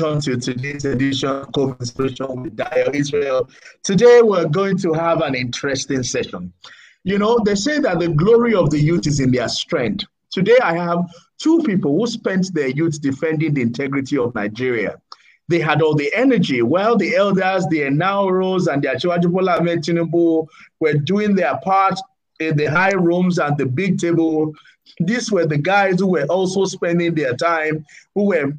[0.00, 3.50] welcome to today's edition of Conversation with Dayo Israel.
[3.82, 6.52] Today we're going to have an interesting session.
[7.04, 10.04] You know, they say that the glory of the youth is in their strength.
[10.30, 11.04] Today I have
[11.38, 14.96] two people who spent their youth defending the integrity of Nigeria.
[15.48, 16.62] They had all the energy.
[16.62, 20.46] Well, the elders, the Enahoros, and the Asiwaju Bola Tinubu
[20.78, 21.98] were doing their part
[22.40, 24.52] in the high rooms and the big table.
[24.98, 27.84] These were the guys who were also spending their time,
[28.14, 28.52] who were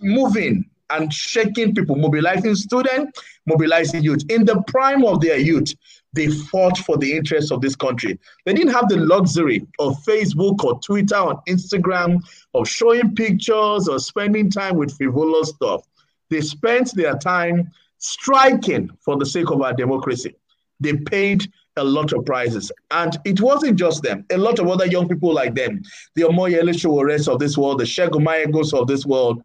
[0.00, 4.22] moving and shaking people, mobilizing students, mobilizing youth.
[4.28, 5.74] In the prime of their youth,
[6.12, 8.18] they fought for the interests of this country.
[8.44, 12.20] They didn't have the luxury of Facebook or Twitter or Instagram
[12.54, 15.82] of showing pictures or spending time with frivolous stuff.
[16.30, 20.36] They spent their time striking for the sake of our democracy.
[20.80, 22.72] They paid a lot of prizes.
[22.90, 25.82] And it wasn't just them, a lot of other young people like them,
[26.14, 29.42] the Omoyele Sowores of this world, the Shegumayegos of this world,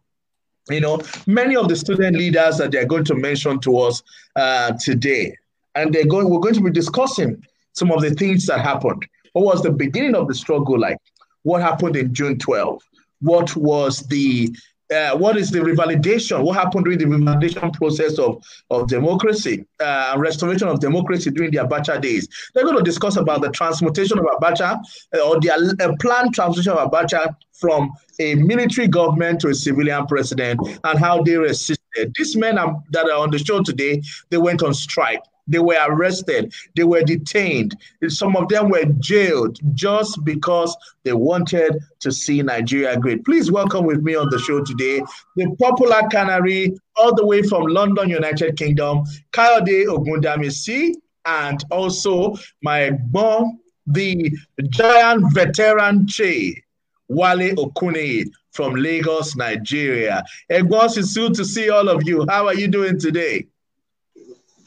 [0.68, 4.02] you know, many of the student leaders that they're going to mention to us
[4.36, 5.36] uh, today.
[5.74, 9.06] And they're going, we're going to be discussing some of the things that happened.
[9.32, 10.98] What was the beginning of the struggle like?
[11.42, 12.82] What happened in June 12?
[13.20, 14.54] What was the
[14.92, 16.42] uh, what is the revalidation?
[16.42, 21.58] What happened during the revalidation process of, of democracy uh, restoration of democracy during the
[21.58, 22.28] Abacha days?
[22.54, 24.80] They're going to discuss about the transmutation of Abacha
[25.14, 27.90] uh, or the uh, planned transmutation of Abacha from
[28.20, 32.12] a military government to a civilian president and how they resisted.
[32.16, 35.22] These men are, that are on the show today, they went on strike.
[35.48, 36.52] They were arrested.
[36.76, 37.76] They were detained.
[38.08, 43.24] Some of them were jailed just because they wanted to see Nigeria great.
[43.24, 45.02] Please welcome with me on the show today
[45.36, 52.90] the popular canary all the way from London, United Kingdom, Kayode Ogundamisi, and also my
[53.12, 54.30] mom, the
[54.70, 56.62] giant veteran Che,
[57.08, 60.22] Wale Okune from Lagos, Nigeria.
[60.50, 62.24] Egbon, it's good to see all of you.
[62.28, 63.46] How are you doing today?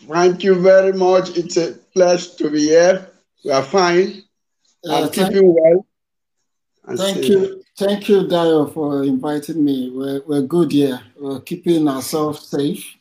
[0.07, 1.37] Thank you very much.
[1.37, 3.07] It's a pleasure to be here.
[3.43, 4.23] We are fine.
[4.87, 5.85] Uh, I'm keeping well.
[6.95, 7.29] Thank safe.
[7.29, 7.63] you.
[7.77, 9.91] Thank you, Dayo, for inviting me.
[9.93, 11.01] We're, we're good here.
[11.19, 12.94] We're keeping ourselves safe.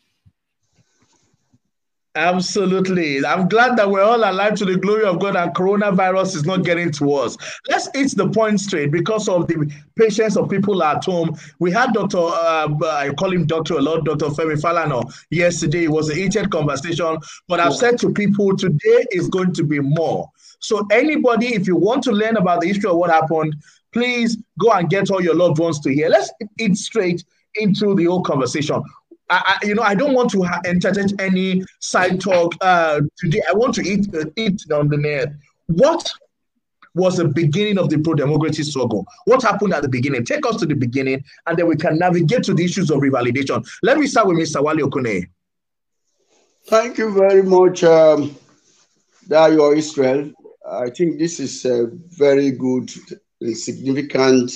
[2.17, 3.27] Absolutely.
[3.27, 6.63] I'm glad that we're all alive to the glory of God and coronavirus is not
[6.65, 7.37] getting to us.
[7.69, 11.37] Let's hit the point straight because of the patience of people at home.
[11.59, 12.19] We had Dr.
[12.19, 13.75] Uh, I call him Dr.
[13.75, 14.27] a lot, Dr.
[14.27, 15.85] Femi Falana yesterday.
[15.85, 19.81] It was a heated conversation, but I've said to people today is going to be
[19.81, 20.31] more.
[20.61, 23.57] So anybody, if you want to learn about the history of what happened,
[23.93, 26.09] please go and get all your loved ones to hear.
[26.09, 27.25] Let's hit straight
[27.57, 28.83] into the whole conversation.
[29.31, 33.41] I, I, you know, I don't want to entertain any side talk uh, today.
[33.49, 35.29] I want to eat uh, eat on the net.
[35.67, 36.07] What
[36.95, 39.07] was the beginning of the pro-democracy struggle?
[39.25, 40.25] What happened at the beginning?
[40.25, 43.67] Take us to the beginning, and then we can navigate to the issues of revalidation.
[43.83, 44.63] Let me start with Mr.
[44.63, 45.29] Wale Okune.
[46.67, 48.37] Thank you very much, um,
[49.29, 50.33] Dayo Israel.
[50.71, 52.91] I think this is a very good,
[53.55, 54.51] significant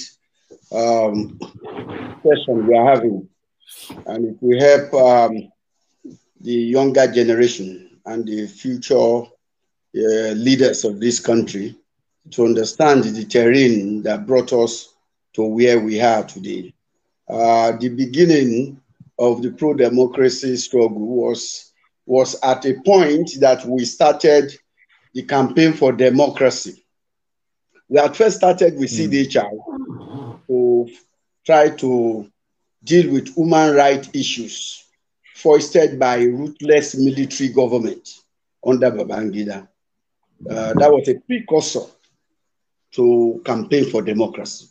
[0.72, 1.38] um,
[2.22, 3.28] session we are having
[4.06, 5.52] and it will help um,
[6.40, 9.22] the younger generation and the future
[9.96, 11.76] uh, leaders of this country
[12.30, 14.94] to understand the terrain that brought us
[15.34, 16.72] to where we are today.
[17.28, 18.80] Uh, the beginning
[19.18, 21.72] of the pro-democracy struggle was,
[22.06, 24.52] was at a point that we started
[25.14, 26.84] the campaign for democracy.
[27.88, 28.96] We had first started with mm.
[30.46, 30.88] To
[31.44, 32.30] try to
[32.82, 34.84] deal with human rights issues
[35.34, 38.20] foisted by ruthless military government
[38.66, 39.68] under Babangida.
[40.48, 41.86] Uh, that was a precursor
[42.92, 44.66] to campaign for democracy.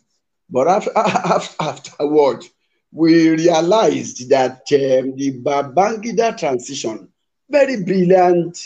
[0.50, 2.44] But after, after, afterward,
[2.92, 7.08] we realized that um, the Babangida transition,
[7.50, 8.58] very brilliant,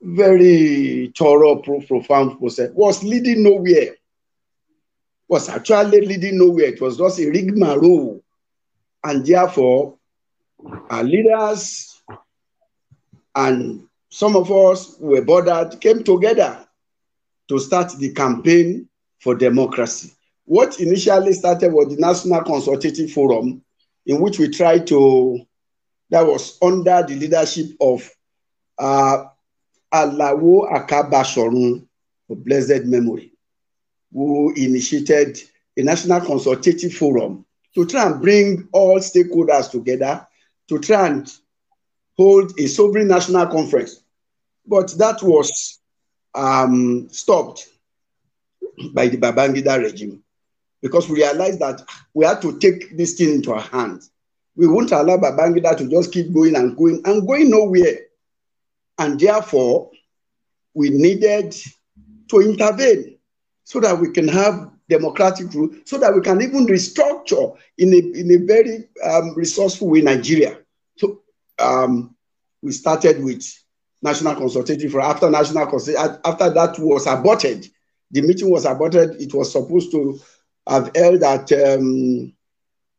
[0.00, 3.94] very thorough, profound process, was leading nowhere.
[5.28, 6.66] Was actually leading nowhere.
[6.66, 8.13] It was just a rigmarole
[9.04, 9.98] and therefore,
[10.90, 12.02] our leaders
[13.34, 16.66] and some of us who were bothered, came together
[17.48, 18.88] to start the campaign
[19.20, 20.12] for democracy.
[20.46, 23.62] What initially started was the National Consultative Forum,
[24.06, 25.40] in which we tried to,
[26.10, 28.08] that was under the leadership of
[28.78, 29.24] uh,
[29.92, 31.86] Alao Aka-Bashorun,
[32.30, 33.32] of blessed memory,
[34.12, 35.38] who initiated
[35.76, 37.44] a National Consultative Forum
[37.74, 40.26] to try and bring all stakeholders together
[40.68, 41.32] to try and
[42.16, 44.02] hold a sovereign national conference.
[44.66, 45.80] But that was
[46.34, 47.68] um, stopped
[48.92, 50.22] by the Babangida regime
[50.80, 51.82] because we realized that
[52.12, 54.10] we had to take this thing into our hands.
[54.56, 58.00] We won't allow Babangida to just keep going and going and going nowhere.
[58.98, 59.90] And therefore,
[60.74, 61.56] we needed
[62.28, 63.18] to intervene
[63.64, 67.96] so that we can have democratic rule, so that we can even restructure in a,
[67.96, 70.58] in a very um, resourceful way Nigeria.
[70.96, 71.22] So
[71.58, 72.14] um,
[72.62, 73.44] we started with
[74.02, 75.64] national consultative for after national
[76.24, 77.66] after that was aborted.
[78.10, 79.20] The meeting was aborted.
[79.20, 80.20] It was supposed to
[80.68, 82.32] have held at um,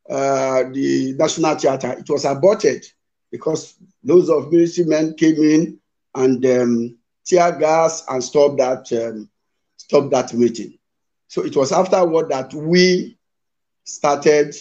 [0.10, 1.94] uh, the National Theatre.
[1.94, 2.86] It was aborted
[3.32, 5.80] because those of military men came in
[6.16, 9.30] and um, tear gas and stopped that um,
[9.78, 10.78] stopped that meeting.
[11.36, 13.18] So it was afterward that we
[13.84, 14.56] started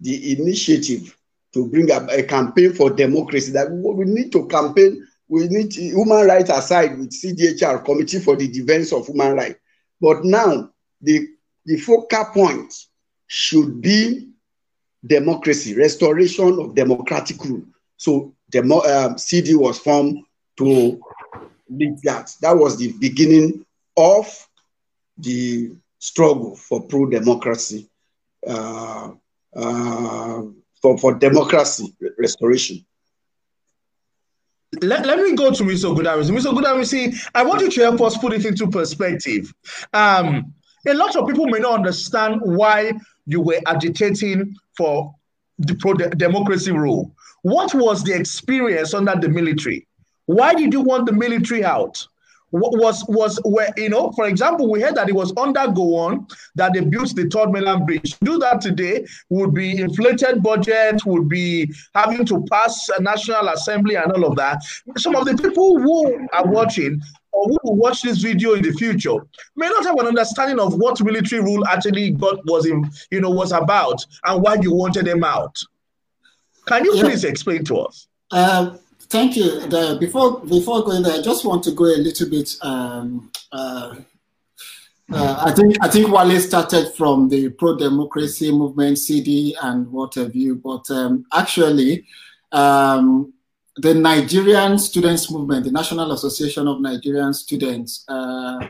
[0.00, 1.16] the initiative
[1.54, 3.52] to bring up a campaign for democracy.
[3.52, 5.06] That we need to campaign.
[5.28, 9.60] We need human rights aside with CDHR Committee for the Defense of Human Rights.
[10.00, 11.28] But now the
[11.64, 12.74] the focal point
[13.28, 14.28] should be
[15.06, 17.62] democracy, restoration of democratic rule.
[17.98, 20.24] So the um, CD was formed
[20.56, 21.00] to
[21.70, 22.34] lead that.
[22.40, 23.64] That was the beginning
[23.96, 24.26] of
[25.18, 25.70] the
[26.06, 27.88] struggle for pro-democracy,
[28.46, 29.10] uh,
[29.56, 30.42] uh,
[30.80, 32.84] for, for democracy restoration.
[34.82, 35.92] Let, let me go to Mr.
[35.92, 36.30] Ogundamisi.
[36.30, 36.52] Mr.
[36.52, 39.52] Ogundamisi, I want you to help us put it into perspective.
[39.92, 40.54] Um,
[40.86, 42.92] a lot of people may not understand why
[43.26, 45.12] you were agitating for
[45.58, 47.12] the pro-democracy rule.
[47.42, 49.88] What was the experience under the military?
[50.26, 52.06] Why did you want the military out?
[52.56, 56.72] Was was where you know for example we heard that it was under Gowon that
[56.74, 58.18] they built the third mainland bridge.
[58.20, 63.96] Do that today would be inflated budget would be having to pass a national assembly
[63.96, 64.62] and all of that.
[64.96, 67.00] Some of the people who are watching
[67.32, 69.16] or who will watch this video in the future
[69.56, 73.30] may not have an understanding of what military rule actually got was in you know
[73.30, 75.56] was about and why you wanted them out.
[76.66, 78.08] Can you please explain to us?
[78.32, 79.60] Um, Thank you.
[79.68, 82.56] The, before before going there, I just want to go a little bit.
[82.62, 83.94] Um, uh,
[85.12, 90.14] uh, I think I think Wale started from the pro democracy movement, CD, and what
[90.14, 90.56] have you.
[90.56, 92.04] But um, actually,
[92.50, 93.32] um,
[93.76, 98.66] the Nigerian Students Movement, the National Association of Nigerian Students, uh,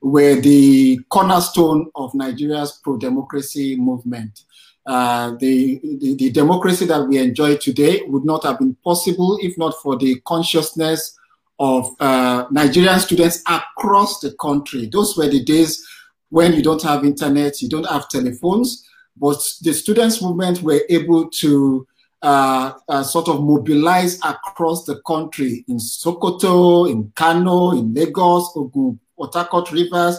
[0.00, 4.44] were the cornerstone of Nigeria's pro democracy movement.
[4.86, 9.56] Uh, the, the, the, democracy that we enjoy today would not have been possible if
[9.58, 11.18] not for the consciousness
[11.58, 14.88] of uh, Nigerian students across the country.
[14.90, 15.86] Those were the days
[16.30, 21.28] when you don't have internet, you don't have telephones, but the students' movement were able
[21.28, 21.86] to
[22.22, 28.98] uh, uh sort of mobilize across the country in Sokoto, in Kano, in Lagos, Ogun,
[29.16, 30.18] Port Harcourt Rivers,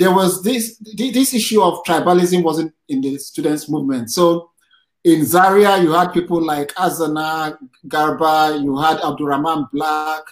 [0.00, 4.10] there was this this issue of tribalism wasn't in the students movement.
[4.10, 4.50] So
[5.04, 10.22] in Zaria, you had people like Azana Garba, you had Abdurrahman Black,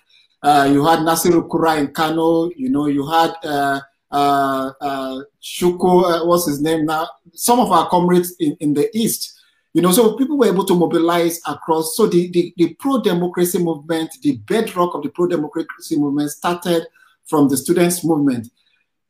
[0.43, 3.81] uh, you had Nasiru Kura in Kano, you know, you had uh,
[4.11, 7.07] uh, uh, Shuko, uh, what's his name now?
[7.35, 9.39] Some of our comrades in, in the East,
[9.75, 11.95] you know, so people were able to mobilize across.
[11.95, 16.87] So the, the, the pro-democracy movement, the bedrock of the pro-democracy movement started
[17.27, 18.49] from the students' movement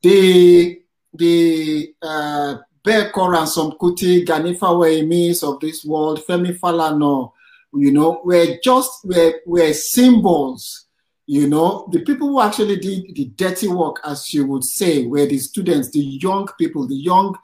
[0.02, 0.82] the
[1.14, 7.32] the uh, Beko Ransom Kuti, Gani Fawehinmis of this world, Femi Falana,
[7.74, 10.86] you know, were just were, were symbols.
[11.26, 15.26] You know, the people who actually did the dirty work, as you would say, were
[15.26, 17.36] the students, the young people, the young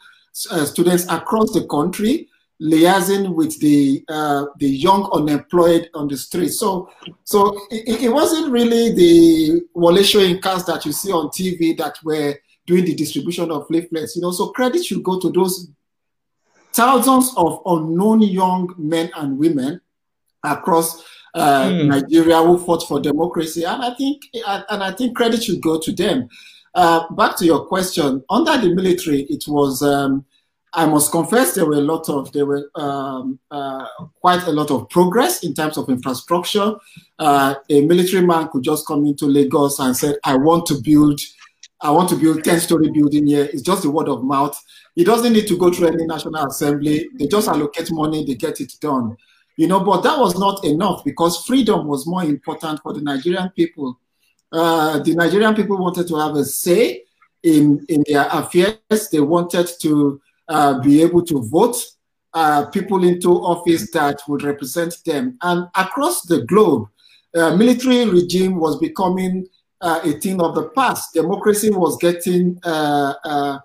[0.50, 2.30] uh, students across the country,
[2.62, 6.48] liaising with the uh, the young unemployed on the street.
[6.48, 6.88] So,
[7.24, 12.34] so it, it wasn't really the Wole Soyinkas that you see on TV that were
[12.66, 14.16] doing the distribution of leaflets.
[14.16, 15.68] You know, so credit should go to those
[16.72, 19.80] thousands of unknown young men and women
[20.42, 21.02] across
[21.34, 21.86] uh, mm.
[21.86, 25.92] Nigeria who fought for democracy, and I think and I think credit should go to
[25.92, 26.28] them.
[26.74, 29.82] Uh, back to your question, under the military, it was.
[29.82, 30.24] Um,
[30.76, 33.86] I must confess there were a lot of there were um, uh,
[34.20, 36.74] quite a lot of progress in terms of infrastructure.
[37.16, 41.20] Uh, a military man could just come into Lagos and said, "I want to build
[41.80, 43.44] I want to build 10 story building here.
[43.52, 44.58] It's just the word of mouth.
[44.96, 47.08] It doesn't need to go through any national assembly.
[47.18, 49.16] They just allocate money, they get it done.
[49.56, 53.50] You know, but that was not enough because freedom was more important for the Nigerian
[53.50, 54.00] people.
[54.50, 57.02] Uh, the Nigerian people wanted to have a say
[57.42, 59.08] in, in their affairs.
[59.12, 61.76] They wanted to uh, be able to vote
[62.34, 65.38] uh, people into office that would represent them.
[65.42, 66.88] And across the globe,
[67.34, 69.46] uh, military regime was becoming
[69.84, 71.12] uh, a thing of the past.
[71.12, 73.58] Democracy was getting uh, uh,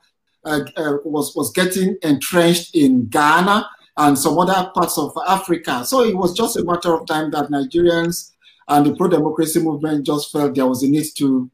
[0.45, 3.67] uh, uh, was was getting entrenched in Ghana.
[3.97, 5.83] and some other parts of Africa.
[5.83, 8.31] So it was just a matter of time that Nigerians
[8.69, 11.49] and the pro-democracy movement just felt there was a need to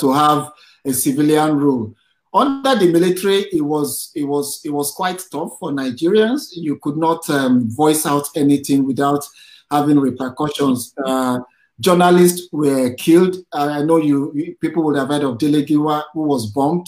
[0.00, 0.52] to have
[0.84, 1.94] a civilian rule.
[2.32, 6.50] Under the military, it was it was it was quite tough for Nigerians.
[6.52, 9.24] You could not um, voice out anything without
[9.70, 10.92] having repercussions.
[11.04, 11.38] Uh,
[11.80, 13.36] journalists were killed.
[13.52, 16.86] I know you people would have heard of Dele Giwa, who was bombed.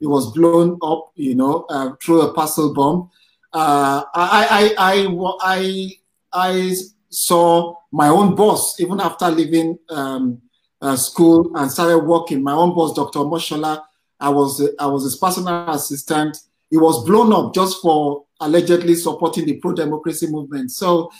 [0.00, 3.10] It was blown up, you know, uh, through a parcel bomb.
[3.52, 5.90] Uh, I, I, I, I,
[6.32, 6.74] I
[7.08, 10.42] saw my own boss even after leaving um,
[10.82, 12.42] uh, school and started working.
[12.42, 13.20] My own boss, Dr.
[13.20, 13.82] Moshola,
[14.20, 16.36] I was I was his personal assistant.
[16.70, 20.72] He was blown up just for allegedly supporting the pro-democracy movement.
[20.72, 21.10] So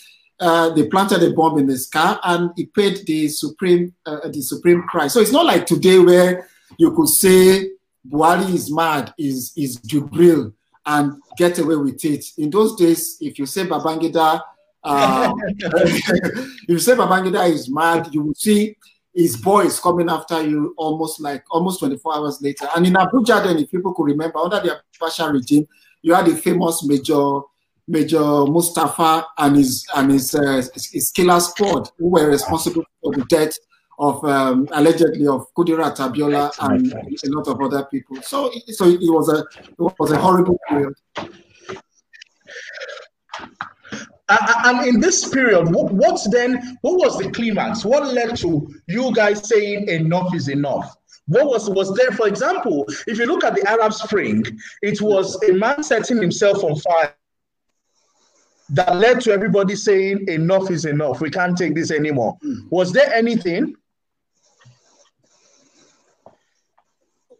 [0.40, 4.42] uh, they planted a bomb in his car and he paid the supreme uh, the
[4.42, 5.12] supreme price.
[5.12, 7.70] So it's not like today where you could say
[8.08, 10.52] Buhari is mad, is is Jubril,
[10.86, 12.24] and get away with it.
[12.36, 14.42] In those days, if you say Babangida,
[14.82, 18.76] uh, if you say Babangida is mad, you will see
[19.14, 22.68] his boys coming after you almost like almost 24 hours later.
[22.74, 25.66] And in Abuja, then, if people could remember, under the Abacha regime,
[26.02, 27.40] you had the famous Major
[27.86, 33.24] Major Mustafa and his and his, uh, his killer squad who were responsible for the
[33.26, 33.56] death
[33.98, 38.20] of um, allegedly of Kudirat Abiola and a lot of other people.
[38.22, 40.94] So, so it was a it was a horrible period.
[44.28, 46.78] and in this period, what, what's then?
[46.80, 47.84] What was the climax?
[47.84, 50.96] What led to you guys saying enough is enough?
[51.26, 52.10] What was was there?
[52.12, 54.44] For example, if you look at the Arab Spring,
[54.82, 57.14] it was a man setting himself on fire
[58.70, 61.20] that led to everybody saying enough is enough.
[61.20, 62.38] We can't take this anymore.
[62.70, 63.76] Was there anything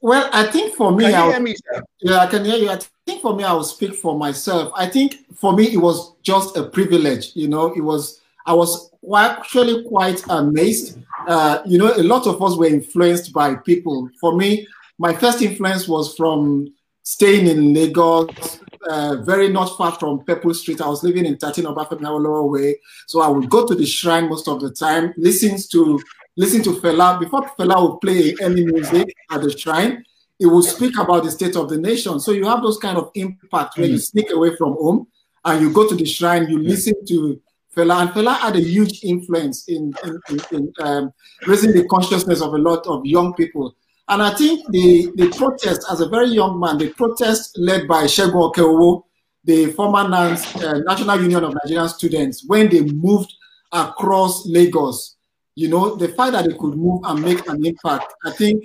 [0.04, 1.54] Well, I think for me, can you hear me,
[2.02, 2.68] yeah, I can hear you.
[2.68, 4.70] I think for me, I will speak for myself.
[4.76, 7.34] I think for me, it was just a privilege.
[7.34, 8.20] You know, it was.
[8.44, 10.98] I was actually quite amazed.
[11.26, 14.10] Uh, you know, a lot of us were influenced by people.
[14.20, 14.66] For me,
[14.98, 16.68] my first influence was from
[17.02, 20.80] staying in Lagos, uh, very not far from Pepple Street.
[20.80, 24.28] I was living in 13 Obafemi Awolowo Way, so I would go to the shrine
[24.28, 26.00] most of the time, listen to
[26.36, 27.18] listen to Fela.
[27.18, 30.04] Before Fela would play any music at the shrine,
[30.38, 32.20] he would speak about the state of the nation.
[32.20, 33.92] So you have those kind of impact when mm.
[33.92, 35.06] you sneak away from home
[35.44, 37.40] and you go to the shrine, you listen to
[37.74, 38.02] Fela.
[38.02, 41.12] And Fela had a huge influence in, in, in, in um,
[41.46, 43.76] raising the consciousness of a lot of young people.
[44.08, 48.04] And I think the, the protest, as a very young man, the protest led by
[48.04, 49.02] Segun Okeowo,
[49.44, 53.32] the former uh, National Union of Nigerian Students, when they moved
[53.72, 55.14] across Lagos
[55.56, 58.12] you know, the fact that they could move and make an impact.
[58.24, 58.62] I think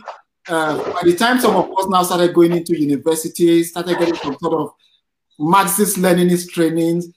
[0.48, 4.38] uh, by the time some of us now started going into university, started getting some
[4.40, 4.72] sort of
[5.38, 7.08] Marxist Leninist trainings,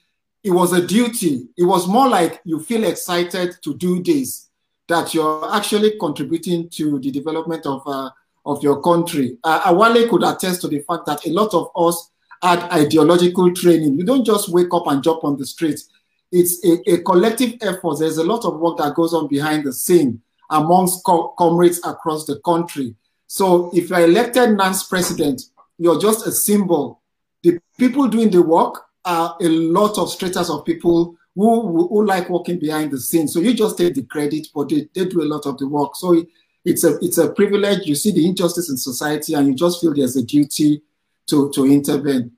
[0.45, 1.49] it was a duty.
[1.57, 4.51] It was more like you feel excited to do this,
[4.93, 8.11] that you're actually contributing to the development of uh,
[8.45, 9.39] of your country.
[9.45, 12.11] Uh, Awale could attest to the fact that a lot of us
[12.43, 13.99] had ideological training.
[13.99, 15.89] You don't just wake up and jump on the streets
[16.33, 17.99] it's a, a, collective effort.
[17.99, 20.21] There's a lot of work that goes on behind the scene
[20.51, 22.95] amongst co comrades across the country.
[23.27, 25.43] So if you're elected NANS president,
[25.79, 27.03] you're just a symbol.
[27.43, 32.29] The people doing the work are a lot of stratas of people who, who, like
[32.29, 33.33] working behind the scenes.
[33.33, 35.97] So you just take the credit, but they, they do a lot of the work.
[35.97, 36.23] So
[36.65, 37.87] it's a it's a privilege.
[37.87, 40.83] You see the injustice in society, and you just feel there's a duty
[41.27, 42.33] to to intervene.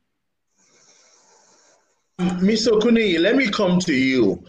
[2.19, 2.81] Mr.
[2.81, 4.43] Kuni, let me come to you.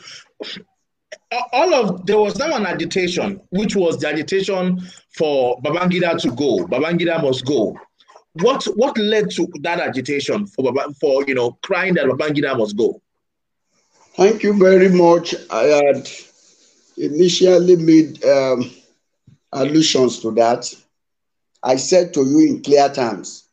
[1.52, 4.80] All of there was now an agitation, which was the agitation
[5.18, 6.66] for Babangida to go.
[6.68, 7.76] Babangida must go.
[8.34, 13.02] What what led to that agitation for for you know crying that Babangida must go?
[14.18, 15.36] Thank you very much.
[15.50, 16.10] I had
[16.98, 18.72] initially made um,
[19.52, 20.74] allusions to that.
[21.64, 23.46] I said to you in clear terms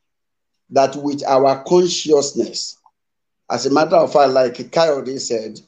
[0.71, 2.78] that with our consciousness
[3.50, 5.61] as a matter of fact, like Kayode said,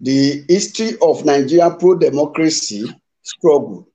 [0.00, 2.84] the history of Nigerian pro-democracy
[3.22, 3.88] struggle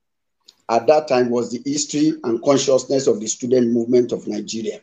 [0.70, 4.82] at that time was the history and consciousness of the student movement of Nigeria.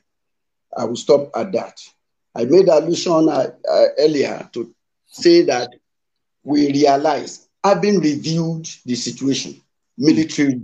[0.76, 1.80] I will stop at that.
[2.36, 4.72] I made allusion uh, uh, earlier to
[5.12, 5.70] say that
[6.42, 9.60] we realized, having reviewed the situation
[9.96, 10.62] militarily,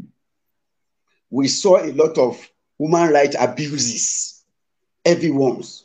[1.31, 4.45] we saw a lot of human rights abuses,
[5.05, 5.85] everyone's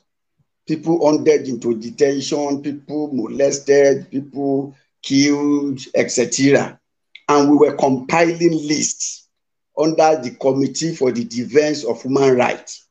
[0.67, 6.79] people under into detention, people molested, people killed, etc.
[7.27, 9.27] And we were compiling lists
[9.77, 12.85] under the Committee for the Defense of Human Rights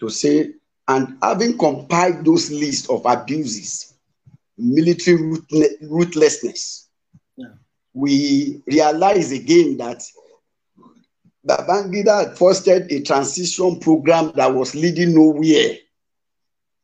[0.00, 0.52] to say
[0.88, 3.94] And having compiled those lists of abuses,
[4.58, 5.36] military
[5.82, 6.88] ruthlessness,
[7.36, 7.48] yeah.
[7.94, 10.02] we realize again that
[11.46, 15.76] Babangida had fostered a transition program that was leading nowhere.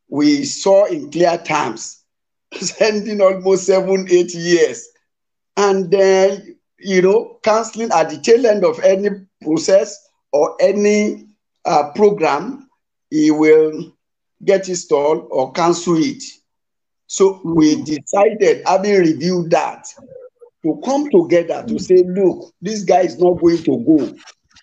[0.09, 2.05] We saw in clear terms,
[2.55, 4.89] spending almost seven, eight years,
[5.57, 9.09] and then, you know, canceling at the tail end of any
[9.43, 9.99] process
[10.33, 11.27] or any
[11.65, 12.69] uh, program,
[13.11, 13.93] he will
[14.45, 16.23] get installed or cancel it.
[17.13, 19.87] So we decided, having reviewed that,
[20.63, 24.15] to come together to say, look, this guy is not going to go.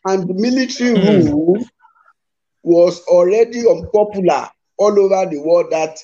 [0.05, 1.29] And the military mm.
[1.29, 1.63] rule
[2.63, 5.99] was already unpopular all over the world that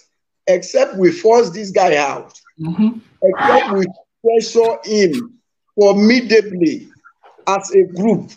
[0.45, 2.99] except we force this guy out, mm-hmm.
[3.23, 3.85] except we
[4.23, 5.39] pressure him
[5.73, 6.89] formidably
[7.47, 8.29] as a group,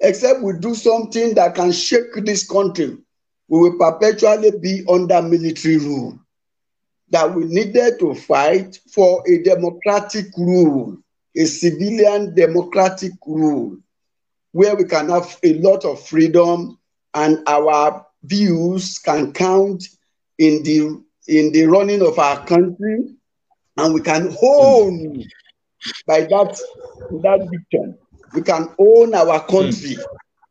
[0.00, 2.98] except we do something that can shake this country,
[3.46, 6.18] we will perpetually be under military rule.
[7.12, 10.98] That we needed to fight for a democratic rule,
[11.36, 13.78] a civilian democratic rule,
[14.52, 16.78] where we can have a lot of freedom
[17.14, 19.84] and our views can count
[20.38, 23.14] in the in the running of our country
[23.76, 25.24] and we can own
[26.06, 26.58] by that
[27.22, 27.96] that victim
[28.34, 30.02] we can own our country hmm.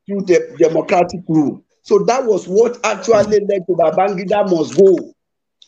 [0.05, 1.63] through the democratic rule.
[1.83, 5.13] So that was what actually led to babangida must go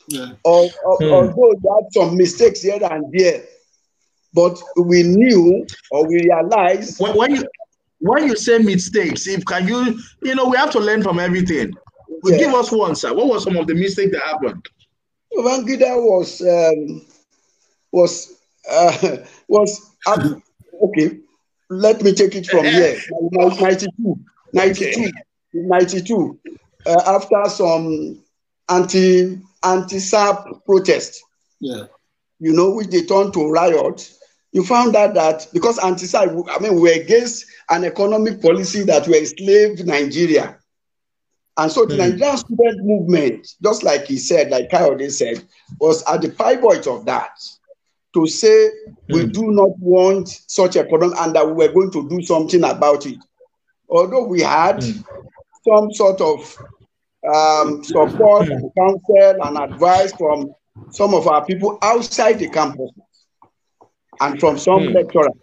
[0.08, 0.32] yeah.
[0.44, 1.14] Or, or, hmm.
[1.14, 3.44] although we had some mistakes here and there
[4.34, 7.44] but we knew or we realized when, when you
[8.00, 11.72] when you say mistakes if can you you know we have to learn from everything
[12.26, 12.38] yeah.
[12.38, 14.66] give us one sir what were some of the mistakes that happened
[15.36, 17.06] babangida was um,
[17.92, 19.18] was uh,
[19.48, 20.36] was uh,
[20.84, 21.20] okay.
[21.70, 23.00] Let me take it from here.
[23.32, 24.20] 92,
[24.54, 25.12] 92,
[25.54, 26.40] 92.
[26.86, 28.22] Uh, after some
[28.70, 31.22] anti anti SAP protest,
[31.60, 31.86] yeah,
[32.40, 34.12] you know, which they turned to riot.
[34.52, 39.08] You found out that because anti SAP, I mean, we're against an economic policy that
[39.08, 40.58] will enslave Nigeria.
[41.58, 41.98] And so the mm.
[42.00, 45.44] Nigerian student movement, just like he said, like Kayode said,
[45.80, 47.38] was at the pivot of that
[48.14, 48.70] to say
[49.10, 49.30] we hmm.
[49.30, 53.06] do not want such a problem and that we were going to do something about
[53.06, 53.18] it.
[53.90, 55.04] Although we had mm.
[55.68, 56.58] some sort of
[57.32, 60.54] um, support and counsel and advice from
[60.92, 62.92] some of our people outside the campus
[64.20, 64.94] and from some mm.
[64.94, 65.34] lecturers.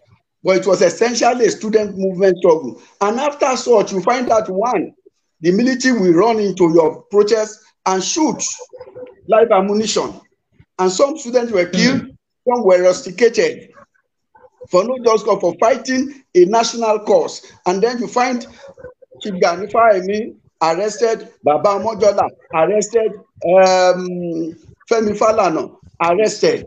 [0.43, 2.81] But it was essentially a student movement struggle.
[3.01, 4.95] And after such, you find that one,
[5.41, 8.43] the military will run into your protest and shoot
[9.29, 10.21] live ammunition.
[10.79, 12.17] And some students were killed, mm.
[12.49, 13.71] Some were rusticated
[14.71, 17.53] for no just cause for fighting a national cause.
[17.67, 18.47] And then you find
[19.21, 23.13] Chief Gani Fawehinmi arrested, Baba Omojola arrested,
[23.45, 24.57] um,
[24.91, 26.67] Femi Falana arrested,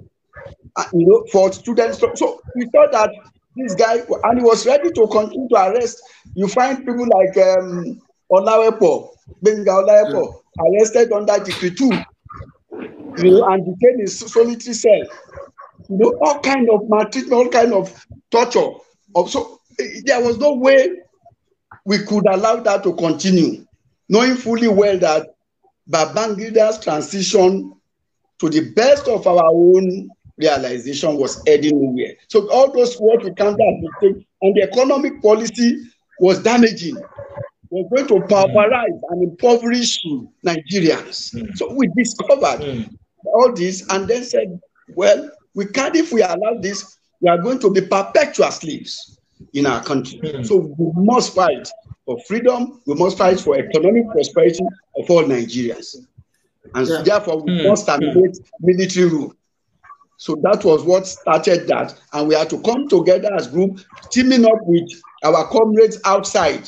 [0.75, 1.99] uh, you know, for students.
[1.99, 3.09] So, so we thought that
[3.55, 6.01] this guy, and he was ready to continue to arrest.
[6.35, 8.01] You find people like um,
[8.31, 9.09] Olawepo,
[9.43, 11.85] Gbenga Olawepo, arrested under Decree 2,
[13.19, 15.03] you know, and detained in solitary cell
[15.89, 18.69] you know, all kind of maltreatment, all kind of torture.
[19.27, 19.59] So
[20.05, 20.89] there was no way
[21.85, 23.65] we could allow that to continue,
[24.13, 25.25] knowing fully well that
[25.89, 27.73] Babangida's transition
[28.37, 32.13] to the best of our own realization was heading nowhere.
[32.27, 35.81] So all those what we counted as mistake and the economic policy
[36.19, 36.95] was damaging.
[37.71, 39.99] We're going to pauperize and impoverish
[40.45, 41.33] Nigerians.
[41.33, 41.57] Mm.
[41.57, 42.95] So we discovered mm.
[43.25, 44.59] all this and then said,
[44.95, 49.19] well, we can't, if we allow this, we are going to be perpetual slaves
[49.53, 50.19] in our country.
[50.19, 50.45] Mm.
[50.45, 51.67] So we must fight
[52.05, 52.81] for freedom.
[52.85, 54.63] We must fight for economic prosperity
[54.97, 55.95] of all Nigerians.
[56.73, 57.01] And yeah.
[57.01, 57.67] therefore, we mm.
[57.69, 58.43] must terminate mm.
[58.61, 59.33] military rule.
[60.17, 61.99] So that was what started that.
[62.13, 64.89] And we had to come together as group, teaming up with
[65.23, 66.67] our comrades outside,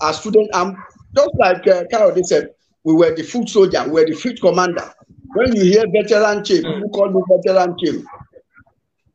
[0.00, 0.76] our student arm.
[1.14, 2.50] Just like uh, Carol they said,
[2.84, 4.92] we were the foot soldier, we were the field commander.
[5.34, 8.04] When you hear veteran chief, people call me veteran chief.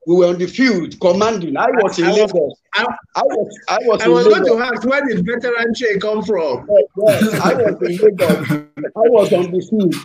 [0.06, 1.56] We were on the field commanding.
[1.58, 2.54] I was in Lagos.
[2.76, 2.86] I,
[3.16, 3.60] I, was.
[3.70, 4.02] I was.
[4.02, 6.68] I was going to ask where did veteran chief come from?
[7.08, 8.50] Yes, I was in Lagos.
[8.50, 9.96] I was on the field.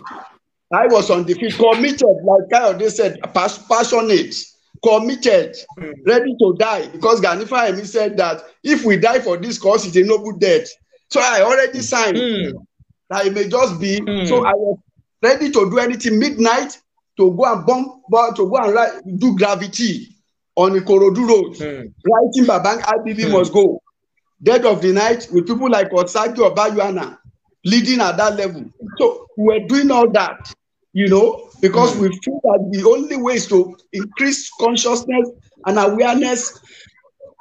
[0.71, 4.35] I was on the field, committed, like Kyle said, passionate,
[4.83, 5.93] committed, mm.
[6.05, 6.87] ready to die.
[6.89, 10.67] Because Gani Fawehinmi said that if we die for this cause, it's a noble death.
[11.09, 12.17] So I already signed.
[12.17, 12.53] Mm.
[13.09, 13.99] That it may just be.
[13.99, 14.27] Mm.
[14.27, 14.77] So I was
[15.23, 16.79] ready to do anything midnight
[17.19, 20.15] to go and bomb, to go and do gravity
[20.55, 21.53] on the Ikorodu Road.
[21.55, 21.93] Mm.
[22.05, 23.31] Writing Babang IBB mm.
[23.33, 23.81] must go.
[24.41, 27.17] Dead of the night with people like Otsaki or Bayuana
[27.65, 28.63] leading at that level.
[28.97, 30.53] So we're doing all that,
[30.93, 32.03] you know, because mm.
[32.03, 35.29] we feel that the only way is to increase consciousness
[35.65, 36.57] and awareness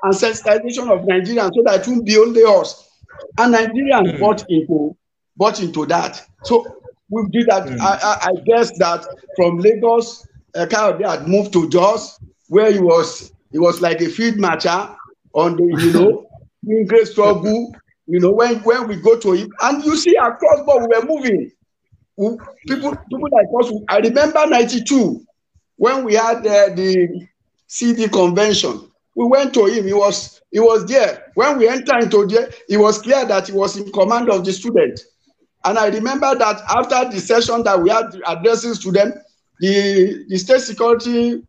[0.02, 2.90] and sensitization of Nigerians so that it won't be only us.
[3.38, 4.18] And Nigerians mm.
[4.18, 4.96] bought into
[5.36, 6.20] bought into that.
[6.42, 6.77] So
[7.10, 7.64] we did that.
[7.66, 7.80] Mm.
[7.80, 9.04] I, I, guess that
[9.36, 12.18] from Lagos, uh, Kayode had moved to Jos,
[12.48, 14.94] where he was he was like a field marcher
[15.32, 16.28] on the, you know,
[16.66, 17.74] in great struggle.
[18.06, 21.06] You know, when when we go to him, and you see across board, we were
[21.06, 21.50] moving.
[22.16, 23.72] We, people people like us.
[23.88, 25.24] I remember '92
[25.76, 27.26] when we had uh, the
[27.66, 28.84] CD convention.
[29.14, 29.84] We went to him.
[29.86, 31.32] He was he was there.
[31.34, 34.52] When we entered into there, it was clear that he was in command of the
[34.52, 35.04] students.
[35.68, 39.18] And I remember that after the session that we had addressing students,
[39.60, 41.42] the, the state security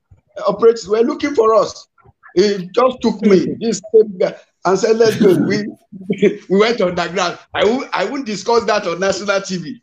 [0.45, 1.88] operators were looking for us.
[2.36, 3.82] He just took me, this
[4.65, 5.38] and said, let's go.
[5.38, 5.65] we,
[6.49, 7.39] we went underground.
[7.53, 9.79] I, w- I wouldn't discuss that on national TV.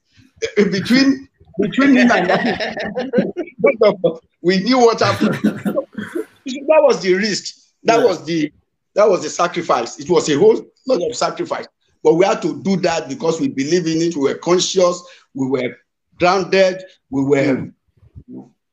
[0.59, 5.33] Eh, between between him and that, we knew what happened.
[5.42, 7.55] that was the risk.
[7.85, 8.05] That yeah.
[8.05, 8.53] was the
[8.94, 9.99] that was the sacrifice.
[9.99, 11.66] It was a whole lot of sacrifice.
[12.07, 14.14] But we had to do that because we believe in it.
[14.14, 15.03] We were conscious.
[15.35, 15.77] We were
[16.21, 16.81] grounded.
[17.11, 17.73] We were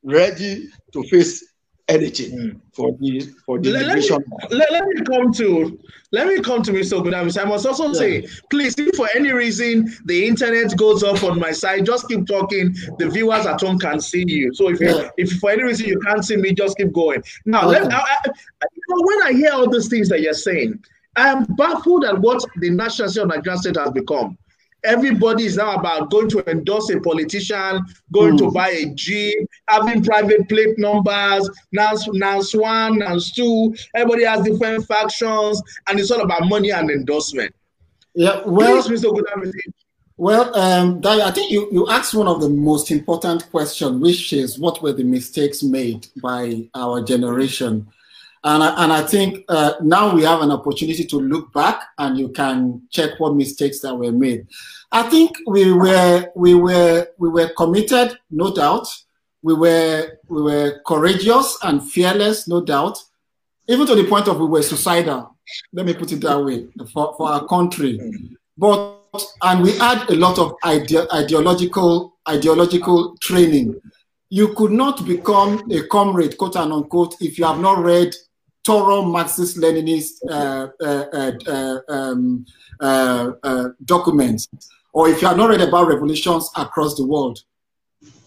[0.04, 1.44] ready to face
[1.88, 2.62] anything mm.
[2.74, 4.10] for the for the let, let, me,
[4.52, 5.80] let, let, me come to
[6.12, 7.02] let me come to Mr.
[7.02, 7.42] Ogundamisi.
[7.42, 7.94] I must also yeah.
[7.94, 12.28] say, please, if for any reason the internet goes off on my side, just keep
[12.28, 12.76] talking.
[13.00, 14.54] The viewers at home can see you.
[14.54, 14.90] So if yeah.
[14.90, 17.24] you, if for any reason you can't see me, just keep going.
[17.46, 17.82] Now, okay.
[17.82, 20.84] let, I, I, when I hear all these things that you're saying,
[21.16, 24.38] I am baffled at what the national state of Nigeria state has become.
[24.84, 27.80] Everybody is now about going to endorse a politician,
[28.12, 28.40] going mm.
[28.40, 28.54] to hmm.
[28.54, 33.74] buy a jeep, having private plate numbers, now, now one, now two.
[33.96, 37.56] Everybody has different factions, and it's all about money and endorsement.
[38.14, 39.24] Yeah, well, Please, Mr.
[40.18, 44.60] Well, um, I think you, you asked one of the most important questions, which is
[44.60, 47.88] what were the mistakes made by our generation?
[48.46, 52.18] And I, and I think uh, now we have an opportunity to look back and
[52.18, 54.48] you can check what mistakes that were made.
[54.92, 58.88] I think we were we were we were committed, no doubt.
[59.42, 63.02] We were we were courageous and fearless, no doubt.
[63.68, 65.38] Even to the point of we were suicidal.
[65.72, 68.00] Let me put it that way for, for our country.
[68.58, 69.00] But
[69.42, 73.80] and we had a lot of ide ideological ideological training.
[74.30, 78.14] You could not become a comrade, quote and unquote, if you have not read
[78.64, 82.46] thorough Marxist Leninist uh, uh, uh, um,
[83.86, 84.48] documents,
[84.94, 87.44] or if you have not read about revolutions across the world.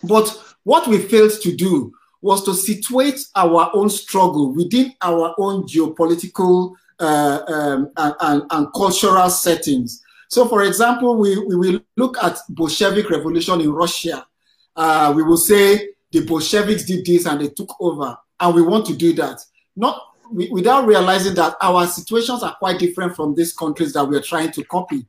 [0.03, 5.62] But what we failed to do was to situate our own struggle within our own
[5.64, 10.03] geopolitical uh, um, and, and, and, cultural settings.
[10.29, 14.27] So, for example, we, we will look at Bolshevik revolution in Russia.
[14.75, 18.87] Uh, we will say the Bolsheviks did this and they took over, and we want
[18.87, 19.40] to do that.
[19.77, 24.23] Not without realizing that our situations are quite different from these countries that we are
[24.23, 25.07] trying to copy.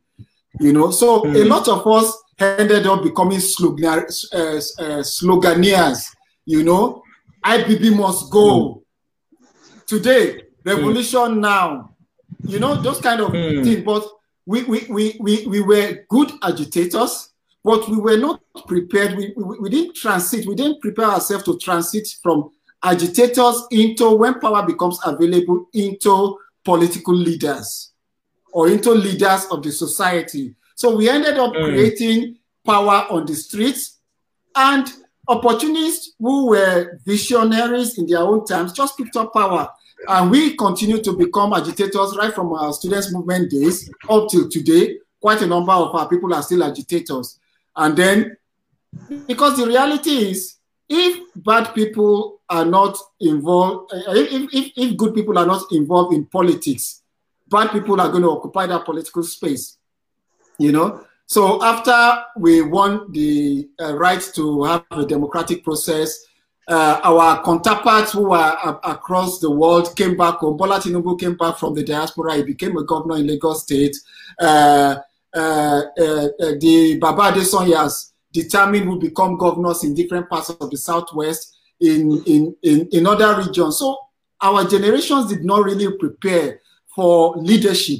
[0.59, 1.35] You know, so mm.
[1.35, 6.15] a lot of us ended up becoming slogan, uh, uh, sloganeers.
[6.45, 7.03] You know,
[7.43, 8.83] IBB must go
[9.35, 9.85] mm.
[9.85, 11.39] today, revolution mm.
[11.39, 11.95] now.
[12.43, 13.63] You know, those kind of mm.
[13.63, 13.83] things.
[13.83, 14.07] But
[14.45, 17.29] we, we, we, we, we were good agitators,
[17.63, 19.15] but we were not prepared.
[19.17, 22.51] We, we, we didn't transit, we didn't prepare ourselves to transit from
[22.83, 27.91] agitators into, when power becomes available, into political leaders
[28.51, 30.55] or into leaders of the society.
[30.75, 31.63] So we ended up mm.
[31.63, 33.99] creating power on the streets
[34.55, 34.91] and
[35.27, 39.69] opportunists who were visionaries in their own times just picked up power.
[40.07, 44.99] And we continue to become agitators right from our students' movement days up till today.
[45.19, 47.39] Quite a number of our people are still agitators.
[47.75, 48.37] And then,
[49.27, 50.55] because the reality is,
[50.87, 56.13] if bad people are not involved, uh, if, if, if good people are not involved
[56.13, 57.01] in politics,
[57.49, 59.77] bad people are going to occupy that political space.
[60.57, 66.25] You know, so after we won the uh, right to have a democratic process,
[66.69, 70.57] uh, our counterparts who were uh, across the world came back home.
[70.57, 72.35] Bola Tinubu came back from the diaspora.
[72.35, 73.95] He became a governor in Lagos State.
[74.39, 75.03] The
[76.99, 82.87] Baba Adesanyas determine who become governors in different parts of the Southwest, in, in, in,
[82.91, 83.79] in other regions.
[83.79, 83.97] So
[84.41, 86.59] our generations did not really prepare
[86.95, 87.99] for leadership.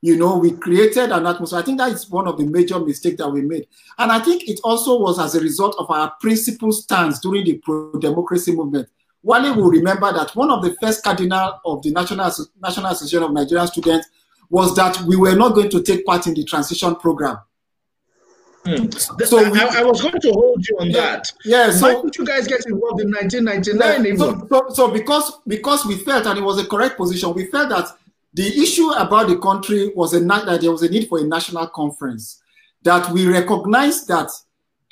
[0.00, 1.60] You know, we created an atmosphere.
[1.60, 3.68] I think that is one of the major mistakes that we made.
[3.98, 7.58] And I think it also was as a result of our principal stance during the
[7.58, 8.88] pro-democracy movement.
[9.22, 13.32] Wale will remember that one of the first cardinal of the National, National Association of
[13.32, 14.08] Nigerian Students
[14.50, 17.38] was that we were not going to take part in the transition program
[18.64, 19.26] Mm.
[19.26, 21.32] So I, we, I, was going to hold you on yeah, that.
[21.44, 21.70] Yeah.
[21.70, 24.04] So why did you guys get involved in 1999?
[24.04, 27.46] Yeah, so, so, so, because because we felt, and it was a correct position, we
[27.46, 27.88] felt that
[28.34, 31.66] the issue about the country was a that there was a need for a national
[31.68, 32.40] conference.
[32.84, 34.30] That we recognize that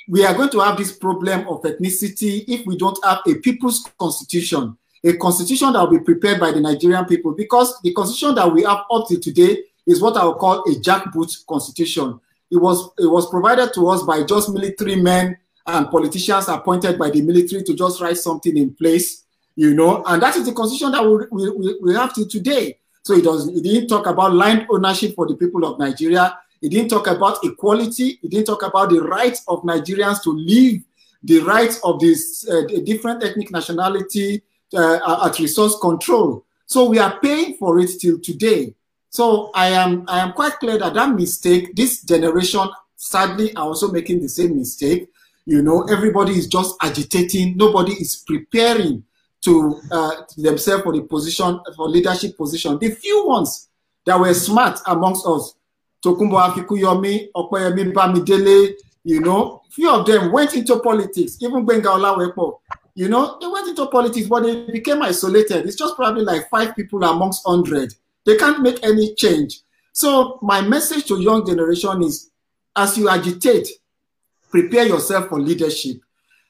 [0.07, 3.89] we are going to have this problem of ethnicity if we don't have a people's
[3.97, 8.51] constitution, a constitution that will be prepared by the Nigerian people, because the constitution that
[8.51, 12.19] we have up to today is what I would call a jackboot constitution.
[12.51, 17.09] It was it was provided to us by just military men and politicians appointed by
[17.09, 19.23] the military to just write something in place,
[19.55, 22.77] you know, and that is the constitution that we, we, we have to today.
[23.03, 26.37] So it does it didn't talk about land ownership for the people of Nigeria.
[26.61, 28.19] It didn't talk about equality.
[28.21, 30.81] It didn't talk about the rights of Nigerians to live,
[31.23, 34.43] the rights of this uh, different ethnic nationality
[34.75, 36.45] uh, at resource control.
[36.65, 38.75] So we are paying for it till today.
[39.11, 43.91] So I am I am quite clear that that mistake, this generation, sadly, are also
[43.91, 45.09] making the same mistake.
[45.45, 47.57] You know, everybody is just agitating.
[47.57, 49.03] Nobody is preparing
[49.41, 52.79] to uh, themselves for the position for leadership position.
[52.79, 53.67] The few ones
[54.05, 55.55] that were smart amongst us,
[56.01, 61.37] Tokunbo Afikuyomi, Opeyemi Bamidele, you know, few of them went into politics.
[61.41, 62.59] Even Gbenga Olawepo,
[62.95, 65.65] you know, they went into politics, but they became isolated.
[65.65, 67.93] It's just probably like five people amongst hundred
[68.25, 69.61] they can't make any change.
[69.93, 72.31] So my message to young generation is,
[72.75, 73.67] as you agitate,
[74.49, 75.97] prepare yourself for leadership.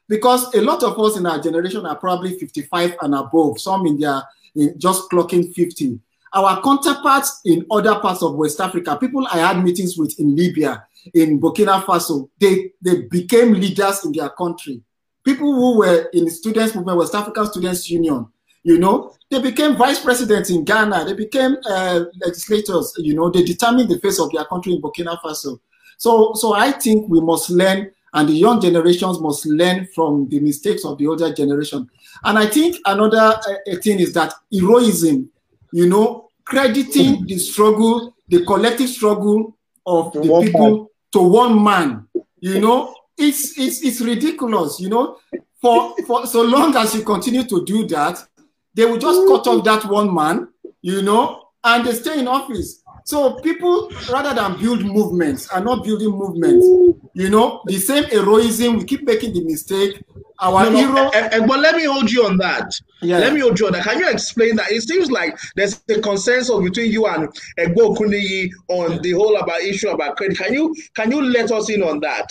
[0.07, 3.99] Because a lot of us in our generation are probably 55 and above, some in
[3.99, 4.21] their
[4.55, 5.99] in just clocking 50.
[6.33, 10.85] Our counterparts in other parts of West Africa, people I had meetings with in Libya,
[11.13, 14.81] in Burkina Faso, they, they became leaders in their country.
[15.23, 18.27] People who were in the students movement, West African Students Union,
[18.63, 21.05] you know, they became vice presidents in Ghana.
[21.05, 22.93] They became uh, legislators.
[22.97, 25.59] You know, they determined the face of their country in Burkina Faso.
[25.97, 30.39] So, so I think we must learn, and the young generations must learn from the
[30.39, 31.89] mistakes of the older generation.
[32.23, 35.29] And I think another uh, thing is that heroism.
[35.73, 40.87] You know, crediting the struggle, the collective struggle of the people man.
[41.13, 42.07] to one man.
[42.39, 44.79] You know, it's it's it's ridiculous.
[44.79, 45.17] You know,
[45.61, 48.27] for for so long as you continue to do that,
[48.73, 49.65] they will just cut off mm-hmm.
[49.65, 50.47] that one man,
[50.81, 52.81] you know, and they stay in office.
[53.03, 56.65] So people, rather than build movements, are not building movements.
[56.65, 57.07] Mm-hmm.
[57.13, 60.03] You know, the same heroism, we keep making the mistake.
[60.39, 60.93] Our no, hero.
[60.93, 62.71] No, and, but let me hold you on that.
[63.01, 63.19] Yeah.
[63.19, 63.83] Let me hold you on that.
[63.83, 64.71] Can you explain that?
[64.71, 67.27] It seems like there's a consensus between you and
[67.59, 70.37] Egbo Kuniyi on the whole about issue about credit.
[70.37, 72.27] Can you can you let us in on that?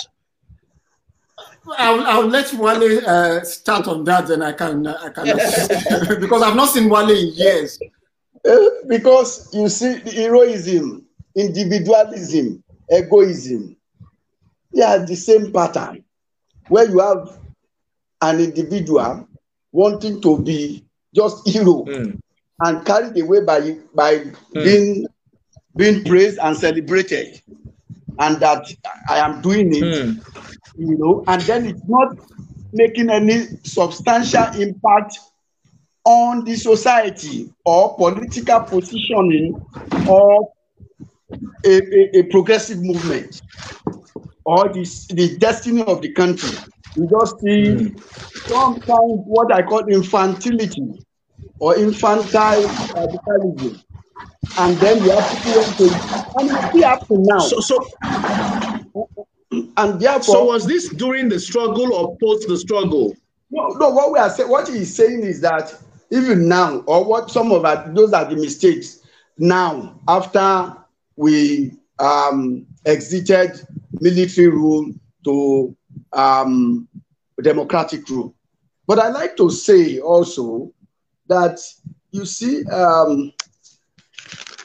[1.78, 5.26] I'll, I'll let Wale uh, start on that, then I can I can
[6.20, 7.78] because I've not seen Wale in years.
[8.48, 8.56] Uh,
[8.88, 11.04] because you see, heroism,
[11.36, 13.76] individualism, egoism,
[14.72, 16.04] they are the same pattern.
[16.68, 17.38] Where you have
[18.22, 19.28] an individual
[19.72, 22.18] wanting to be just hero mm.
[22.60, 24.34] and carried away by by mm.
[24.54, 25.06] being
[25.76, 27.40] being praised and celebrated,
[28.18, 28.72] and that
[29.08, 29.82] I am doing it.
[29.82, 30.49] Mm
[30.80, 32.16] you know, and then it's not
[32.72, 35.18] making any substantial impact
[36.04, 39.60] on the society or political positioning
[40.08, 40.44] of
[41.64, 43.42] a, a, a progressive movement
[44.44, 46.56] or the, the destiny of the country.
[46.96, 47.94] We just see
[48.46, 51.04] sometimes what I call infantility
[51.58, 52.62] or infantile
[52.94, 53.80] radicalism.
[54.58, 55.30] And then you have
[55.76, 55.84] to,
[56.38, 57.38] and it's still up to now.
[57.38, 57.78] So, so
[59.50, 60.22] and therefore.
[60.22, 63.16] So was this during the struggle or post the struggle?
[63.50, 63.90] No, no.
[63.90, 65.74] What we are saying, what he's saying is that
[66.10, 69.00] even now, or what some of our, those are the mistakes.
[69.38, 70.76] Now, after
[71.16, 73.52] we um, exited
[74.00, 74.92] military rule
[75.24, 75.76] to
[76.12, 76.88] um,
[77.42, 78.34] democratic rule,
[78.86, 80.72] but I like to say also
[81.28, 81.58] that
[82.10, 83.32] you see um,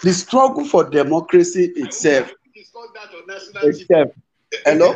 [0.03, 2.31] the struggle for democracy itself.
[3.63, 4.11] itself
[4.63, 4.93] Hello?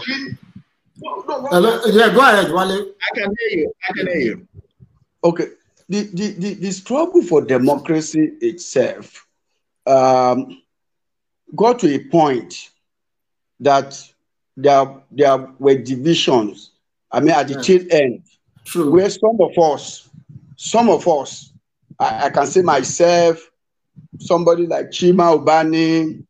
[1.01, 1.81] Hello?
[1.87, 2.93] Yeah, go ahead, Wale.
[3.01, 3.73] I can hear you.
[3.87, 4.47] I can hear you.
[5.23, 5.47] Okay.
[5.87, 9.25] The, the, the, the struggle for democracy itself
[9.87, 10.61] um,
[11.55, 12.69] got to a point
[13.59, 13.99] that
[14.55, 16.71] there, there were divisions.
[17.11, 18.23] I mean, at the tail end,
[18.65, 18.91] True.
[18.91, 20.09] where some of us,
[20.57, 21.51] some of us,
[21.97, 23.49] I, I can say myself,
[24.19, 26.23] somebody like Chima Ubani,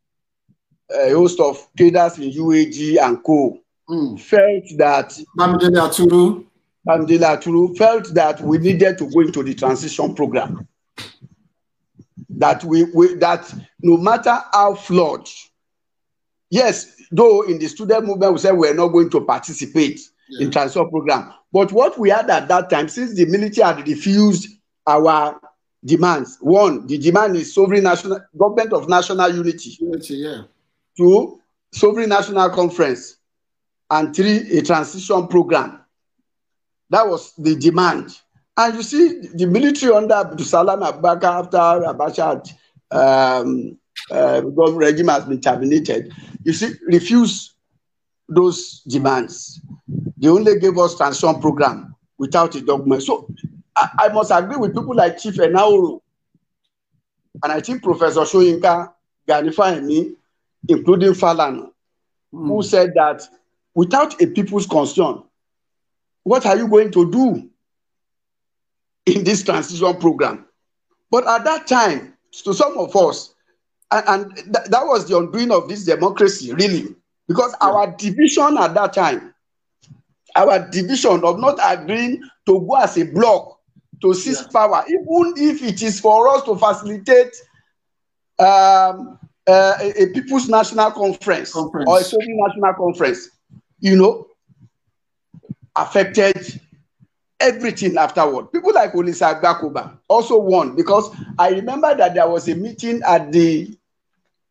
[0.91, 4.19] a host of traders in UAG and co mm.
[4.19, 6.45] felt that Bamidele Aturu.
[6.87, 10.67] Bamidele Aturu felt that we needed to go into the transition program.
[12.29, 15.27] That we, we that no matter how flawed
[16.49, 19.99] yes, though in the student movement we said we're not going to participate
[20.29, 20.45] yeah.
[20.45, 24.49] in transition program, but what we had at that time, since the military had refused
[24.87, 25.39] our
[25.83, 29.77] demands, one, the demand is sovereign national government of national unity.
[29.79, 30.41] Unity, yeah.
[30.99, 31.39] Two,
[31.71, 33.15] sovereign national conference,
[33.89, 35.79] and three, a transition program.
[36.89, 38.17] That was the demand.
[38.57, 41.57] And you see, the military under Abdulsalam Abubakar after
[41.87, 42.53] Abacha
[42.91, 43.77] um,
[44.11, 46.11] uh, regime has been terminated,
[46.43, 47.53] you see, refused
[48.27, 49.61] those demands.
[50.17, 53.03] They only gave us transition program without a document.
[53.03, 53.29] So
[53.73, 56.01] I, I must agree with people like Chief Enahoro,
[57.41, 58.91] and I think Professor Soyinka,
[59.25, 60.15] Gani Fawehinmi,
[60.67, 61.69] including Falana,
[62.33, 62.47] mm.
[62.47, 63.23] who said that
[63.75, 65.23] without a people's concern,
[66.23, 67.49] what are you going to do
[69.05, 70.45] in this transition program?
[71.11, 73.33] But at that time, to some of us,
[73.91, 76.95] and, and th that was the undoing of this democracy, really,
[77.27, 77.67] because yeah.
[77.67, 79.33] our division at that time,
[80.35, 83.59] our division of not agreeing to go as a bloc
[84.01, 84.47] to seize yeah.
[84.53, 87.35] power, even if it is for us to facilitate
[88.39, 89.18] um,
[89.49, 91.89] uh, a, a, people's national conference, conference.
[91.89, 93.29] or a sovereign national conference,
[93.79, 94.27] you know,
[95.75, 96.61] affected
[97.39, 98.51] everything afterward.
[98.51, 103.31] People like Olisa Agbakoba also won because I remember that there was a meeting at
[103.31, 103.75] the,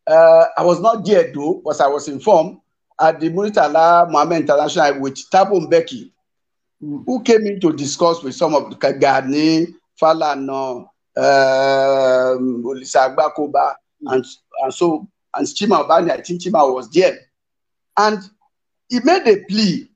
[0.07, 2.59] uh, I was not there though, but I was informed,
[3.01, 6.11] at the Muritala Mohammed International with Thabo Mbeki,
[6.81, 9.69] who came in to discuss with some of the Gani,
[10.01, 13.75] Falana, uh, Olisa Agbakoba.
[14.03, 14.25] And,
[14.63, 17.19] and so, and Chima Obani, I think Chima was there.
[17.97, 18.19] And
[18.89, 19.89] he made a plea.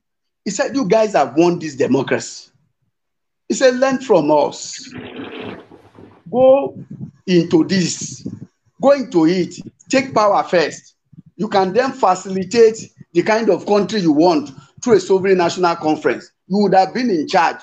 [0.44, 2.50] He said, You guys have won this democracy.
[3.48, 4.92] He said, Learn from us.
[6.30, 6.78] Go
[7.26, 8.26] into this,
[8.80, 9.54] go into it,
[9.88, 10.96] take power first.
[11.36, 14.50] You can then facilitate the kind of country you want
[14.82, 16.30] through a sovereign national conference.
[16.48, 17.60] You would have been in charge.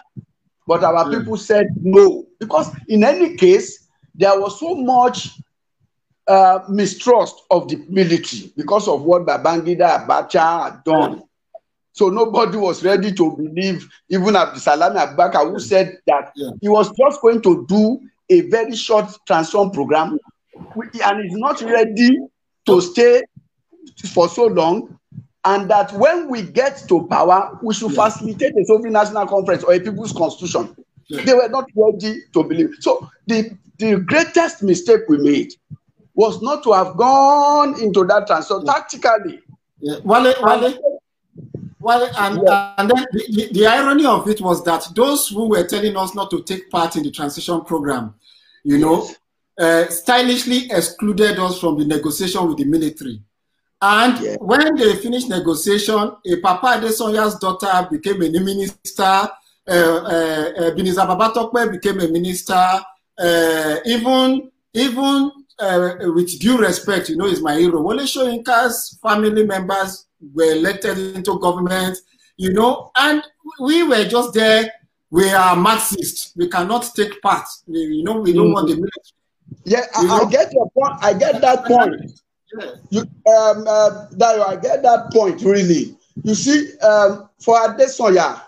[0.68, 1.18] But our mm.
[1.18, 2.28] people said no.
[2.40, 5.40] Because in any case, there was so much
[6.30, 11.24] uh, mistrust of the military because of what Babangida Abacha had done.
[11.94, 16.52] So nobody was ready to believe, even Abdulsalam Abubakar, who said that yeah.
[16.62, 20.20] he was just going to do a very short transform program
[20.76, 22.18] and is not ready
[22.68, 23.24] to stay
[24.14, 24.98] for so long.
[25.46, 28.08] And that when we get to power, we should yeah.
[28.10, 30.76] facilitate a sovereign national conference or a people's constitution.
[31.08, 31.24] Yeah.
[31.24, 32.76] They were not ready to believe.
[32.82, 35.54] So the, the greatest mistake we made
[36.20, 38.74] was not to have gone into that transfer yeah.
[38.74, 39.40] tactically.
[39.80, 40.00] Yeah.
[40.04, 40.78] Wale, Wale,
[41.80, 42.74] well, and, yeah.
[42.78, 46.30] and then the, the, irony of it was that those who were telling us not
[46.32, 48.16] to take part in the transition program,
[48.66, 49.10] you know,
[49.58, 53.22] uh, stylishly excluded us from the negotiation with the military.
[53.82, 54.36] And yeah.
[54.42, 59.30] when they finished negotiation, a Papa Adesanya's daughter became a minister, uh,
[59.70, 62.84] uh, uh Biniza Babatokpe became a minister,
[63.18, 67.82] uh, even even uh, with due respect, you know, is my hero.
[67.82, 71.98] Wole Soyinka's family members were elected into government,
[72.38, 73.24] you know, and
[73.60, 74.72] we were just there.
[75.12, 76.34] We are Marxists.
[76.36, 77.48] We cannot take part.
[77.68, 78.54] You know, we don't mm.
[78.54, 79.20] want the military.
[79.66, 80.94] Yeah, I, I, get your point.
[81.02, 82.20] I get that point.
[82.60, 82.72] Yeah.
[82.90, 85.96] You, um, uh, Dayo, I get that point, really.
[86.24, 88.42] You see, um, for Adesanya,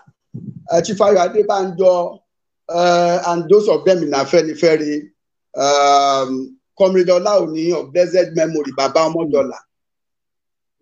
[0.70, 2.20] uh, Chief Ayo Adebanjo,
[2.68, 5.10] uh, and those of them in Afenifere,
[5.56, 9.58] um, Comrade Olaoni of blessed memory, Baba Omodola.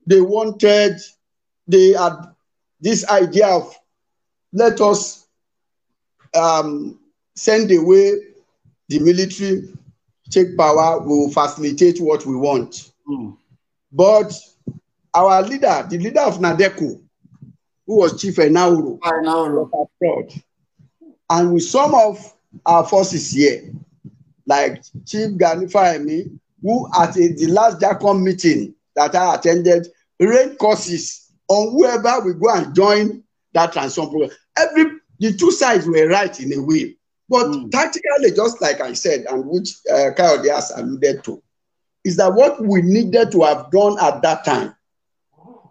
[0.06, 0.98] They wanted,
[1.66, 2.16] they had
[2.80, 3.74] this idea of
[4.52, 5.26] let us
[6.34, 6.98] um,
[7.34, 8.14] send away
[8.88, 9.68] the military,
[10.30, 12.90] take power, we will facilitate what we want.
[13.08, 13.36] Mm.
[13.92, 14.32] But
[15.14, 17.00] our leader, the leader of Nadeco,
[17.86, 20.42] who was Chief Enahoro, was abroad.
[21.28, 22.34] And with some of
[22.66, 23.70] our forces here,
[24.46, 29.86] like Chief Gani Fawehinmi, who at a, the last JACON meeting that I attended,
[30.18, 33.22] raised courses on whoever we go and join
[33.52, 34.30] that transform program.
[34.56, 36.96] Every the two sides were right in a way,
[37.28, 37.70] but mm.
[37.70, 41.42] tactically, just like I said, and which uh, has alluded to,
[42.04, 44.74] is that what we needed to have done at that time,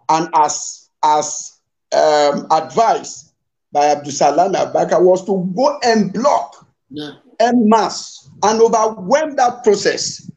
[0.08, 1.58] and as as
[1.92, 3.32] um, advised
[3.72, 7.12] by Abdulsalam Abubakar, was to go and block yeah.
[7.40, 10.30] en masse and overwhelm that process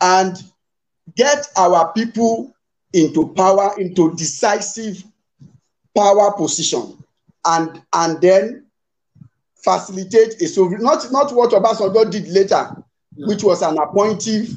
[0.00, 0.36] and
[1.16, 2.54] get our people
[2.92, 5.02] into power, into decisive
[5.96, 6.96] power position,
[7.44, 8.66] and and then
[9.56, 10.82] facilitate a sovereign.
[10.82, 12.70] Not not what Obasanjo did later,
[13.16, 14.56] which was an appointive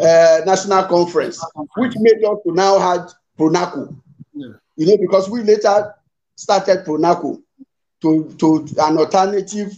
[0.00, 1.44] uh, national conference,
[1.76, 3.96] which made us to now had Pronaco.
[4.32, 4.48] Yeah.
[4.76, 5.94] You know, because we later
[6.36, 7.40] started Pronaco
[8.02, 9.72] to, to an alternative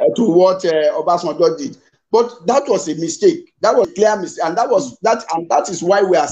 [0.00, 1.76] uh, to what uh, Obasanjo did.
[2.16, 3.52] But that was a mistake.
[3.60, 6.28] That was a clear mistake, and that was that, and that is why we are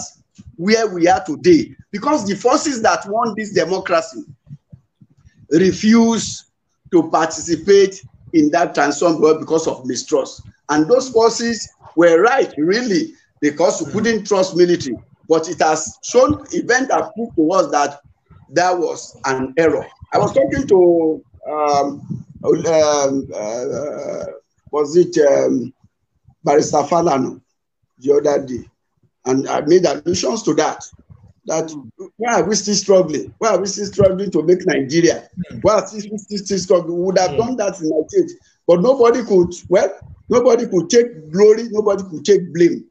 [0.56, 1.76] where we are today.
[1.90, 4.24] Because the forces that want this democracy
[5.50, 6.46] refuse
[6.90, 10.40] to participate in that transform because of mistrust.
[10.70, 13.12] And those forces were right, really,
[13.42, 14.96] because we couldn't trust military.
[15.28, 18.00] But it has shown, event have proved to us that
[18.54, 19.86] that was an error.
[20.14, 24.24] I was talking to, um, um, uh,
[24.74, 25.72] was it um,
[26.42, 27.40] Barrister Falano
[27.98, 28.64] the other day,
[29.24, 30.84] and I made allusions to that.
[31.46, 31.70] That
[32.16, 33.32] why are we still struggling?
[33.38, 35.28] Why are we still struggling to make Nigeria?
[35.62, 36.96] Why are we still, still, still struggling?
[36.96, 38.34] We would have done that in Nigeria,
[38.66, 39.54] but nobody could.
[39.68, 39.96] Well,
[40.28, 41.68] nobody could take glory.
[41.70, 42.84] Nobody could take blame.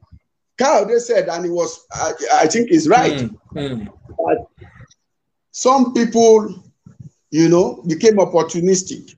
[0.56, 2.12] They said, and he was, I,
[2.44, 3.12] I think, he's right.
[3.12, 4.46] Mm, mm.
[5.50, 6.64] Some people,
[7.30, 9.16] you know, became opportunistic.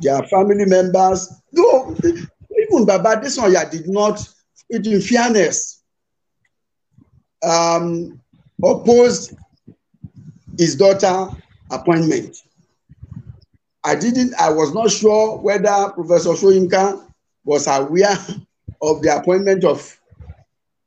[0.00, 4.26] Their family members, no, even Baba Desonya did not,
[4.70, 5.82] in fairness,
[7.42, 8.20] um,
[8.62, 9.34] opposed
[10.58, 11.28] his daughter
[11.70, 12.36] appointment.
[13.82, 17.02] I didn't, I was not sure whether Professor Soyinka
[17.44, 18.16] was aware
[18.82, 19.98] of the appointment of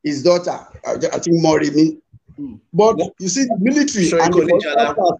[0.02, 2.00] his daughter, I, I think Morimi.
[2.38, 2.60] Mm.
[2.72, 5.18] But you see, the military and the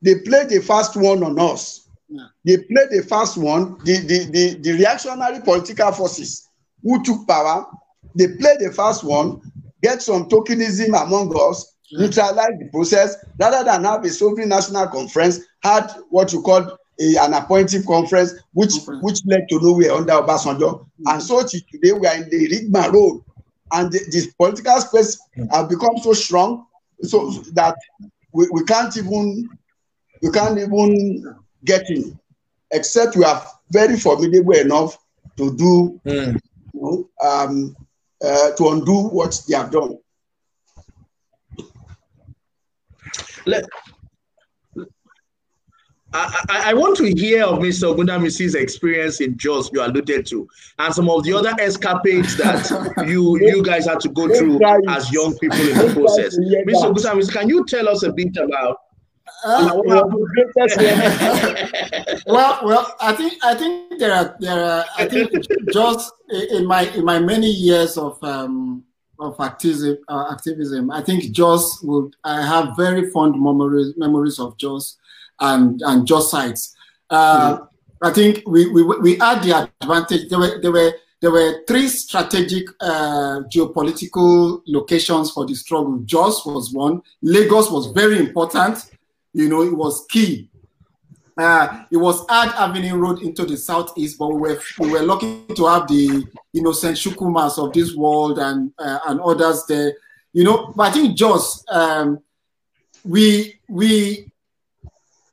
[0.00, 1.81] they played the first one on us.
[2.12, 2.26] Yeah.
[2.44, 6.48] They played the first one, the, the, the, the reactionary political forces
[6.82, 7.66] who took power,
[8.14, 9.40] they played the first one,
[9.82, 15.40] get some tokenism among us, neutralize the process, rather than have a sovereign national conference,
[15.62, 20.58] had what you call a, an appointing conference, which which led to nowhere under Obasanjo.
[20.80, 21.08] Mm-hmm.
[21.08, 23.24] And so today we are in the Rigma road
[23.72, 25.18] and the, the political space
[25.50, 26.66] have become so strong
[27.02, 27.74] so that
[28.32, 29.48] we, we can't even
[30.22, 32.18] we can't even get in
[32.72, 34.98] except we are very formidable enough
[35.36, 36.38] to do mm.
[36.74, 37.76] you know, um,
[38.24, 39.98] uh, to undo what they have done.
[43.44, 43.64] Let,
[46.14, 47.92] I, I, want to hear of Mr.
[47.92, 50.46] Ogundamisi's experience in Jos you alluded to,
[50.78, 55.10] and some of the other escapades that you you guys had to go through as
[55.10, 56.38] young people in the process.
[56.38, 56.92] Mr.
[56.92, 58.76] Ogundamisi, can you tell us a bit about?
[59.44, 60.08] Uh, well,
[62.26, 65.32] well, well, I think I think there are there are I think
[65.72, 68.84] just in my in my many years of um,
[69.18, 74.56] of activism, uh, activism, I think Jos would I have very fond memories memories of
[74.58, 74.98] Jos
[75.42, 76.74] and, and just sites.
[77.10, 77.64] Uh, mm-hmm.
[78.04, 80.28] I think we, we, we had the advantage.
[80.28, 85.98] There were, there were, there were three strategic uh, geopolitical locations for the struggle.
[86.04, 87.02] Jos was one.
[87.22, 88.90] Lagos was very important.
[89.34, 90.48] You know, it was key.
[91.36, 95.44] Uh, it was Ad Avenue Road into the southeast, but we were we were lucky
[95.56, 99.94] to have the innocent Chukwumas of this world and uh, and others there.
[100.34, 102.20] You know, but I think Jos, um,
[103.04, 104.30] we we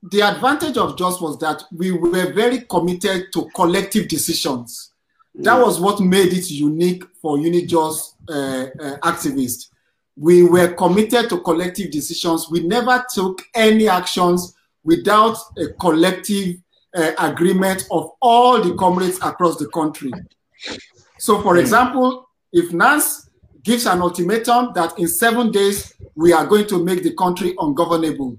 [0.03, 4.93] the advantage of Jos was that we were very committed to collective decisions.
[5.37, 5.43] Mm.
[5.43, 9.67] That was what made it unique for UniJos uh, uh, activists.
[10.19, 12.49] We were committed to collective decisions.
[12.51, 14.53] We never took any actions
[14.83, 16.57] without a collective
[16.93, 20.11] uh, agreement of all the comrades across the country.
[21.19, 21.61] So, for mm.
[21.61, 23.29] example, if NANS
[23.63, 28.37] gives an ultimatum that in seven days we are going to make the country ungovernable,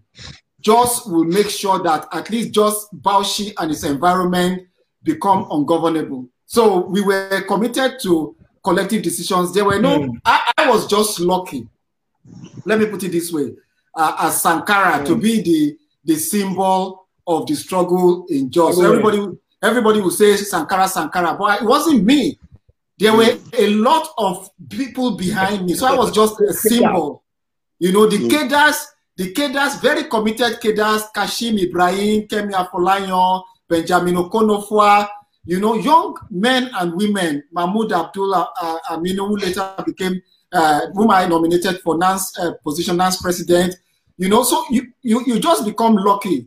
[0.61, 4.67] Jos will make sure that at least Jos Bauchi and its environment
[5.03, 6.29] become ungovernable.
[6.45, 9.53] So we were committed to collective decisions.
[9.53, 10.21] There were no, mm.
[10.25, 11.67] I, I, was just lucky.
[12.65, 13.55] Let me put it this way
[13.95, 15.07] uh, as Sankara mm.
[15.07, 18.77] to be the, the symbol of the struggle in Jos.
[18.77, 22.39] So everybody, everybody will say Sankara, Sankara, but it wasn't me.
[22.99, 25.75] There were a lot of people behind me.
[25.75, 27.23] So I was just a symbol.
[27.79, 28.29] You know, the mm.
[28.29, 28.85] Kedas
[29.21, 35.07] the cadres, very committed cadres, Kashim Ibrahim, Kemi Afolayan, Benjamin Okonofwa,
[35.45, 40.21] you know, young men and women, Mahmoud Abdullah uh, Aminu, who later became,
[40.53, 43.77] uh, whom I nominated for NANS uh, position, NANS president,
[44.19, 46.47] you know, so you, you, you just become lucky.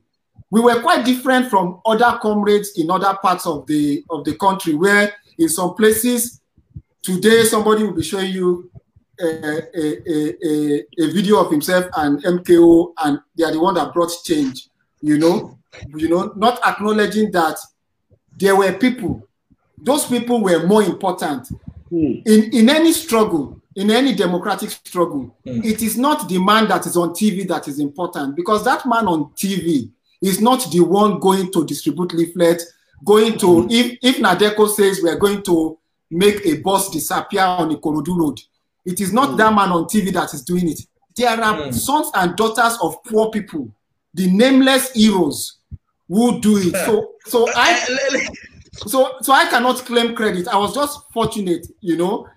[0.51, 4.75] We were quite different from other comrades in other parts of the of the country,
[4.75, 6.39] where in some places,
[7.01, 8.69] today somebody will be showing you
[9.19, 13.91] a, a, a, a, video of himself and MKO, and they are the one that
[13.91, 14.69] brought change.
[15.01, 15.57] You know,
[15.95, 17.57] you know, not acknowledging that
[18.37, 19.27] there were people.
[19.77, 21.47] Those people were more important.
[21.89, 22.21] Hmm.
[22.25, 25.63] In in any struggle, in any democratic struggle, mm.
[25.65, 29.07] it is not the man that is on TV that is important because that man
[29.07, 29.89] on TV
[30.21, 32.65] is not the one going to distribute leaflets,
[33.03, 33.67] going to, mm.
[33.71, 35.77] if, if Nadeko says we are going to
[36.11, 38.39] make a bus disappear on the Korodu Road,
[38.85, 39.37] it is not mm.
[39.37, 40.79] that man on TV that is doing it.
[41.15, 41.73] There are mm.
[41.73, 43.69] sons and daughters of poor people,
[44.13, 45.57] the nameless heroes
[46.13, 46.73] who do it.
[46.85, 47.73] So, so I,
[48.73, 50.47] so, so I cannot claim credit.
[50.47, 52.27] I was just fortunate, you know,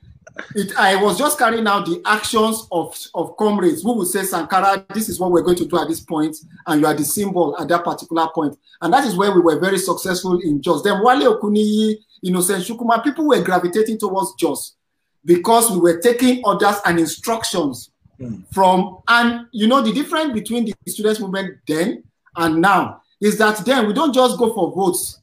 [0.55, 4.85] it, I was just carrying out the actions of, of comrades who would say, Sankara,
[4.95, 7.57] this is what we're going to do at this point, and you are the symbol
[7.59, 8.57] at that particular point.
[8.81, 10.83] And that is where we were very successful in Jos.
[10.83, 14.77] Then Wale Okuniyi, Innocent Chukwuma, people were gravitating towards Jos
[15.25, 18.45] because we were taking orders and instructions mm.
[18.53, 22.05] from, and you know, the difference between the students movement then
[22.37, 25.21] and now is that then we don't just go for votes.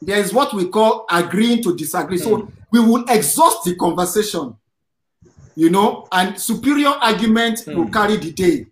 [0.00, 2.18] There is what we call agreeing to disagree.
[2.18, 4.56] So hmm we will exhaust the conversation,
[5.54, 7.76] you know, and superior argument mm.
[7.76, 8.66] will carry the day.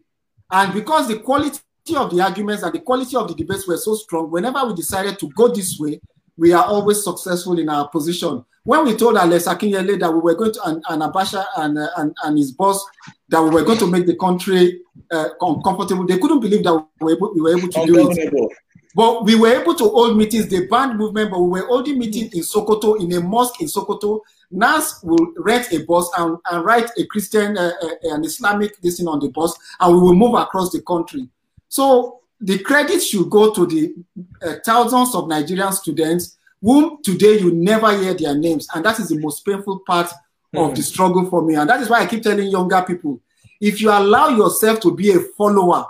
[0.50, 1.60] And because the quality
[1.94, 5.18] of the arguments and the quality of the debates were so strong, whenever we decided
[5.18, 6.00] to go this way,
[6.40, 8.42] we are always successful in our position.
[8.64, 11.88] When we told Alex Akinyele that we were going to, and, and Abacha and, uh,
[11.98, 12.82] and, and his boss,
[13.28, 14.80] that we were going to make the country
[15.10, 18.52] uh, uncomfortable, they couldn't believe that we were able, we were able to do it.
[18.94, 22.32] But we were able to hold meetings, the band movement, but we were holding meetings
[22.32, 24.20] in Sokoto, in a mosque in Sokoto.
[24.50, 29.06] NANS will rent a bus and, and write a Christian, uh, uh, an Islamic thing
[29.06, 31.28] on the bus, and we will move across the country.
[31.68, 33.94] So the credit should go to the
[34.42, 38.66] uh, thousands of Nigerian students whom today you never hear their names.
[38.74, 40.14] And that is the most painful part mm
[40.52, 41.54] of the struggle for me.
[41.54, 43.20] And that is why I keep telling younger people,
[43.60, 45.86] if you allow yourself to be a follower,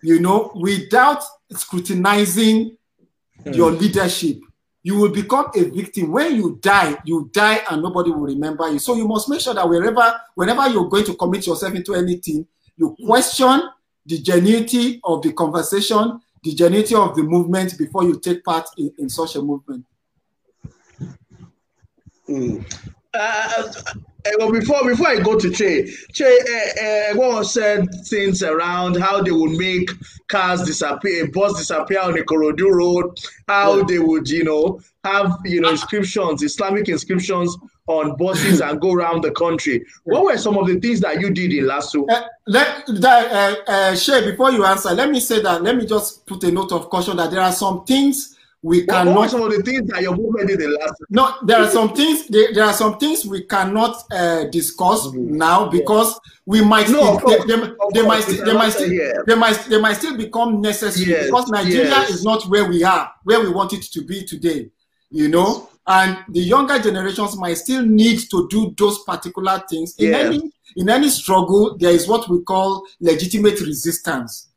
[0.00, 2.76] you know, without scrutinizing
[3.44, 3.56] mm.
[3.56, 4.38] your leadership,
[4.84, 6.12] you will become a victim.
[6.12, 8.78] When you die, you die and nobody will remember you.
[8.78, 12.46] So you must make sure that wherever, whenever you're going to commit yourself into anything,
[12.76, 13.60] you question
[14.06, 18.92] the genuinity of the conversation, the genuinity of the movement before you take part in,
[18.98, 19.84] in such a movement.
[22.28, 22.64] Mm.
[23.14, 23.72] Uh, uh,
[24.38, 29.30] well, before before I go to Che, Che, uh, uh, said things around how they
[29.30, 29.90] would make
[30.28, 33.84] cars disappear, bus disappear on the Ikorodu Road, how yeah.
[33.86, 39.22] they would, you know, have you know inscriptions, Islamic inscriptions on buses and go around
[39.22, 39.84] the country.
[40.04, 42.10] What were some of the things that you did in LASU?
[42.10, 43.30] Uh, let that
[43.68, 45.62] uh, uh, Shay, before you answer, let me say that.
[45.62, 48.88] Let me just put a note of caution that there are some things we what,
[48.88, 49.16] cannot.
[49.16, 50.94] What some of the things that your movement did the last?
[51.10, 52.26] No, there are some things.
[52.28, 55.36] There, there are some things we cannot uh, discuss mm-hmm.
[55.36, 56.32] now because yeah.
[56.46, 56.88] we might.
[56.88, 58.88] No, still, they, they, they, might, they, might still,
[59.26, 61.26] they might, they might still become necessary yes.
[61.26, 62.10] because Nigeria yes.
[62.10, 64.70] is not where we are, where we want it to be today.
[65.10, 69.94] You know, and the younger generations might still need to do those particular things.
[69.98, 74.48] In any in any struggle, there is what we call legitimate resistance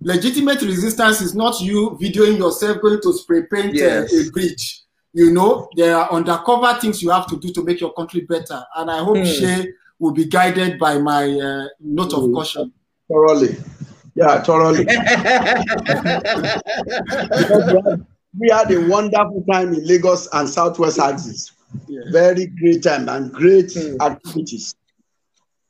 [0.00, 4.12] legitimate resistance is not you videoing yourself going to spray paint yes.
[4.12, 4.82] a, a bridge.
[5.12, 8.62] You know, there are undercover things you have to do to make your country better.
[8.76, 9.38] And I hope mm.
[9.38, 12.18] Shay will be guided by my uh, note mm.
[12.18, 12.34] of hmm.
[12.34, 12.72] caution.
[13.08, 13.56] Thoroughly.
[14.14, 14.84] Yeah, thoroughly.
[18.38, 21.52] we had a wonderful time in Lagos and Southwest Axis.
[21.88, 22.02] Yeah.
[22.10, 23.96] Very great time and great mm.
[24.00, 24.74] activities.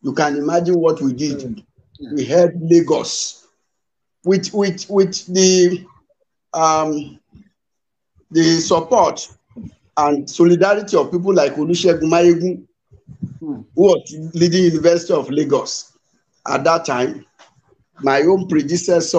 [0.02, 1.38] You can imagine what we did.
[1.38, 1.64] Mm.
[2.14, 3.46] We had Lagos
[4.24, 5.84] with with with the
[6.52, 7.18] um,
[8.30, 9.28] the support
[9.96, 12.66] and solidarity of people like Olusegun Mayegun,
[13.40, 15.96] who was leading University of Lagos
[16.48, 17.25] at that time.
[18.02, 19.18] My own predecessor,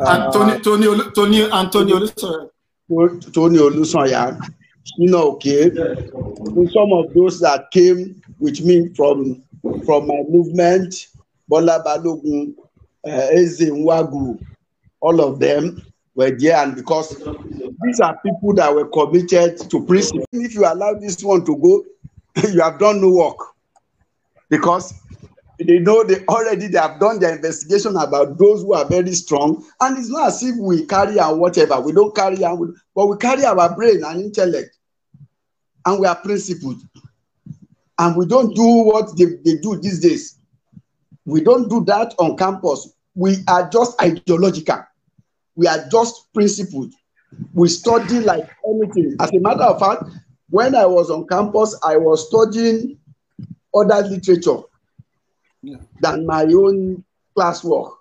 [0.00, 2.50] uh, Tony Tony Tony Anthony Olusoya.
[3.32, 4.36] Tony Olusanya,
[4.96, 9.42] you know, okay, some of those that came with me from
[9.84, 11.06] from my movement,
[11.46, 12.54] Bola Balogun,
[13.06, 14.44] uh, Eze Nwagu,
[15.00, 15.82] all of them
[16.16, 17.16] were there, and because
[17.82, 20.24] these are people that were committed to principle.
[20.32, 21.84] If you allow this one to go,
[22.50, 23.36] you have done no work
[24.48, 24.94] because
[25.66, 29.64] they know they already they have done their investigation about those who are very strong,
[29.80, 31.80] and it's not as if we carry our whatever.
[31.80, 32.58] We don't carry our,
[32.94, 34.76] but we carry our brain and intellect,
[35.84, 36.80] and we are principled,
[37.98, 40.38] and we don't do what they, they do these days.
[41.26, 42.94] We don't do that on campus.
[43.14, 44.82] We are just ideological.
[45.56, 46.92] We are just principled.
[47.52, 49.16] We study like anything.
[49.20, 50.04] As a matter of fact,
[50.48, 52.98] when I was on campus, I was studying
[53.74, 54.62] other literature
[55.62, 55.76] yeah.
[56.00, 57.04] than my own
[57.36, 57.92] classwork.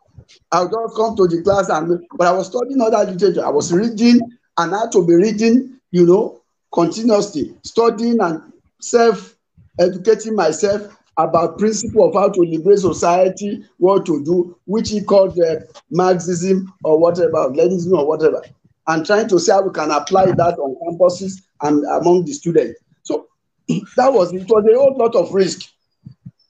[0.52, 3.46] I would just come to the class and but I was studying other literature.
[3.46, 4.20] I was reading
[4.58, 6.42] and had to be reading, you know,
[6.74, 9.36] continuously, studying and self
[9.80, 15.38] educating myself about principle of how to liberate society, what to do, which he called
[15.40, 15.56] uh,
[15.90, 18.42] Marxism or whatever, Leninism or whatever,
[18.88, 22.80] and trying to see how we can apply that on campuses and among the students.
[23.04, 23.28] So
[23.68, 25.70] that was it was a whole lot of risk,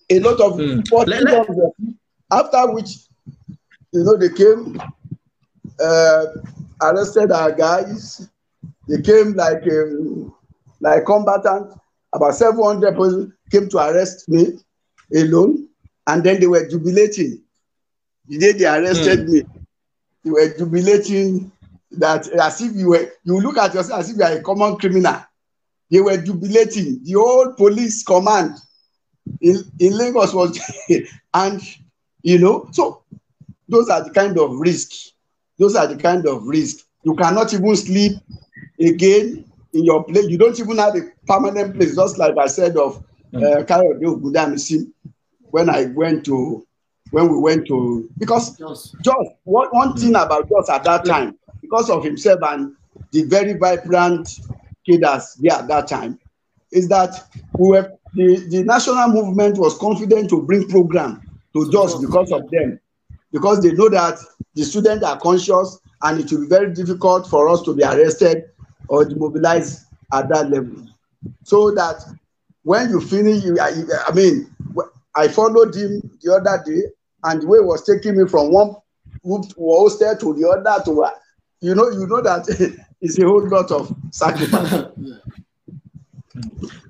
[0.09, 1.95] a lot of mm.
[2.31, 2.89] after which
[3.91, 4.81] you know they came,
[5.81, 6.25] uh,
[6.81, 8.29] arrested our guys.
[8.87, 10.33] They came like um,
[10.79, 11.73] like combatant.
[12.11, 14.59] About 700 people came to arrest me
[15.15, 15.67] alone,
[16.07, 17.41] and then they were jubilating.
[18.27, 19.29] The day they arrested mm.
[19.29, 19.43] me,
[20.23, 21.51] they were jubilating
[21.91, 24.77] that as if you were you look at yourself as if you are a common
[24.77, 25.17] criminal.
[25.91, 27.01] They were jubilating.
[27.03, 28.55] The whole police command
[29.41, 30.59] in, in Lagos was
[31.33, 31.61] and
[32.21, 33.03] you know, so
[33.67, 35.13] those are the kind of risk.
[35.57, 36.85] Those are the kind of risk.
[37.03, 38.13] You cannot even sleep
[38.79, 40.27] again in your place.
[40.27, 42.97] You don't even have a permanent place, just like I said of
[43.35, 44.91] uh, Kayode Ogundamisi
[45.51, 46.65] when I went to
[47.11, 51.37] when we went to because just, just one, one thing about Jos at that time
[51.61, 52.75] because of himself and
[53.11, 54.29] the very vibrant
[54.85, 56.19] cadres there at that time
[56.71, 57.15] is that
[57.57, 61.21] we were the, the national movement was confident to bring program
[61.53, 62.79] to Jos because of them.
[63.31, 64.17] Because they know that
[64.55, 68.45] the students are conscious and it will be very difficult for us to be arrested
[68.87, 70.87] or demobilized at that level.
[71.43, 72.03] So that
[72.63, 74.49] when you finish you I, I mean
[75.15, 76.81] I followed him the other day
[77.23, 78.75] and the way he was taking me from one
[79.23, 81.11] hostel to the other to
[81.61, 82.47] you know, you know that
[83.01, 84.85] it's a whole lot of sacrifice.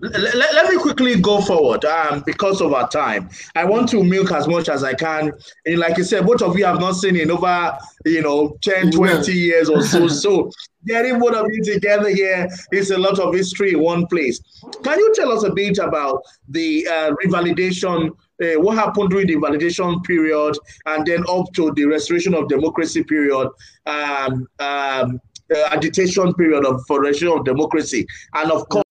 [0.01, 3.29] Let, let, me quickly go forward um, because of our time.
[3.55, 5.31] I want to milk as much as I can.
[5.65, 8.91] And like you said, both of you have not seen in over, you know, 10,
[8.91, 10.07] 20 years or so.
[10.23, 10.51] so
[10.85, 14.39] getting both of you together here is a lot of history in one place.
[14.83, 19.35] Can you tell us a bit about the uh, revalidation uh, what happened during the
[19.35, 23.49] validation period and then up to the restoration of democracy period,
[23.85, 25.19] um, um,
[25.53, 28.83] uh, agitation period of for restoration of democracy, and of course.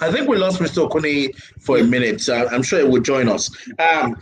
[0.00, 0.88] I think we lost Mr.
[0.88, 2.28] Okuni for a minute.
[2.28, 3.50] I'm sure he will join us.
[3.78, 4.16] Um,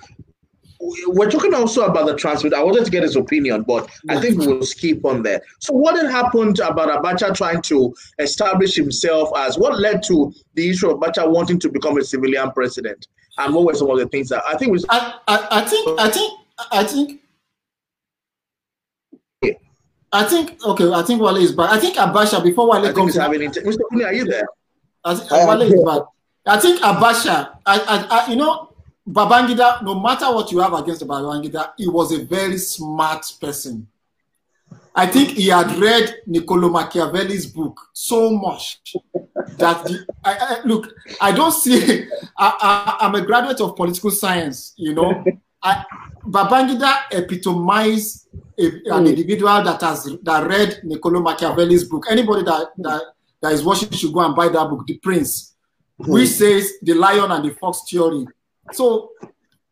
[1.06, 2.54] we're talking also about the transfer.
[2.54, 5.40] I wanted to get his opinion, but I think we'll skip on there.
[5.60, 10.68] So, what had happened about Abacha trying to establish himself as what led to the
[10.68, 13.06] issue of Abacha wanting to become a civilian president?
[13.38, 14.84] And what were some of the things that I think was?
[14.88, 17.20] I, I, I think I think I think
[20.12, 20.92] I think okay.
[20.92, 21.70] I think Wale is back.
[21.70, 23.16] I think Abacha before Wale comes.
[23.16, 23.78] Having inter- Mr.
[23.90, 24.46] Kuni, are you there?
[25.04, 26.02] I think is back.
[26.46, 27.58] I think Abacha.
[27.64, 28.74] I, I, I, you know,
[29.08, 33.86] Babangida, no matter what you have against Babangida, he was a very smart person.
[34.94, 38.80] I think he had read Niccolo Machiavelli's book so much
[39.58, 42.06] that the, I, I, look, I don't see.
[42.38, 45.24] I, am a graduate of political science, you know.
[45.62, 45.84] I,
[46.24, 48.28] Babangida epitomized
[48.58, 49.06] a, an hmm.
[49.06, 52.06] individual that has that read Niccolo Machiavelli's book.
[52.08, 53.02] Anybody that, that
[53.44, 55.54] that is watching should go and buy that book, The Prince,
[55.96, 56.34] which hmm.
[56.34, 58.26] says the lion and the fox theory
[58.72, 59.12] so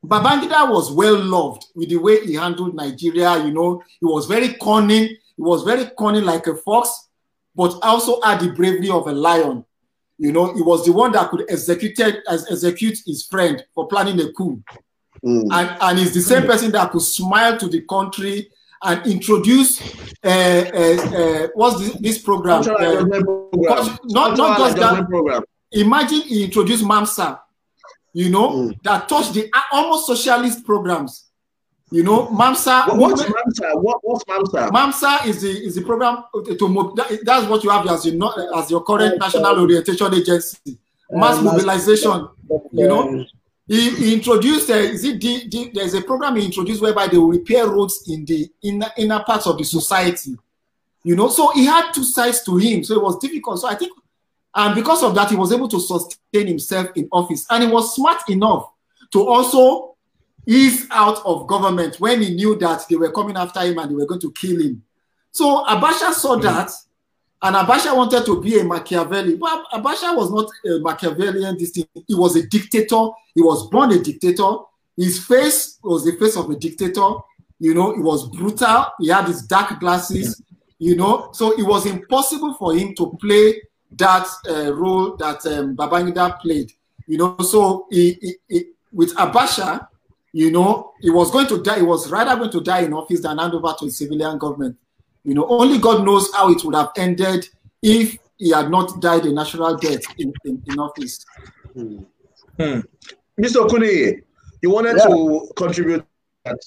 [0.04, 3.44] Babangida was well loved with the way he handled Nigeria.
[3.44, 5.04] You know, he was very cunning.
[5.08, 7.08] He was very cunning like a fox,
[7.54, 9.64] but also had the bravery of a lion.
[10.18, 11.98] You know, he was the one that could execute,
[12.28, 14.62] execute his friend for planning a coup.
[15.24, 15.48] Mm.
[15.52, 18.50] And, and he's the same person that could smile to the country
[18.84, 19.80] and introduce
[20.24, 20.28] uh,
[20.74, 22.60] uh, uh, what's this, this program?
[22.60, 23.98] Uh, program.
[24.04, 25.06] Not, not just that.
[25.08, 25.42] Program.
[25.72, 27.38] Imagine he introduced MAMSA
[28.12, 28.82] you know, mm.
[28.82, 31.28] that touch the almost socialist programs.
[31.90, 32.96] You know, MAMSA.
[32.96, 33.82] What, what's MAMSA?
[33.82, 34.70] What, what's MAMSA?
[34.70, 38.70] MAMSA is the is the program to, to that's what you have as your as
[38.70, 40.78] your current national orientation agency,
[41.10, 42.28] mass uh, mobilization.
[42.72, 43.26] You know,
[43.66, 44.70] he, he introduced.
[44.70, 48.04] Uh, is it the, the, there's a program he introduced whereby they will repair roads
[48.08, 50.36] in the inner inner parts of the society.
[51.04, 53.60] You know, so he had two sides to him, so it was difficult.
[53.60, 53.92] So I think
[54.54, 57.46] and because of that, he was able to sustain himself in office.
[57.48, 58.70] And he was smart enough
[59.12, 59.96] to also
[60.46, 63.94] ease out of government when he knew that they were coming after him and they
[63.94, 64.82] were going to kill him.
[65.30, 66.42] So Abacha saw mm.
[66.42, 66.70] that,
[67.42, 69.36] and Abacha wanted to be a Machiavelli.
[69.36, 71.58] But Abacha was not a Machiavellian.
[71.58, 71.86] This thing.
[72.06, 73.08] He was a dictator.
[73.34, 74.52] He was born a dictator.
[74.96, 77.14] His face was the face of a dictator.
[77.58, 78.86] You know, he was brutal.
[79.00, 80.40] He had his dark glasses.
[80.78, 83.60] You know, so it was impossible for him to play
[83.92, 86.72] that uh, role that um, Babangida played.
[87.06, 89.86] You know, so he, he, he, with Abacha,
[90.32, 91.78] you know, he was going to die.
[91.78, 94.76] He was rather going to die in office than hand over to a civilian government.
[95.24, 97.48] You know, only God knows how it would have ended
[97.80, 101.24] if he had not died a natural death in, in, in office.
[101.72, 101.98] Hmm.
[102.58, 102.80] Hmm.
[103.40, 103.68] Mr.
[103.68, 104.20] Kuni,
[104.62, 105.06] you wanted yeah.
[105.06, 106.04] to contribute
[106.44, 106.58] that.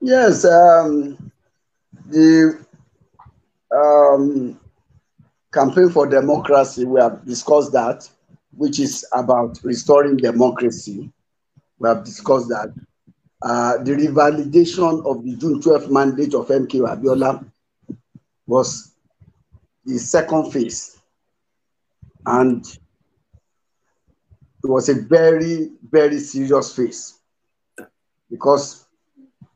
[0.00, 1.32] Yes, um,
[2.06, 2.64] the
[3.74, 4.58] um,
[5.52, 8.08] campaign for democracy, we have discussed that,
[8.56, 11.10] which is about restoring democracy.
[11.78, 12.72] We have discussed that.
[13.40, 17.44] Uh, the revalidation of the June 12th mandate of MK Abiola
[18.46, 18.94] was
[19.84, 20.98] the second phase.
[22.26, 22.66] And
[24.64, 27.18] it was a very, very serious phase
[28.30, 28.86] because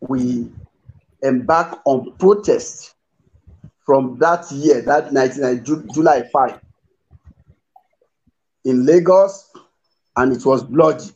[0.01, 0.51] we
[1.23, 2.95] embarked on protest
[3.85, 6.61] from that year, that 19, July 5,
[8.65, 9.51] in Lagos,
[10.17, 11.11] and it was bloody.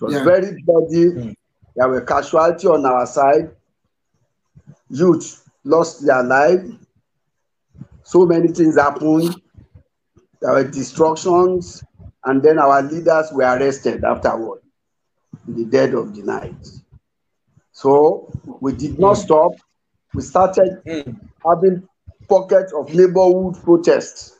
[0.00, 0.24] It was yeah.
[0.24, 1.06] very bloody.
[1.06, 1.34] Mm.
[1.74, 3.50] There were casualties on our side.
[4.90, 6.64] Youth lost their life.
[8.04, 9.34] So many things happened.
[10.40, 11.82] There were destructions,
[12.24, 14.60] and then our leaders were arrested afterward
[15.48, 16.68] in the dead of the night.
[17.72, 18.30] So
[18.60, 19.24] we did not mm.
[19.24, 19.52] stop.
[20.14, 21.20] We started mm.
[21.44, 21.88] having
[22.28, 24.37] pockets of neighborhood protests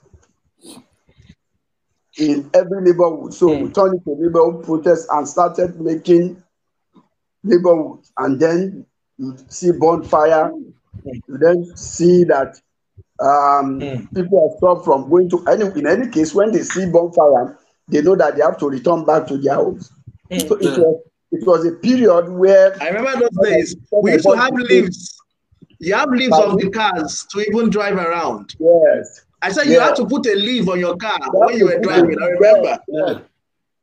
[2.18, 3.32] in every neighborhood.
[3.32, 3.62] So mm.
[3.62, 6.42] we turned it to neighborhood protests and started making
[7.42, 8.00] neighborhood.
[8.18, 10.50] And then you see bonfire.
[11.04, 12.60] You then see that
[13.20, 14.14] um, mm.
[14.14, 15.64] people are stopped from going to any.
[15.78, 17.58] In any case, when they see bonfire,
[17.88, 19.90] they know that they have to return back to their homes.
[20.30, 20.48] Mm.
[20.48, 23.76] So it was it was a period where I remember those days.
[24.02, 25.16] We used to have lifts.
[25.80, 28.56] You have leaves of the cars to even drive around.
[28.58, 29.24] Yes.
[29.40, 32.16] I said you had to put a leaf on your car when you were driving.
[32.20, 32.78] I remember.
[32.88, 33.18] Yeah.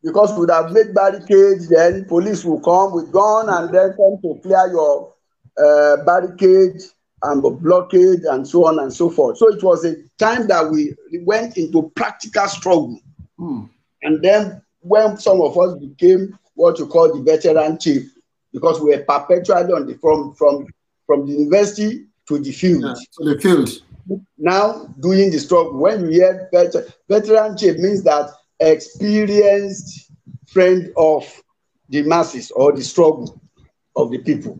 [0.03, 4.19] Because we would have made barricades, then police will come with gun and then come
[4.21, 5.13] to clear your
[5.57, 6.81] uh, barricade
[7.23, 9.37] and the blockade and so on and so forth.
[9.37, 12.99] So it was a time that we went into practical struggle.
[13.37, 13.63] Hmm.
[14.03, 18.11] And then when some of us became what you call the veteran chief,
[18.53, 20.67] because we were perpetually on the from from
[21.07, 22.83] from the university to the field.
[22.83, 23.69] Yeah, to the field.
[24.37, 25.77] Now doing the struggle.
[25.79, 28.29] When you hear veteran, veteran chief means that
[28.59, 30.11] experienced
[30.47, 31.25] friend of
[31.89, 33.39] the masses or the struggle
[33.95, 34.59] of the people.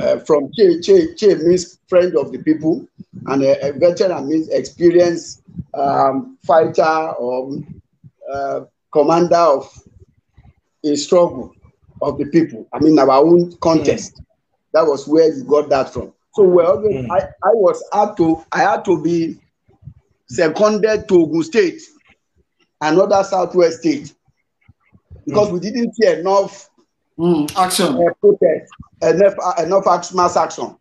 [0.00, 2.86] Uh, from Che, Che, Che means friend of the people,
[3.26, 5.42] and a, a veteran means experienced
[5.74, 7.52] um, fighter or
[8.32, 8.60] uh,
[8.92, 9.70] commander of
[10.84, 11.54] a struggle
[12.02, 12.66] of the people.
[12.72, 14.20] I mean, our own contest.
[14.72, 16.12] That was where you got that from.
[16.36, 17.10] So well, mm.
[17.10, 19.38] I, I was had to I had to be
[20.28, 21.80] seconded to Ogun State,
[22.82, 24.12] another southwest state,
[25.24, 25.52] because mm.
[25.52, 26.68] we didn't see enough
[27.18, 28.70] mm, action, uh, protest,
[29.00, 30.76] enough uh, enough mass action.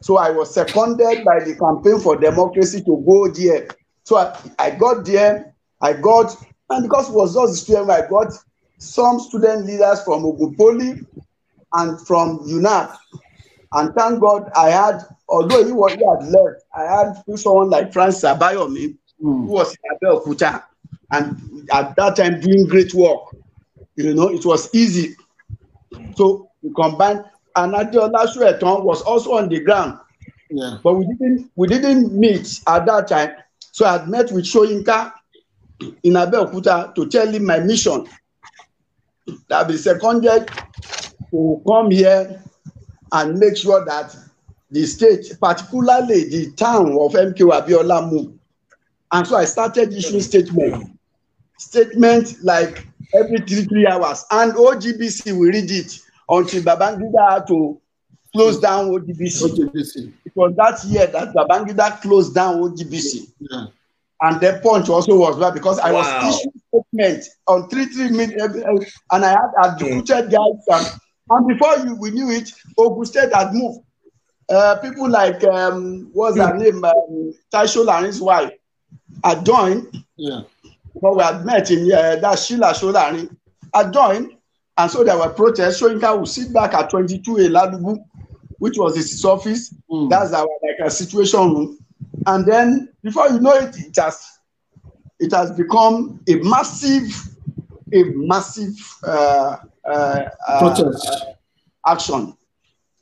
[0.00, 3.68] So I was seconded by the campaign for democracy to go there.
[4.02, 5.54] So I, I got there.
[5.80, 6.36] I got
[6.70, 8.32] and because it was just student, I got
[8.78, 11.06] some student leaders from Ogupoli
[11.72, 12.96] and from UNAC.
[13.72, 17.92] And thank God I had, although he was he had left, I had someone like
[17.92, 18.96] Francis Abayomi, mm.
[19.20, 20.64] who was in Abeokuta,
[21.12, 23.20] and at that time doing great work.
[23.96, 25.16] You know, it was easy.
[26.14, 27.24] So we combined,
[27.56, 29.98] and Adeola Sueton was also on the ground.
[30.50, 30.78] Yeah.
[30.82, 33.32] But we didn't we didn't meet at that time.
[33.72, 35.12] So I had met with Soyinka
[36.02, 38.06] in Abeokuta to tell him my mission
[39.48, 40.50] that be seconded
[41.30, 42.42] to come here
[43.12, 44.16] and make sure that
[44.70, 48.32] the state, particularly the town of MK Abiola move.
[49.12, 50.98] And so I started issuing statement.
[51.56, 54.24] Statement like every three, three hours.
[54.30, 57.80] And OGBC will read it until Babangida had to
[58.34, 59.42] close down OGBC.
[59.42, 60.12] OGBC.
[60.26, 63.32] It was that year that Babangida closed down OGBC.
[63.40, 63.66] Yeah.
[64.20, 66.26] And the punch also was bad because I wow.
[66.26, 68.42] was issuing statement on three three minutes
[69.12, 71.00] and I had adjudicated guys and,
[71.30, 73.80] and before you we knew it, Ogun State had moved.
[74.50, 76.62] Uh, people like um, what's her hmm.
[76.62, 78.52] name, um, Tai Solarin's wife,
[79.22, 80.04] had joined.
[80.16, 80.42] Yeah.
[81.00, 83.36] But we had met in uh, that Sheila Solarin
[83.74, 84.32] had joined,
[84.76, 85.80] and so there were protests.
[85.80, 88.02] Soyinka would sit back at 22 Eladubu,
[88.58, 89.74] which was his office.
[89.90, 90.08] Mm.
[90.08, 91.78] That's our like a situation room
[92.26, 94.38] and then before you know it, it has
[95.18, 97.10] it has become a massive,
[97.92, 99.56] a massive uh,
[101.86, 102.36] action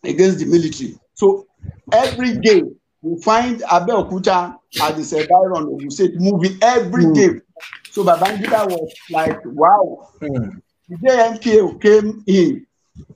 [0.05, 0.99] against the military.
[1.15, 1.47] So
[1.93, 2.63] every day
[3.03, 7.15] we find Abeokuta at the Sebaron you say moving every mm.
[7.15, 7.41] day.
[7.91, 10.11] So Babangida was like, wow.
[10.21, 10.61] Mm.
[10.89, 12.67] The day MKO came in,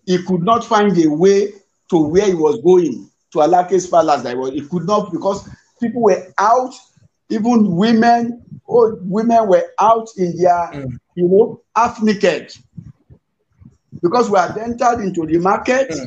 [0.06, 1.52] he could not find a way
[1.90, 4.22] to where he was going to Alake's palace.
[4.22, 5.48] That was, he could not because
[5.80, 6.74] people were out,
[7.28, 10.98] even women, old women were out in their, mm.
[11.14, 12.52] you know, half naked.
[14.02, 16.06] Because we had entered into the market, mm.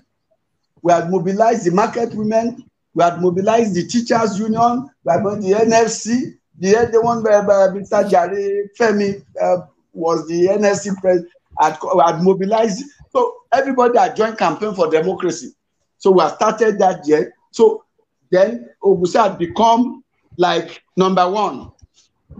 [0.81, 2.63] we had mobilized the market women,
[2.93, 7.71] we had mobilized the teachers union, we had the NFC, the, the one where uh,
[7.71, 8.09] Mr.
[8.09, 11.29] Jare Femi uh, was the NFC president,
[11.59, 12.83] had, had mobilized.
[13.11, 15.53] So everybody had joined campaign for democracy.
[15.97, 17.33] So we have started that year.
[17.51, 17.83] So
[18.31, 20.03] then Ogusi had become
[20.37, 21.71] like number one,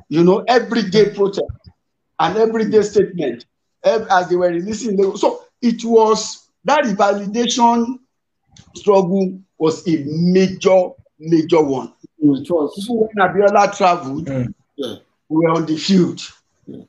[0.10, 1.46] you know, everyday protest
[2.20, 3.46] and everyday statement
[3.84, 5.16] as they were releasing.
[5.18, 8.00] So it was that revalidation
[8.76, 11.94] struggle was a major, major one.
[12.20, 12.86] It was.
[12.90, 14.54] When Abiola traveled, mm.
[14.76, 14.96] yeah.
[15.30, 16.22] we were on the field.
[16.66, 16.84] Yeah.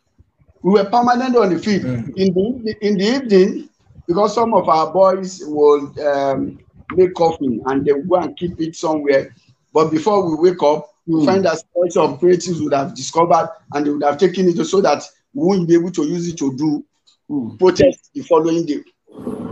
[0.62, 1.82] We were permanent on the field.
[1.82, 2.16] Mm.
[2.16, 3.68] In the in the evening,
[4.07, 6.59] because some of our boys would um,
[6.95, 9.34] make coffee and they would go and keep it somewhere.
[9.72, 11.18] But before we wake up, mm.
[11.18, 14.80] we find that special operatives would have discovered and they would have taken it so
[14.80, 15.03] that
[15.35, 16.85] we wouldn't be able to use it to do
[17.30, 17.59] mm.
[17.59, 18.82] protest the following day.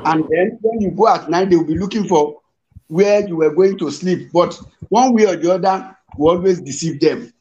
[0.05, 2.41] And then when you go at night, they will be looking for
[2.89, 4.31] where you were going to sleep.
[4.33, 4.59] But
[4.89, 7.33] one way or the other, we always deceive them.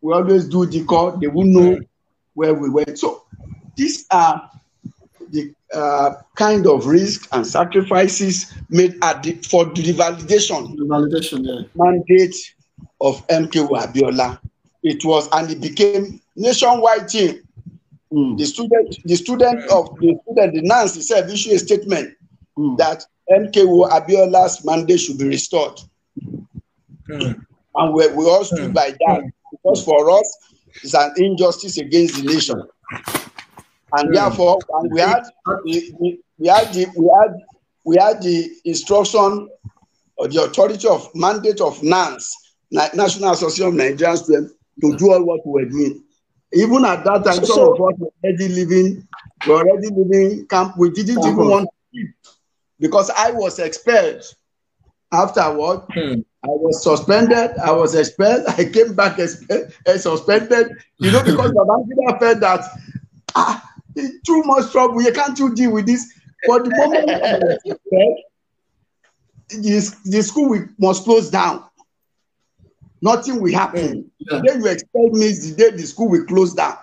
[0.00, 1.80] We always do the call, they won't know
[2.34, 2.98] where we went.
[2.98, 3.24] So
[3.76, 4.50] these are
[5.30, 11.44] the uh, kind of risk and sacrifices made at the, for the validation, the validation
[11.44, 11.66] yeah.
[11.74, 12.34] mandate
[13.00, 14.38] of MK Abiola.
[14.82, 17.40] It was and it became nationwide thing.
[18.12, 18.38] Mm.
[18.38, 22.14] The student, the student of the student, the NANS itself issued a statement
[22.56, 22.76] mm.
[22.78, 25.80] that MKO Abiola's mandate should be restored.
[27.08, 27.44] Mm.
[27.74, 28.74] And we, we all stood mm.
[28.74, 30.38] by that because for us,
[30.82, 32.62] it's an injustice against the nation
[33.92, 35.22] and therefore and we had
[35.64, 37.34] the, we had the we had
[37.84, 39.48] we had the instruction
[40.16, 42.34] or the authority of mandate of NANS,
[42.70, 46.02] National Association of Nigerian Students, to do all what we were doing.
[46.52, 49.06] Even at that time, some of us were already living,
[49.46, 50.76] we were already living camp.
[50.76, 51.50] We didn't even uh-huh.
[51.50, 52.14] want to leave
[52.78, 54.22] because I was expelled.
[55.12, 56.20] Afterward, hmm.
[56.44, 57.56] I was suspended.
[57.58, 58.44] I was expelled.
[58.48, 60.72] I came back expelled, uh, suspended.
[60.98, 62.64] You know, because Babangida felt that
[63.34, 65.00] ah, too much trouble.
[65.02, 66.12] You can't you deal with this.
[66.46, 67.06] But the moment
[69.48, 71.64] the, the school we must close down.
[73.02, 74.10] Nothing will happen.
[74.18, 74.38] Yeah.
[74.38, 76.76] The day you expect me is the day the school will close down.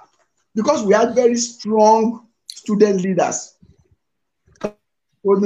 [0.56, 3.56] Because we had very strong student leaders.
[5.26, 5.38] All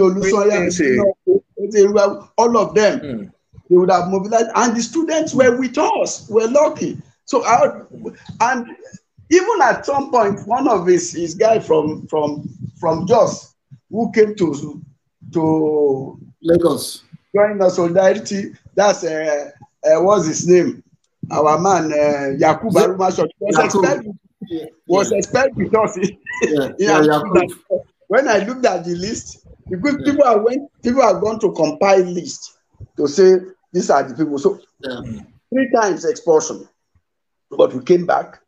[2.58, 3.32] of them, mm.
[3.70, 6.28] they would have mobilized, and the students were with us.
[6.30, 7.02] We're lucky.
[7.26, 7.84] So, I,
[8.42, 8.68] and
[9.30, 12.50] even at some point, one of his, his guy from from
[12.80, 13.54] from Jos
[13.92, 14.82] who came to
[15.34, 17.04] to Lagos
[17.36, 18.54] join the solidarity.
[18.76, 19.52] That's uh,
[19.88, 20.84] uh, what's his name?
[21.32, 24.18] Our man uh, Yakub was expelled.
[24.88, 27.48] Was expelled because he, yeah, yeah, yeah
[28.08, 32.00] when I looked at the list, because people are went people are going to compile
[32.02, 32.58] list
[32.96, 33.38] to say
[33.74, 34.40] these are the people.
[34.40, 34.60] So
[35.54, 36.68] three times expulsion,
[37.52, 38.40] but we came back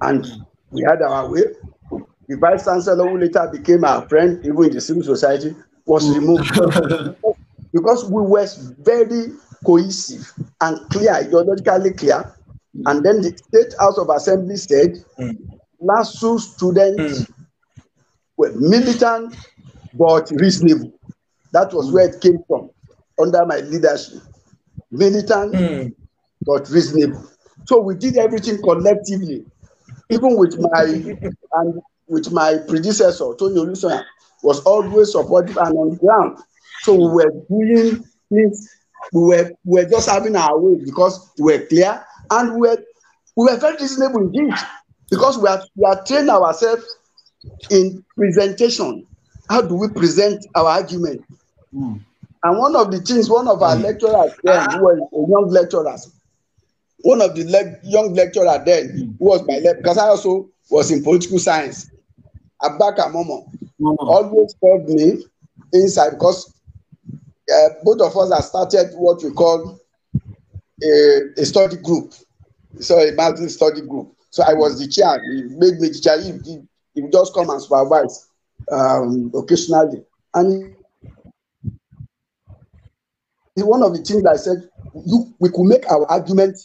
[0.00, 0.26] and
[0.70, 1.42] we had our way.
[2.26, 6.50] The vice chancellor, who later became our friend, even in the civil society, was removed
[7.72, 8.46] because we were
[8.78, 9.32] very
[9.64, 12.34] cohesive and clear, ideologically clear.
[12.86, 15.36] And then the State House of Assembly said, mm.
[15.82, 17.32] LASU students mm.
[18.36, 19.36] were militant
[19.94, 20.92] but reasonable.
[21.52, 22.70] That was where it came from
[23.20, 24.22] under my leadership.
[24.90, 25.94] Militant mm.
[26.42, 27.30] but reasonable.
[27.66, 29.46] So we did everything collectively
[30.10, 34.04] even with my and with my predecessor, Tony Olusoya,
[34.42, 36.38] was always supportive and on the ground.
[36.82, 38.68] So we were doing things,
[39.12, 42.78] we were, we were just having our way because we were clear and we were,
[43.36, 44.54] we were very reasonable indeed
[45.10, 46.84] because we are, we are trained ourselves
[47.70, 49.06] in presentation.
[49.48, 51.24] How do we present our argument?
[51.74, 52.00] Mm.
[52.42, 53.82] And one of the things, one of our mm.
[53.82, 55.96] lecturers then, who was a young lecturer,
[57.04, 59.18] one of the le young lecturer then mm.
[59.18, 61.90] who was my lab because I also was in political science.
[62.62, 63.46] Abaka Momo
[63.80, 63.96] mm.
[63.98, 65.22] always called me
[65.72, 66.52] inside because
[67.52, 69.78] uh, both of us have started what we call
[70.82, 72.14] a, a study group.
[72.80, 74.14] So a multi study group.
[74.30, 75.20] So I was the chair.
[75.22, 76.20] He made me the chair.
[76.20, 76.60] He, he,
[76.94, 78.28] he would just come and supervise
[78.70, 80.02] um, occasionally.
[80.34, 80.74] And
[83.56, 84.68] one of the things I said,
[85.06, 86.58] you, we could make our argument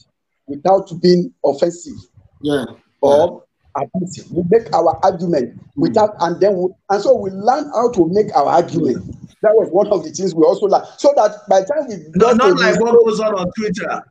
[0.48, 1.94] without being offensive
[2.42, 2.66] yeah.
[3.02, 3.44] or
[3.78, 3.84] yeah.
[3.84, 4.32] abusive.
[4.32, 8.36] We make our argument without, and then we, and so we learn how to make
[8.36, 10.84] our argument That was one of the things we also like.
[10.98, 14.04] So that by the time we got not like what goes on on Twitter.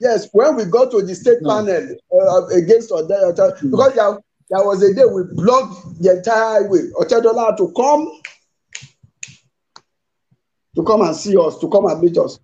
[0.00, 1.50] Yes, when we got to the state no.
[1.50, 3.70] panel uh, against Otedola, mm.
[3.70, 4.18] because there,
[4.50, 6.88] there was a day we blocked the entire highway.
[6.98, 8.20] Otedola to come
[10.74, 12.38] to come and see us, to come and meet us.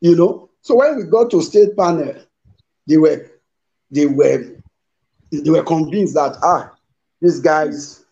[0.00, 0.50] You know.
[0.62, 2.14] So when we got to state panel,
[2.86, 3.30] they were
[3.90, 4.44] they were
[5.30, 6.72] they were convinced that ah,
[7.20, 8.04] these guys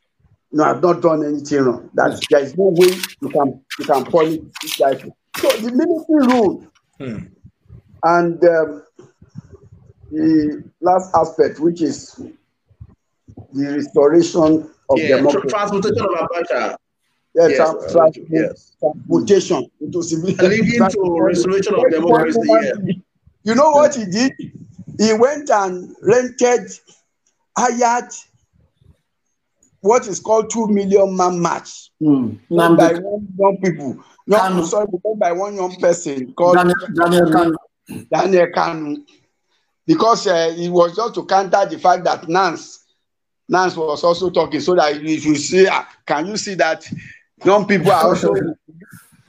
[0.52, 1.90] you I've not done anything wrong.
[1.94, 5.02] That there is no way you can you can punish these guys.
[5.36, 6.66] So the military rule
[6.98, 7.26] hmm.
[8.02, 8.82] and um,
[10.10, 12.14] the last aspect, which is
[13.52, 15.48] the restoration of yeah, democracy.
[15.48, 16.76] Transportation of Abacha.
[17.34, 18.76] Yeah, yes, tra- tra- yes.
[18.80, 20.38] transportation into civilian.
[20.38, 22.40] Leading to restoration of democracy.
[22.46, 22.94] Yeah.
[23.44, 24.32] You know what he did?
[24.98, 26.70] He went and rented,
[27.56, 28.10] hired
[29.80, 31.90] what is called two million man march.
[32.02, 32.38] Mm.
[32.76, 34.04] by one young people.
[34.26, 34.86] No, I'm sorry,
[35.18, 38.08] by one young person called Daniel, Daniel Kanu.
[38.10, 38.96] Daniel Kanu.
[39.86, 42.84] Because uh, it was just to counter the fact that Nance,
[43.48, 46.88] Nance was also talking so that if you see, uh, can you see that
[47.44, 48.34] young people are also.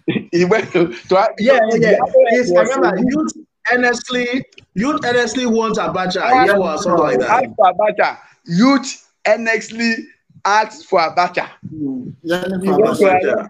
[0.31, 1.97] he went to, to yeah, yeah, yeah.
[2.31, 3.33] Yes, I remember youth
[3.71, 6.15] earnestly, youth earnestly want Abacha.
[6.47, 7.43] Yeah, or something like that.
[7.43, 8.17] Ask Abacha.
[8.45, 10.07] Youth earnestly
[10.47, 11.49] asked for Abacha.
[11.73, 12.15] Mm.
[12.23, 13.47] Yeah,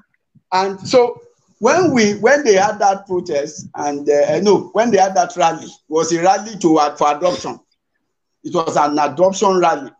[0.51, 1.21] and so
[1.59, 5.67] when we when they had that protest and uh, no when they had that rally
[5.87, 7.59] was a rally to uh, for adoption
[8.43, 9.91] it was an adoption rally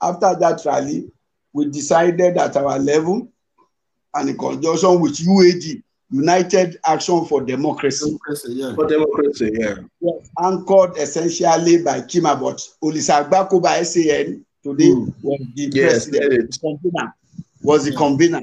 [0.00, 1.10] after that rally
[1.52, 3.28] we decided at our level
[4.14, 8.04] and in conjunction with UAD United Action for Democracy.
[8.04, 8.74] democracy yeah.
[8.74, 9.76] For democracy, yeah.
[10.00, 15.14] Yes, anchored essentially by Kimabot Olisagbako by SAN today mm.
[15.22, 17.14] was the yes, president, convener,
[17.62, 18.42] was the convener.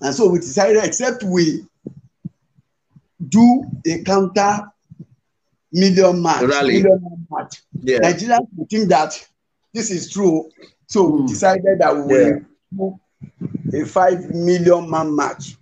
[0.00, 1.66] And so we decided, except we
[3.28, 4.70] do a counter
[5.72, 6.82] million march, Rally.
[6.82, 7.62] million march.
[7.82, 7.98] Yeah.
[7.98, 9.26] Nigerians would think that
[9.74, 10.48] this is true.
[10.86, 11.12] So mm.
[11.12, 11.26] we hmm.
[11.26, 12.38] decided that we will yeah.
[12.76, 13.00] do
[13.82, 15.56] a five million man march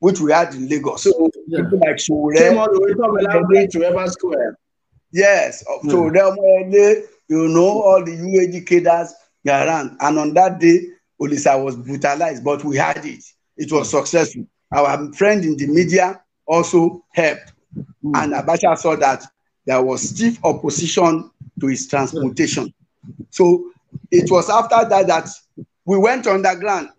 [0.00, 1.02] which we had in Lagos.
[1.02, 1.62] So yeah.
[1.62, 2.34] people like Sowore.
[2.34, 4.56] Came all the way from Elaborate to Evans Square.
[5.10, 5.90] Yes, mm.
[7.28, 9.14] You know, all the UAG cadres
[9.46, 9.96] around.
[10.00, 10.80] And on that day,
[11.20, 13.24] Olisa was brutalized, but we had it.
[13.56, 14.46] It was successful.
[14.72, 17.52] Our friend in the media also helped.
[18.04, 18.22] Mm.
[18.22, 19.24] And Abacha saw that
[19.66, 22.72] there was stiff opposition to his transportation.
[23.30, 23.70] So
[24.10, 25.28] it was after that that
[25.84, 26.90] we went underground.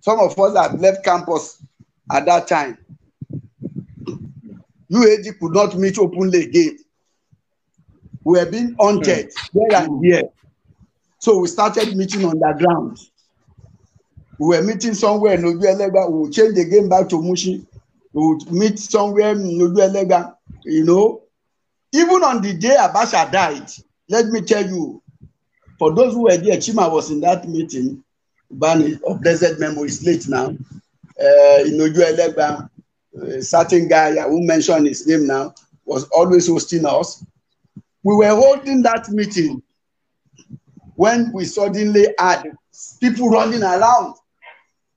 [0.00, 1.62] Some of us had left campus
[2.10, 2.78] at that time.
[4.90, 6.78] UAG could not meet openly again.
[8.24, 10.22] We were being haunted there and here.
[11.18, 12.98] So we started meeting underground.
[14.38, 16.10] We were meeting somewhere in Ojuelegba.
[16.10, 17.66] We would change the game back to Mushi.
[18.12, 20.34] We would meet somewhere in Ojuelegba.
[20.64, 21.22] You know,
[21.92, 23.70] even on the day Abacha died,
[24.08, 25.02] let me tell you,
[25.78, 28.02] for those who were there, Chima was in that meeting.
[28.50, 30.54] Bani of blessed memory is late now
[31.20, 32.68] uh, Inoju Elegba,
[33.22, 35.54] a certain guy who mentioned his name now,
[35.84, 37.24] was always hosting us.
[38.02, 39.62] We were holding that meeting
[40.96, 42.44] when we suddenly had
[43.00, 44.16] people running around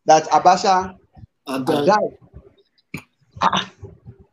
[0.05, 0.97] that Abacha
[1.47, 2.17] had died.
[3.41, 3.71] Ah,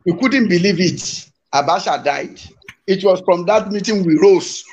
[0.05, 1.29] we couldn't believe it.
[1.53, 2.41] Abacha died.
[2.87, 4.63] It was from that meeting we rose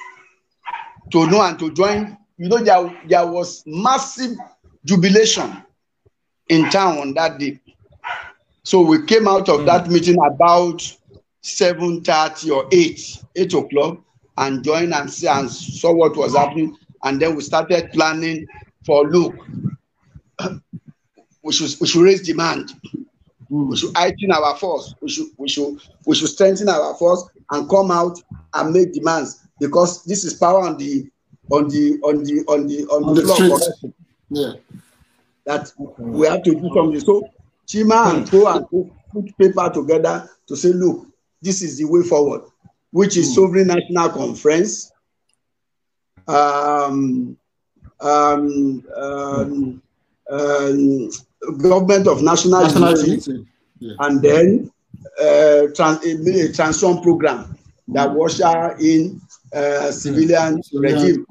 [1.13, 2.17] to know and to join.
[2.37, 4.37] You know, there, there was massive
[4.85, 5.63] jubilation
[6.49, 7.61] in town on that day.
[8.63, 9.67] So we came out of mm.
[9.67, 10.83] that meeting about
[11.57, 13.99] 7.30 or 8, 8 o'clock
[14.37, 16.77] and join and, see, and saw what was happening.
[17.05, 18.47] And then we started planning
[18.85, 19.35] for, look,
[21.43, 22.73] we should, we should raise demand.
[23.49, 24.95] We should heighten our force.
[25.01, 28.21] We should, we, should, we should strengthen our force and come out
[28.55, 31.09] and make demands because this is power on the
[31.51, 33.59] on the on the on the on, on the, the floor.
[34.29, 34.53] Yeah
[35.49, 37.01] that we have to do something.
[37.01, 37.27] So
[37.67, 41.07] Chima and Co and Co put paper together to say, look,
[41.43, 42.43] this is the way forward,
[42.91, 44.93] which is Sovereign National Conference,
[46.27, 47.37] um,
[48.01, 49.83] um, um,
[50.31, 51.11] um,
[51.59, 53.47] Government of National, National Unity,
[53.79, 53.95] yeah.
[54.01, 54.71] and then
[55.21, 57.57] uh, trans a, transform program
[57.89, 58.41] that was
[58.81, 59.21] in
[59.55, 61.27] uh, civilian regime.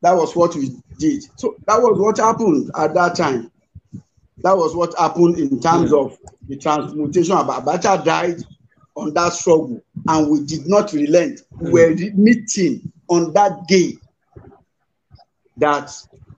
[0.00, 1.24] That was what we did.
[1.36, 3.50] So that was what happened at that time.
[4.38, 6.16] That was what happened in terms of
[6.48, 8.42] the transmutation of Abacha died
[8.98, 11.40] on that struggle, and we did not relent.
[11.60, 13.94] We were meeting on that day
[15.56, 15.90] that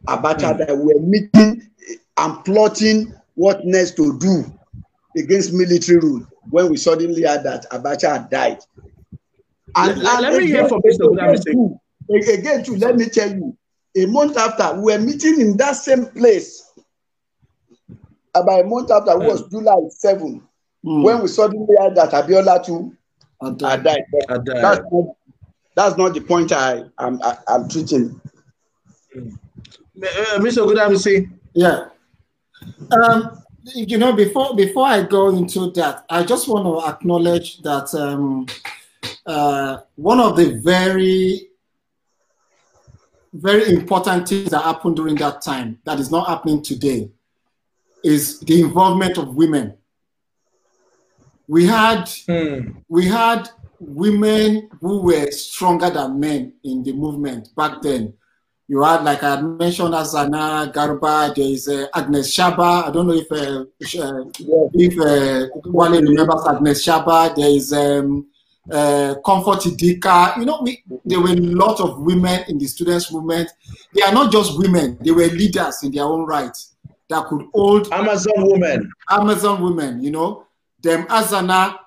[0.07, 0.59] Abacha mm.
[0.59, 1.69] that we were meeting
[2.17, 4.45] and plotting what next to do
[5.17, 8.59] against military rule when we suddenly heard that Abacha had died.
[9.77, 11.79] And, let, and let me hear from Mr.
[12.11, 13.57] Again, again, too, let me tell you,
[13.97, 16.73] a month after, we were meeting in that same place.
[18.35, 20.43] About a month after, it was July 7,
[20.85, 21.03] mm.
[21.03, 22.97] when we suddenly heard that Abiola too
[23.43, 23.85] had died.
[23.85, 24.05] died.
[24.29, 25.17] That's, not,
[25.75, 28.21] that's not the point I, I'm, I, am treating.
[29.17, 29.39] Mm.
[30.03, 30.67] Uh, Mr.
[30.67, 31.31] Ogundamisi.
[31.53, 31.89] Yeah.
[32.93, 33.43] Um,
[33.75, 38.47] you know, before before I go into that, I just want to acknowledge that um,
[39.27, 41.49] uh, one of the very
[43.33, 47.09] very important things that happened during that time that is not happening today
[48.03, 49.77] is the involvement of women.
[51.51, 52.79] We had hmm.
[52.89, 58.15] we had women who were stronger than men in the movement back then.
[58.69, 61.35] You had, like I mentioned, Azana Garba.
[61.35, 62.87] There is uh, Agnes Shaba.
[62.87, 63.65] I don't know if uh,
[64.01, 64.25] uh
[64.75, 67.35] if uh, one remembers Agnes Shaba.
[67.35, 68.29] There is um,
[68.71, 70.37] uh, Comfort Idika.
[70.37, 73.51] You know, we, there were a lot of women in the students' movement.
[73.93, 76.57] They are not just women; they were leaders in their own right
[77.09, 78.89] that could hold Amazon women.
[79.11, 80.01] Amazon women.
[80.01, 80.47] You know,
[80.83, 81.79] them Azana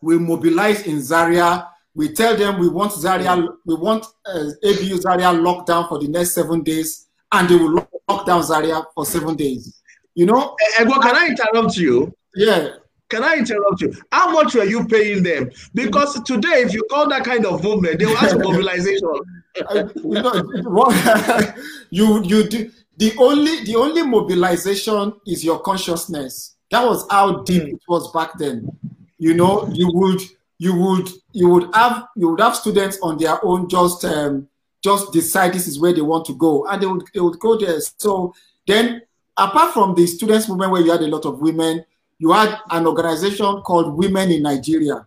[0.00, 3.48] will mobilize in Zaria we tell them we want Zaria, mm.
[3.66, 7.86] we want uh, ABU Zaria locked down for the next seven days, and they will
[8.08, 9.80] lock down Zaria for seven days.
[10.14, 10.56] You know?
[10.60, 12.14] Eh, eh, Ego, can I interrupt you?
[12.34, 12.70] Yeah.
[13.08, 13.92] Can I interrupt you?
[14.12, 15.50] How much were you paying them?
[15.74, 19.10] Because today, if you call that kind of movement, they will ask for mobilization.
[19.96, 21.54] you, know,
[21.90, 26.54] you you do, the only the only mobilization is your consciousness.
[26.70, 28.70] That was how deep it was back then.
[29.18, 30.22] You know, you would
[30.58, 34.48] you would you would have you would have students on their own just um,
[34.82, 36.66] just decide this is where they want to go.
[36.66, 37.80] And they would they would go there.
[37.80, 38.34] So
[38.66, 39.02] then
[39.36, 41.84] apart from the students movement where you had a lot of women
[42.20, 45.06] you had an organization called women in nigeria.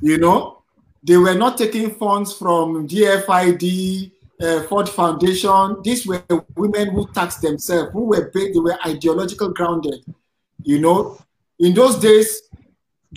[0.00, 0.62] You know
[1.02, 6.22] they were not taking funds from dfid uh, ford foundation these were
[6.56, 10.04] women who taxed themselves who were they were ideological grounded
[10.62, 11.18] you know
[11.58, 12.42] in those days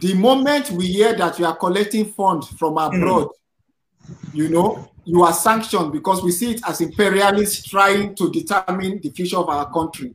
[0.02, 4.18] the moment we hear that you are collecting funds from abroad, mm.
[4.34, 9.10] you know, you are sanctioned because we see it as imperialists trying to determine the
[9.10, 10.14] future of our country.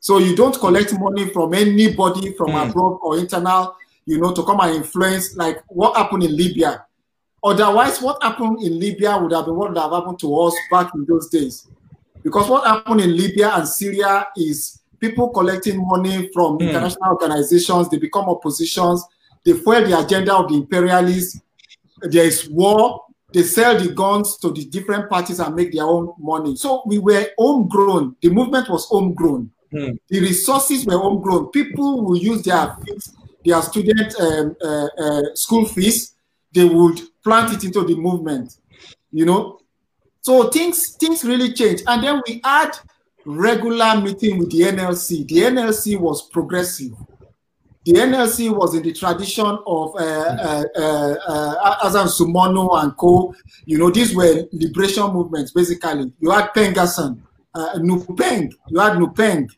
[0.00, 2.68] So you don't collect money from anybody from mm.
[2.68, 3.76] abroad or internal,
[4.06, 6.84] you know, to come and influence like what happened in Libya.
[7.42, 10.92] Otherwise, what happened in Libya would have been what would have happened to us back
[10.94, 11.68] in those days.
[12.22, 16.68] Because what happened in Libya and Syria is people collecting money from mm.
[16.68, 19.04] international organizations, they become oppositions,
[19.44, 21.40] they fuel the agenda of the imperialists.
[22.02, 23.04] There is war.
[23.32, 26.56] They sell the guns to the different parties and make their own money.
[26.56, 28.16] So we were homegrown.
[28.22, 29.50] The movement was homegrown.
[29.72, 29.98] Mm.
[30.08, 31.50] The resources were homegrown.
[31.50, 33.14] People will use their fees,
[33.44, 36.14] their student um, uh, uh, school fees.
[36.52, 38.56] They would plant it into the movement.
[39.12, 39.60] You know,
[40.22, 42.72] so things things really change, And then we had
[43.26, 45.26] regular meeting with the NLC.
[45.28, 46.92] The NLC was progressive.
[47.84, 53.34] The NLC was in the tradition of uh, uh, uh, uh Hassan Sunmonu and co.
[53.66, 56.12] You know, these were liberation movements, basically.
[56.20, 57.20] You had PENGASSAN,
[57.54, 59.48] uh, Nupeng, you had Nupeng,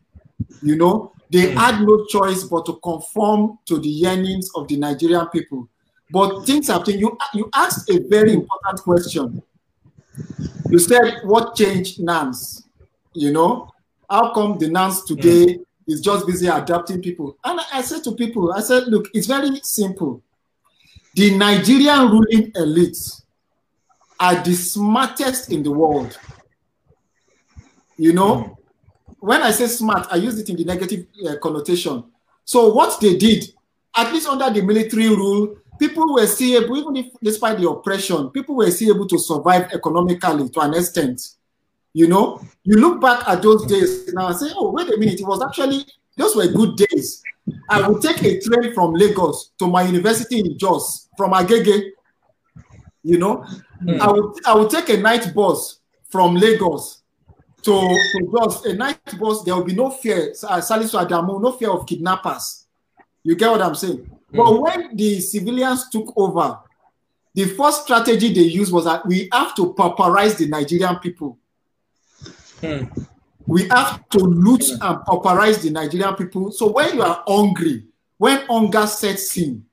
[0.62, 1.12] you know.
[1.30, 1.56] They hmm.
[1.56, 5.68] had no choice but to conform to the yearnings of the Nigerian people.
[6.12, 7.00] But things have changed.
[7.00, 9.42] You, you asked a very important question.
[10.68, 12.68] You said, what changed NANS?
[13.12, 13.72] You know,
[14.08, 15.64] how come the NANS today mm.
[15.86, 17.36] is just busy adapting people?
[17.44, 20.22] And I said to people, I said, look, it's very simple.
[21.14, 23.22] The Nigerian ruling elites
[24.18, 26.18] are the smartest in the world.
[27.96, 28.56] You know, mm.
[29.20, 32.04] when I say smart, I use it in the negative uh, connotation.
[32.44, 33.52] So what they did,
[33.96, 38.28] at least under the military rule, people were still able, even if despite the oppression,
[38.30, 41.20] people were still able to survive economically to an extent.
[41.94, 45.18] You know, you look back at those days now and say, oh, wait a minute,
[45.18, 45.84] it was actually,
[46.16, 47.22] those were good days.
[47.68, 51.90] I would take a train from Lagos to my university in Jos, from Agege.
[53.02, 53.44] You know,
[53.82, 53.98] mm.
[53.98, 55.80] I, would, I would take a night bus
[56.10, 57.02] from Lagos
[57.62, 61.52] to, to Jos, a night bus, there will be no fear, uh, Salisu Adamu, no
[61.52, 62.66] fear of kidnappers.
[63.24, 64.08] You get what I'm saying?
[64.32, 64.36] Mm.
[64.36, 66.58] But when the civilians took over,
[67.34, 71.38] the first strategy they used was that we have to pauperize the Nigerian people.
[72.60, 72.84] Hmm.
[73.46, 76.50] We have to loot and pauperize the Nigerian people.
[76.52, 77.84] So when you are hungry,
[78.18, 79.64] when hunger sets in,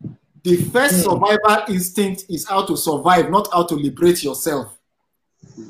[0.44, 1.02] the first hmm.
[1.12, 4.78] survival instinct is how to survive, not how to liberate yourself.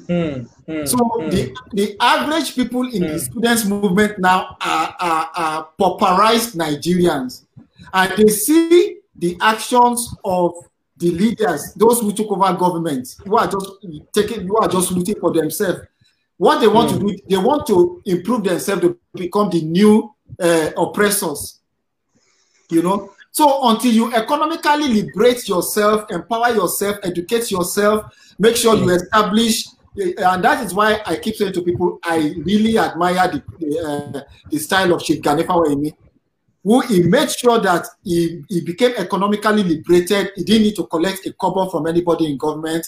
[0.07, 1.31] Mm, mm, so mm.
[1.31, 7.43] the the average people in the students movement now are, are, are pauperized Nigerians,
[7.93, 10.53] and they see the actions of
[10.97, 13.67] the leaders, those who took over government, who are just
[14.13, 15.81] taking, who are just looting for themselves.
[16.37, 20.71] What they want to do, they want to improve themselves to become the new uh,
[20.77, 21.59] oppressors.
[22.69, 28.05] You know, so until you economically liberate yourself, empower yourself, educate yourself,
[28.37, 32.77] make sure you establish, and that is why I keep saying to people, I really
[32.77, 35.93] admire the the, uh, the style of Chief Gani Fawehinmi,
[36.67, 40.33] who he made sure that he, he became economically liberated.
[40.35, 42.85] He didn't need to collect a kobo from anybody in government.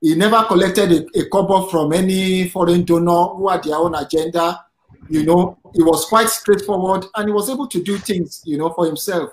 [0.00, 4.64] He never collected a, a from any foreign donor who had their own agenda.
[5.08, 8.70] You know, he was quite straightforward and he was able to do things, you know,
[8.70, 9.30] for himself.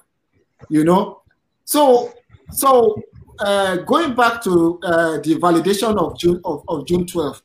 [0.69, 1.23] You know,
[1.65, 2.13] so
[2.51, 3.01] so
[3.39, 7.41] uh, going back to uh, the validation of June of, of June 12th,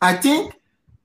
[0.00, 0.54] I think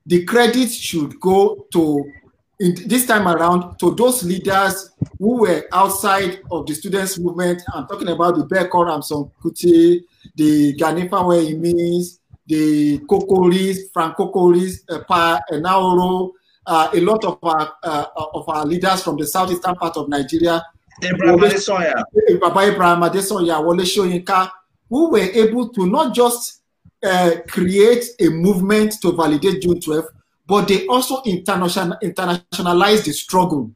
[0.06, 2.10] the credit should go to
[2.60, 7.62] in, this time around to those leaders who were outside of the students' movement.
[7.74, 10.04] I'm talking about the Beko Ransome Kuti,
[10.36, 16.32] the Gani Fawehinmis, the Kokoris, Frank Kokoris, uh, Pa Enahoro,
[16.66, 20.64] uh, a lot of our, uh, of our leaders from the southeastern part of Nigeria.
[21.02, 22.04] Abraham Adesanya.
[22.30, 24.50] Abraham Adesanya, Wole Soyinka,
[24.90, 26.62] who were able to not just
[27.04, 30.08] uh, create a movement to validate June 12th,
[30.46, 33.72] but they also international, internationalized the struggle.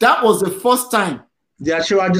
[0.00, 1.22] That was the first time.
[1.58, 2.12] The Ashura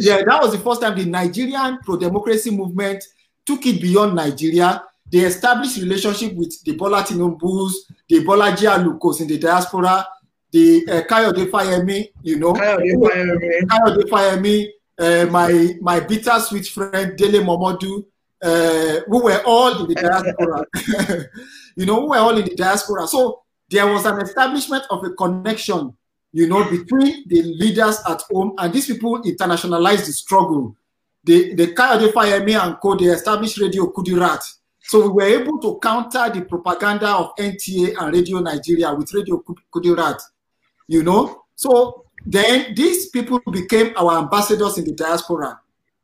[0.00, 3.04] Yeah, that was the first time the Nigerian pro-democracy movement
[3.44, 4.82] took it beyond Nigeria.
[5.10, 7.72] They established relationship with the Bola Tinubus,
[8.08, 10.06] the Bolaji Alukos in the diaspora,
[10.50, 14.66] the uh, Kayode Fayemi, you know, Kayode Fayemi, Kayode Fayemi
[14.98, 18.04] uh, my my bittersweet friend Dele Momodu,
[18.42, 21.26] uh, we were all in the diaspora.
[21.76, 23.06] you know, we were all in the diaspora.
[23.06, 25.96] So there was an establishment of a connection,
[26.32, 30.76] you know, between the leaders at home and these people internationalized the struggle.
[31.24, 32.96] The the Kayode Fayemi and Co.
[32.96, 34.42] They established Radio Kudirat.
[34.80, 39.42] So we were able to counter the propaganda of NTA and Radio Nigeria with Radio
[39.72, 40.20] Kudirat.
[40.88, 45.60] You know, so then these people became our ambassadors in the diaspora.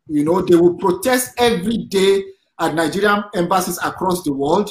[0.07, 2.25] You know, they would protest every day
[2.59, 4.71] at Nigerian embassies across the world.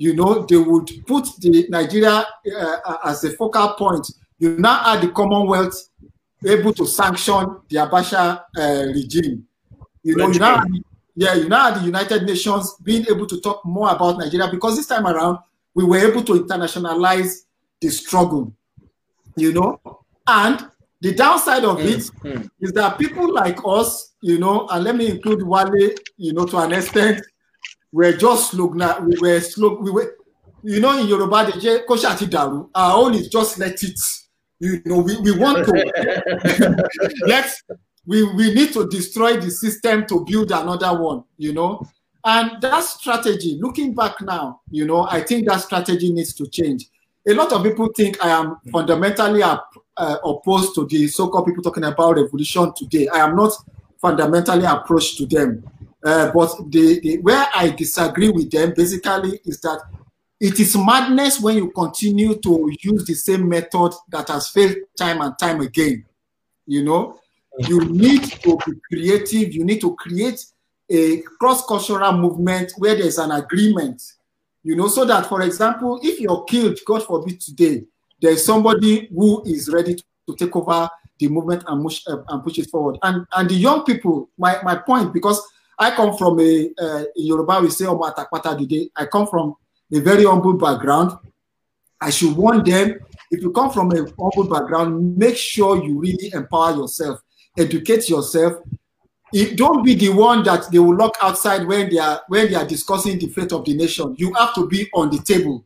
[0.00, 2.24] You know, they would put the Nigeria
[2.56, 4.10] uh, as a focal point.
[4.38, 5.90] You now had the Commonwealth
[6.42, 9.46] able to sanction the Abacha uh, regime.
[10.02, 10.64] You know, you now,
[11.14, 14.78] yeah, you now had the United Nations being able to talk more about Nigeria because
[14.78, 15.36] this time around
[15.74, 17.44] we were able to internationalize
[17.82, 18.54] the struggle.
[19.36, 19.80] You know,
[20.26, 20.66] and
[21.02, 22.46] the downside of it mm-hmm.
[22.62, 26.56] is that people like us, you know, and let me include Wale, you know, to
[26.56, 27.20] an extent,
[27.92, 29.00] we're just now.
[29.00, 29.78] We were slow.
[29.80, 30.16] We were,
[30.62, 32.68] you know, in Yoruba, the say Koshati Daru.
[32.74, 33.98] Our own is just let it.
[34.58, 36.88] You know, we, we want to
[37.26, 37.62] let's
[38.06, 41.80] we, we need to destroy the system to build another one, you know.
[42.24, 46.86] And that strategy, looking back now, you know, I think that strategy needs to change.
[47.28, 49.58] A lot of people think I am fundamentally uh,
[50.24, 53.08] opposed to the so-called people talking about revolution today.
[53.08, 53.52] I am not
[54.00, 55.62] fundamentally approached to them.
[56.02, 59.82] Uh, but the, the, where I disagree with them basically is that
[60.40, 65.20] it is madness when you continue to use the same method that has failed time
[65.20, 66.04] and time again.
[66.66, 67.20] You know,
[67.58, 69.52] you need to be creative.
[69.52, 70.42] You need to create
[70.88, 74.02] a cross-cultural movement where there's an agreement.
[74.62, 77.84] You know, so that, for example, if you're killed, God forbid today,
[78.20, 80.04] there's somebody who is ready to,
[80.38, 82.98] take over the movement and push, uh, and push it forward.
[83.02, 85.44] And and the young people, my, my point, because
[85.80, 89.56] I come from a uh, in Yoruba we say I come from
[89.92, 91.12] a very humble background.
[92.00, 93.00] I should warn them
[93.30, 97.20] if you come from a humble background, make sure you really empower yourself,
[97.58, 98.54] educate yourself.
[99.32, 102.56] It, don't be the one that they will lock outside when they are when they
[102.56, 104.14] are discussing the fate of the nation.
[104.18, 105.64] You have to be on the table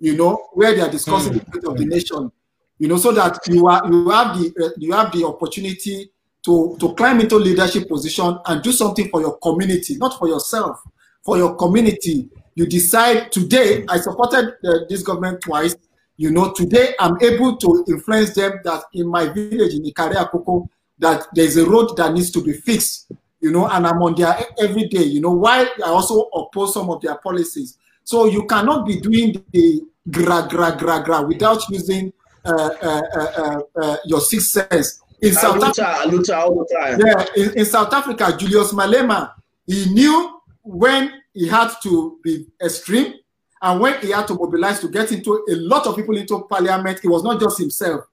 [0.00, 1.44] you know, where they are discussing mm.
[1.44, 2.30] the fate of the nation,
[2.78, 6.10] you know, so that you are you have the uh, you have the opportunity
[6.48, 10.80] to to climb into leadership position and do something for your community, not for yourself,
[11.22, 12.30] for your community.
[12.54, 13.84] You decide today.
[13.88, 15.76] I supported uh, this government twice.
[16.16, 20.66] You know, today I'm able to influence them that in my village in Ikare Akoko,
[20.98, 23.12] that there's a road that needs to be fixed.
[23.40, 25.04] You know, and I'm on there every day.
[25.04, 27.76] You know, why I also oppose some of their policies
[28.08, 32.10] so you cannot be doing the gra gra gra gra without using
[32.46, 35.02] uh, uh, uh, uh your sixth sense.
[35.20, 37.00] In South Africa, all the time.
[37.04, 39.32] yeah, in, in, South Africa, Julius Malema,
[39.66, 43.14] he knew when he had to be extreme.
[43.60, 47.00] And when he had to mobilize to get into a lot of people into parliament,
[47.02, 48.04] it was not just himself.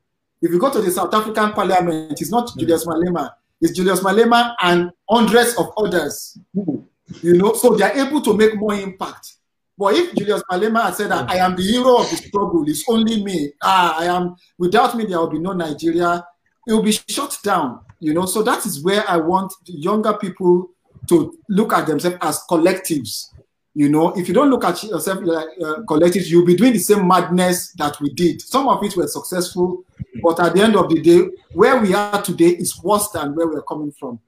[0.41, 2.57] If you go to the South African parliament, it's not mm.
[2.59, 6.37] Julius Malema, it's Julius Malema and hundreds of others.
[6.55, 6.83] Mm.
[7.21, 9.33] You know, so they're able to make more impact.
[9.77, 12.83] But if Julius Malema had said that I am the hero of the struggle, it's
[12.87, 13.51] only me.
[13.61, 16.25] Ah, I am without me, there will be no Nigeria.
[16.67, 17.81] It will be shut down.
[17.99, 20.69] You know, so that is where I want younger people
[21.07, 23.31] to look at themselves as collectives.
[23.73, 26.79] You know, if you don't look at yourself like uh, collectives, you'll be doing the
[26.79, 28.41] same madness that we did.
[28.41, 29.83] Some of it were successful,
[30.23, 33.47] but at the end of the day, where we are today is worse than where
[33.47, 34.19] we're coming from.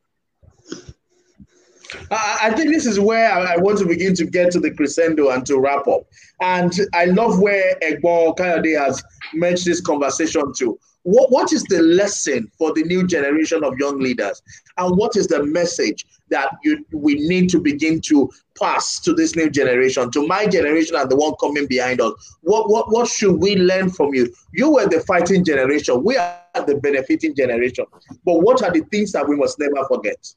[2.11, 5.45] I think this is where I want to begin to get to the crescendo and
[5.45, 6.01] to wrap up.
[6.41, 9.01] And I love where Egbo Kayode has
[9.33, 10.77] mentioned this conversation too.
[11.07, 14.41] What, what is the lesson for the new generation of young leaders?
[14.77, 18.29] And what is the message that you, we need to begin to
[18.59, 22.11] pass to this new generation, to my generation and the one coming behind us?
[22.41, 24.33] What, what, what should we learn from you?
[24.51, 26.03] You were the fighting generation.
[26.03, 27.85] We are the benefiting generation.
[28.25, 30.33] But what are the things that we must never forget?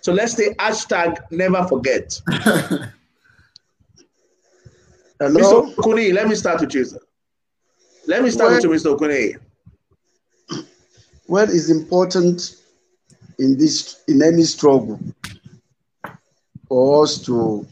[0.00, 2.20] So let's say hashtag never forget.
[5.18, 5.72] Hello?
[5.72, 5.82] Mr.
[5.82, 7.00] Kuni, let me start with you, sir.
[8.06, 8.96] Let me start well, with you, Mr.
[8.96, 9.34] Kuni.
[11.26, 12.56] What is important
[13.38, 15.00] in this in any struggle
[16.68, 17.66] for us to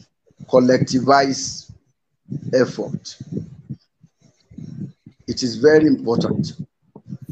[0.47, 1.71] collectivize
[2.53, 3.17] effort.
[5.27, 6.53] It is very important.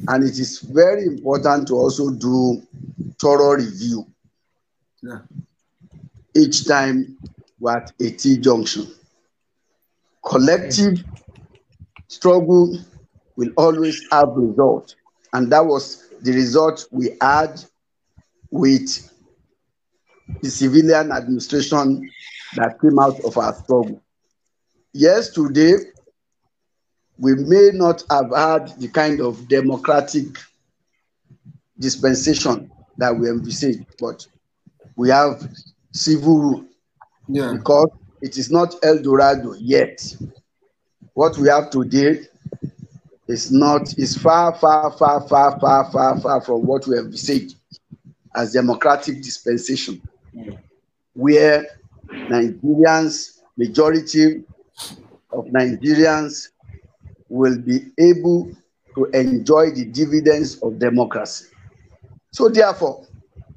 [0.08, 2.62] And it is very important to also do
[3.22, 4.06] thorough review
[5.02, 5.20] yeah.
[6.36, 7.18] each time
[7.60, 8.88] we're at a T junction.
[10.26, 11.04] Collective
[12.08, 12.78] struggle
[13.38, 14.96] will always have result.
[15.34, 17.60] And that was the result we had
[18.52, 19.10] with
[20.42, 22.10] the civilian administration
[22.56, 24.02] that came out of our struggle.
[24.94, 25.74] Yes, today
[27.18, 30.38] we may not have had the kind of democratic
[31.80, 34.26] dispensation that we envisage, but
[34.96, 35.50] we have
[35.92, 36.66] civil rule
[37.28, 37.54] yeah.
[37.54, 37.90] because
[38.22, 40.16] it is not El Dorado yet.
[41.14, 42.22] What we have today
[43.28, 47.54] is not is far, far, far, far, far, far, far from what we have said
[48.36, 50.02] as democratic dispensation,
[51.14, 51.66] where
[52.10, 54.44] Nigerians, majority
[55.32, 56.50] of Nigerians
[57.30, 58.52] will be able
[58.96, 61.46] to enjoy the dividends of democracy.
[62.32, 63.08] So therefore,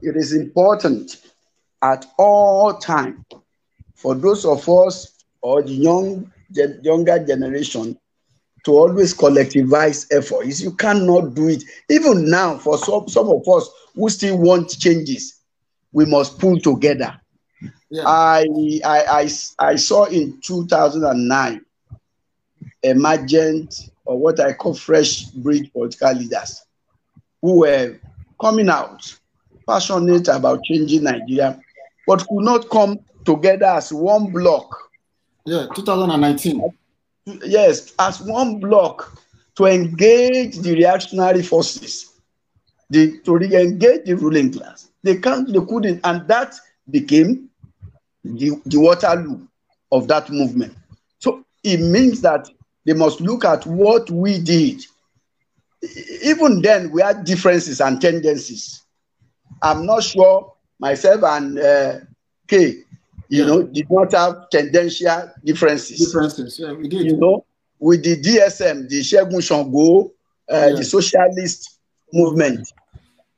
[0.00, 1.22] it is important
[1.82, 3.24] at all time
[3.94, 6.32] for those of us or the young
[6.82, 7.98] younger generation
[8.66, 10.60] to always collectivize efforts.
[10.60, 11.62] You cannot do it.
[11.88, 15.40] Even now, for some, some of us who still want changes,
[15.92, 17.18] we must pull together.
[17.90, 18.02] Yeah.
[18.04, 18.44] I,
[18.84, 19.28] I, I,
[19.60, 21.64] I saw in 2009
[22.82, 26.64] emergent or what I call fresh breed political leaders
[27.42, 27.96] who were
[28.40, 29.16] coming out
[29.68, 31.60] passionate about changing Nigeria,
[32.04, 34.76] but could not come together as one block.
[35.44, 36.64] Yeah, 2019.
[37.26, 39.18] Yes, as one block
[39.56, 42.12] to engage the reactionary forces,
[42.90, 44.88] the, to re-engage the ruling class.
[45.02, 46.54] They can't, they couldn't, and that
[46.90, 47.50] became
[48.24, 49.46] the, the Waterloo
[49.92, 50.74] of that movement.
[51.18, 52.48] So it means that
[52.84, 54.82] they must look at what we did.
[56.22, 58.82] Even then, we had differences and tendencies.
[59.62, 61.98] I'm not sure myself and uh,
[62.48, 62.82] Kay,
[63.28, 63.46] you yeah.
[63.46, 65.98] know, did not have tendential differences.
[65.98, 67.06] Differences, yeah, we did.
[67.06, 67.44] You know,
[67.78, 70.12] with the DSM, the Segun Shango,
[70.50, 70.72] uh, yeah.
[70.76, 71.78] the socialist
[72.12, 72.72] movement,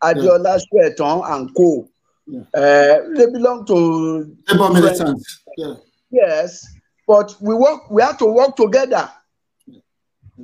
[0.02, 0.88] Adiola yeah.
[0.90, 1.88] Sueton and co.
[2.26, 2.40] Yeah.
[2.54, 5.42] Uh, they belong to labor militants.
[5.56, 5.74] Yeah.
[6.10, 6.66] Yes,
[7.06, 7.90] but we work.
[7.90, 9.10] We have to work together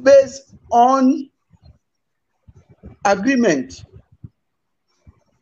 [0.03, 1.29] based on
[3.05, 3.85] agreement.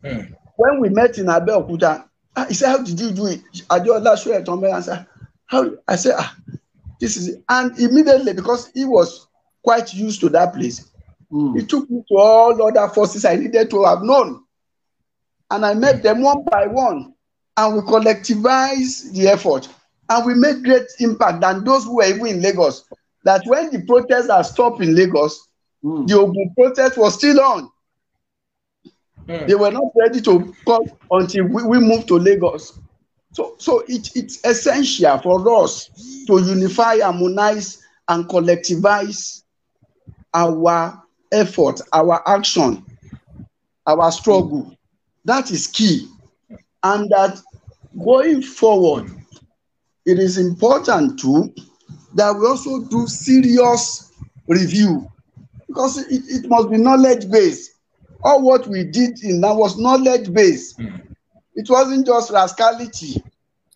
[0.04, 0.34] Mm.
[0.56, 3.40] When we met in Abeokuta, ah, he said, How did you do it?
[3.70, 5.06] i Adiola Shuẹ Tombe answered,
[5.46, 5.70] How?
[5.88, 6.36] I said, Ah,
[7.00, 7.44] this is it.
[7.48, 9.26] And immediately, because he was
[9.62, 10.90] quite used to that place,
[11.30, 11.58] mm.
[11.58, 14.44] he took me to all other forces I needed to have known.
[15.50, 17.12] And I met them one by one,
[17.56, 19.68] and we collectivized the effort.
[20.08, 22.84] And we made great impact than those who were even in Lagos.
[23.24, 25.48] That when the protests are stopped in Lagos,
[25.84, 26.06] mm.
[26.06, 27.71] the Ogun protest was still on.
[29.26, 29.46] Mm.
[29.46, 32.78] They were not ready to come until we, we moved to Lagos.
[33.32, 35.88] So, so it, it's essential for us
[36.26, 39.42] to unify, harmonize, and collectivize
[40.34, 42.84] our effort, our action,
[43.86, 44.76] our struggle.
[45.24, 46.08] That is key.
[46.82, 47.40] And that
[48.04, 49.10] going forward,
[50.04, 51.54] it is important too
[52.14, 54.12] that we also do serious
[54.48, 55.08] review
[55.66, 57.70] because it, it must be knowledge based.
[58.24, 60.78] All what we did in that was knowledge based.
[60.78, 61.14] Mm.
[61.54, 63.22] It wasn't just rascality.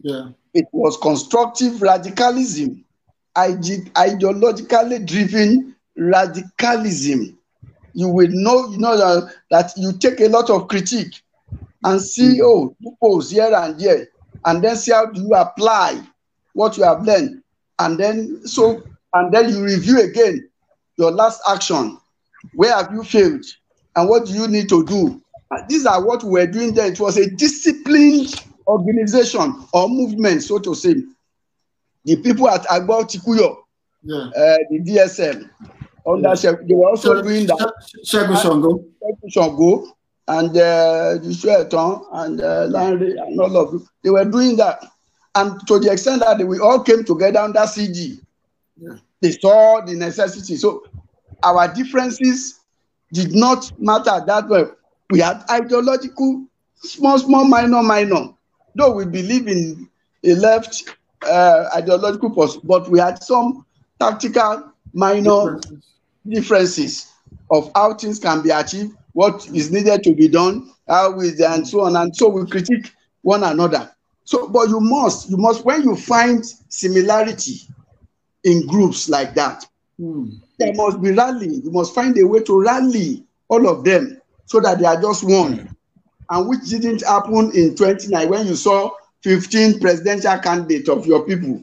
[0.01, 0.29] Yeah.
[0.55, 2.85] It was constructive radicalism,
[3.37, 7.39] ideologically driven radicalism.
[7.93, 11.21] You will know, you know that, that you take a lot of critique
[11.85, 12.45] and see, mm.
[12.45, 14.09] oh, loopholes here and there,
[14.45, 16.01] and then see how do you apply
[16.53, 17.43] what you have learned,
[17.79, 18.83] and then so
[19.13, 20.49] and then you review again
[20.97, 21.99] your last action.
[22.55, 23.45] Where have you failed,
[23.97, 25.21] and what do you need to do?
[25.69, 26.87] These are what we were doing there.
[26.87, 28.35] It was a disciplined
[28.67, 30.95] organization or movement, so to say.
[32.05, 33.57] The people at Agbo Tikuyo,
[34.03, 34.17] yeah.
[34.17, 35.51] uh, the DSM,
[36.07, 36.53] under yeah.
[36.69, 37.73] they were also doing that.
[38.05, 38.85] Segun Shango.
[39.03, 39.97] Segun Shango
[40.29, 43.89] and uh, the Shueton and uh, Landry and all of them.
[44.03, 44.85] They were doing that.
[45.35, 48.21] And to the extent that we all came together under CG,
[48.77, 48.97] yeah.
[49.21, 50.57] they saw the necessity.
[50.57, 50.85] So
[51.43, 52.61] our differences
[53.13, 54.65] did not matter that way.
[55.11, 56.47] We had ideological,
[56.77, 58.35] small, small, minor, minor.
[58.75, 59.89] Though we believe in
[60.25, 60.85] a left
[61.27, 63.65] uh, ideological post, but we had some
[64.01, 65.83] tactical, minor differences.
[66.29, 67.13] differences
[67.51, 71.67] of how things can be achieved what is needed to be done, how we and
[71.67, 71.97] so on.
[71.97, 72.93] And so we critique
[73.23, 73.91] one another.
[74.25, 77.61] So, but you must, you must, when you find similarity
[78.45, 79.65] in groups like that,
[79.99, 80.29] hmm.
[80.59, 81.49] There must be rally.
[81.49, 85.25] You must find a way to rally all of them so that they are just
[85.25, 85.59] one.
[85.59, 85.67] Hmm.
[86.29, 88.91] And which didn't happen in 29 when you saw
[89.23, 91.63] 15 presidential candidates of your people.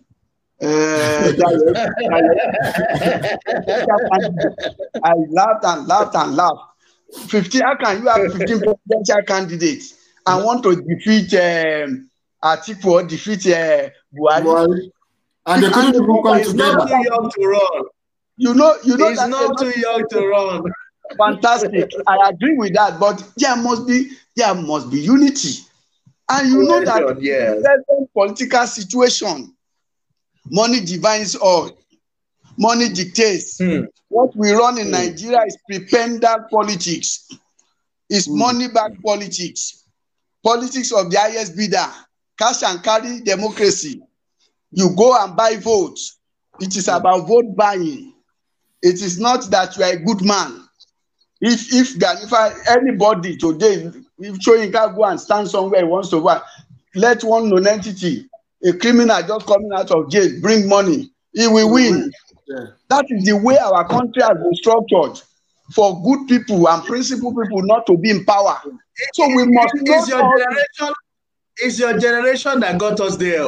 [0.61, 0.65] Uh,
[5.03, 6.73] I laughed and laughed and laughed
[7.27, 9.95] 15, how can you have 15 presidential candidates
[10.25, 12.09] and want to defeat um,
[12.43, 14.89] Atiku or defeat uh, Buhari?
[15.45, 16.77] And they couldn't even come together.
[16.77, 17.83] not too young to run.
[18.37, 20.63] You know, you know He's not too young to run.
[21.17, 21.89] Fantastic.
[22.07, 25.59] I agree with that, but there must be there must be unity.
[26.29, 27.61] And you know that yes.
[27.61, 29.53] present political situation,
[30.49, 31.77] money divines all,
[32.57, 33.57] money dictates.
[33.59, 33.81] Hmm.
[34.09, 34.91] What we run in mm.
[34.91, 37.27] Nigeria is prependent politics.
[38.09, 38.37] It's mm.
[38.37, 39.85] money back politics.
[40.43, 41.87] Politics of the highest bidder.
[42.37, 44.01] Cash and carry democracy.
[44.71, 46.19] You go and buy votes.
[46.59, 48.12] It is about vote buying.
[48.83, 50.67] It is not that you are a good man.
[51.39, 53.89] If if if I, anybody today,
[54.19, 56.43] if Soyinka go and stand somewhere he wants to work,
[56.93, 58.29] let one known entity,
[58.63, 62.11] a criminal just coming out of jail, bring money, he will win.
[62.47, 62.65] Yeah.
[62.89, 65.21] That is the way our country has been structured
[65.73, 68.59] for good people and principled people not to be in power.
[69.13, 69.73] So we must.
[69.75, 70.95] It's your generation.
[71.57, 73.45] It's your generation that got us there.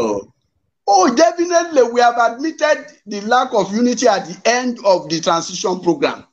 [0.87, 1.15] Oh.
[1.15, 1.83] definitely.
[1.91, 6.25] We have admitted the lack of unity at the end of the transition program.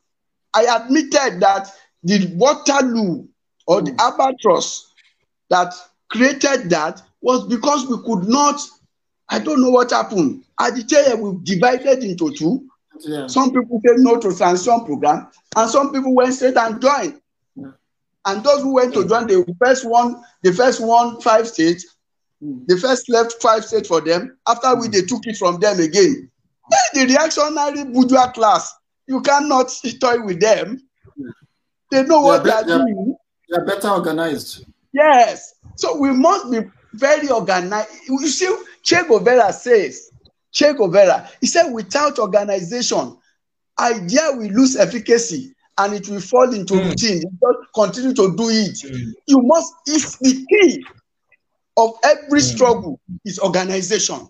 [0.54, 1.68] I admitted that
[2.02, 3.26] the Waterloo
[3.66, 4.00] or the hmm.
[4.00, 4.92] albatross
[5.50, 5.72] that
[6.10, 8.60] created that was because we could not
[9.32, 10.44] I don't know what happened.
[10.60, 12.68] At the time, we divided into two.
[13.00, 13.26] Yeah.
[13.28, 17.18] Some people said no to transition program, and some people went straight and joined.
[17.56, 17.70] Yeah.
[18.26, 21.91] And those who went to join, the first one, the first one five states.
[22.42, 24.36] The first left five states for them.
[24.48, 26.28] After we they took it from them again.
[26.70, 28.74] Hey, the reactionary bourgeois class,
[29.06, 29.70] you cannot
[30.00, 30.80] toy with them.
[31.16, 31.30] Yeah.
[31.90, 33.14] They know what they are doing.
[33.48, 34.64] They are better organized.
[34.92, 35.54] Yes.
[35.76, 36.60] So we must be
[36.94, 37.90] very organized.
[38.08, 38.52] You see,
[38.82, 40.10] Che Guevara says,
[40.50, 43.16] Che Guevara, he said, without organization,
[43.78, 46.88] idea will lose efficacy and it will fall into mm.
[46.88, 47.22] routine.
[47.22, 48.78] You just continue to do it.
[48.84, 49.12] Mm.
[49.26, 50.84] You must, it's the key
[51.76, 52.54] of every mm.
[52.54, 54.28] struggle is organization.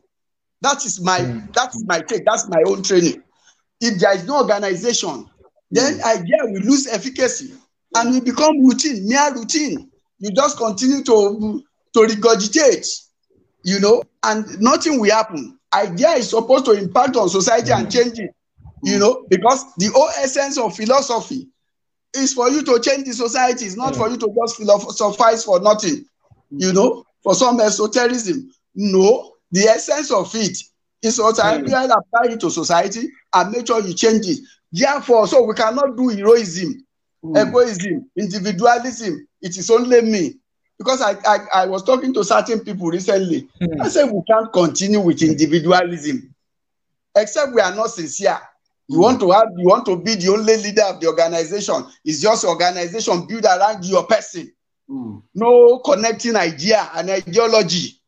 [0.60, 1.52] That is my mm.
[1.54, 2.24] that is my take.
[2.24, 3.22] That's my own training.
[3.80, 5.28] If there is no organization,
[5.70, 6.04] then mm.
[6.04, 7.52] idea will lose efficacy
[7.94, 9.90] and will become routine, mere routine.
[10.18, 11.62] You just continue to
[11.94, 12.86] to regurgitate
[13.64, 15.58] you know, and nothing will happen.
[15.72, 18.34] Idea is supposed to impact on society and change it,
[18.82, 21.48] you know, because the whole essence of philosophy
[22.14, 23.64] is for you to change the society.
[23.64, 26.04] It's not for you to just philosophize for nothing,
[26.50, 28.50] you know, for some esotericism.
[28.74, 30.58] No, the essence of it
[31.02, 34.38] is what I apply it to society and make sure you change it.
[34.72, 36.84] Therefore, so we cannot do heroism,
[37.24, 37.48] mm.
[37.48, 39.26] egoism, individualism.
[39.42, 40.36] It is only me
[40.78, 43.48] because I, I, I was talking to certain people recently.
[43.60, 43.82] Mm.
[43.82, 46.34] I said we can't continue with individualism,
[47.14, 48.40] except we are not sincere.
[48.88, 51.86] You want to have, you want to be the only leader of the organization.
[52.04, 54.52] It's just organization built around your person.
[54.92, 55.22] Mm.
[55.34, 58.02] No connecting idea and ideology.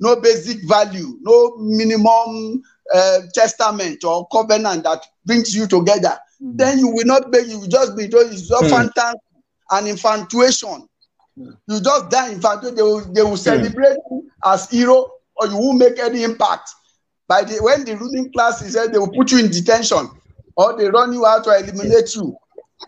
[0.00, 2.62] no basic value, no minimum
[2.92, 6.56] uh, testament or covenant that brings you together, mm.
[6.56, 8.70] then you will not be, you will just be doing just mm.
[8.70, 9.18] fantasy
[9.70, 10.88] and infatuation.
[11.38, 11.56] Mm.
[11.68, 12.74] You just die infatuation.
[12.74, 15.06] They will, they will celebrate you as hero,
[15.36, 16.70] or you won't make any impact.
[17.28, 20.10] By the when the ruling class is there, they will put you in detention,
[20.56, 22.34] or they run you out to eliminate you.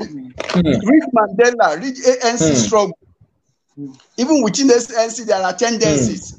[0.00, 2.98] Read Mandela, read ANC struggle.
[4.18, 6.38] Even within the ANC, there are tendencies.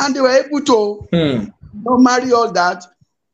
[0.00, 1.52] And they were able to mm.
[1.72, 2.84] not marry all that,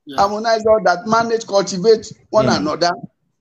[0.06, 0.16] yeah.
[0.16, 2.56] harmonize all that, manage, cultivate one mm.
[2.56, 2.92] another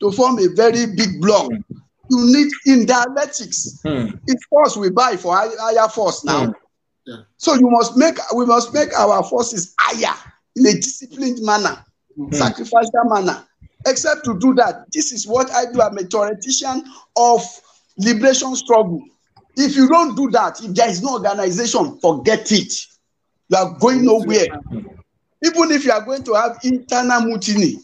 [0.02, 1.50] to form a very big block.
[1.50, 1.64] Mm.
[2.10, 3.80] You need in dialectics.
[3.86, 4.20] Mm.
[4.28, 6.48] It's force we buy for higher force now.
[6.48, 6.54] Mm.
[7.06, 7.18] Yeah.
[7.38, 10.16] So you must make we must make our forces higher
[10.56, 11.84] in a disciplined manner,
[12.18, 12.34] mm.
[12.34, 13.46] sacrificial manner.
[13.86, 15.82] Except to do that, this is what I do.
[15.82, 16.86] I'm a theoretician
[17.18, 17.42] of
[17.98, 19.04] liberation struggle.
[19.56, 22.74] If you don't do that, if there is no organization, forget it.
[23.50, 24.48] You are going nowhere.
[25.44, 27.78] Even if you are going to have internal mutiny,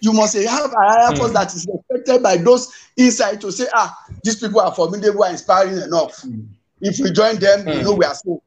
[0.00, 1.34] you must have a higher force hmm.
[1.34, 5.78] that is respected by those inside to say, ah, these people are formidable and inspiring
[5.78, 6.20] enough.
[6.22, 6.40] Hmm.
[6.80, 7.84] If we join them, you hmm.
[7.84, 8.38] know we are safe.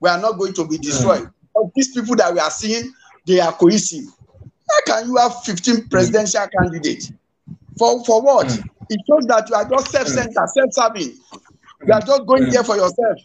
[0.00, 1.28] We are not going to be destroyed.
[1.54, 2.92] But these people that we are seeing,
[3.26, 4.04] they are cohesive.
[4.68, 7.12] How can you have 15 presidential candidates?
[7.78, 8.58] For, for what?
[8.88, 11.16] It shows that you are just self-centered, self-serving.
[11.86, 13.18] You are just going there for yourself.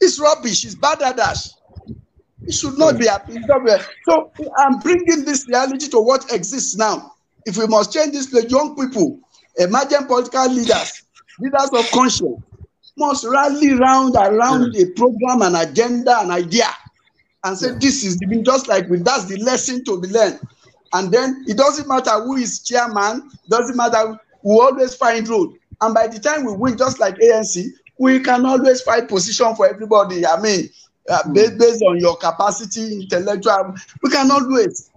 [0.00, 0.64] It's rubbish.
[0.64, 1.36] It's bad at that.
[2.46, 3.44] It should not be happening.
[4.08, 7.12] So I'm bringing this reality to what exists now.
[7.46, 9.18] If we must change this, the young people,
[9.56, 11.02] emerging political leaders,
[11.40, 12.42] leaders of conscience,
[12.96, 16.68] must rally round around a program, an agenda, an idea,
[17.44, 20.40] and say this is the just like we that's the lesson to be learned.
[20.92, 25.54] And then it doesn't matter who is chairman, doesn't matter, we always find road.
[25.80, 27.66] And by the time we win, just like ANC,
[27.98, 30.26] we can always find position for everybody.
[30.26, 30.68] I mean,
[31.08, 31.32] uh, hmm.
[31.32, 34.90] based, based on your capacity, intellectual, we can always.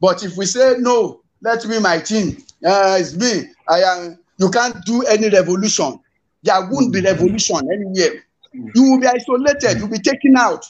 [0.00, 3.44] But if we say no, let me my team, uh, it's me.
[3.68, 4.18] I am.
[4.38, 6.00] You can't do any revolution.
[6.42, 7.06] There won't be hmm.
[7.06, 8.24] revolution anywhere.
[8.52, 8.68] Hmm.
[8.74, 9.78] You will be isolated.
[9.78, 10.64] You'll be taken out.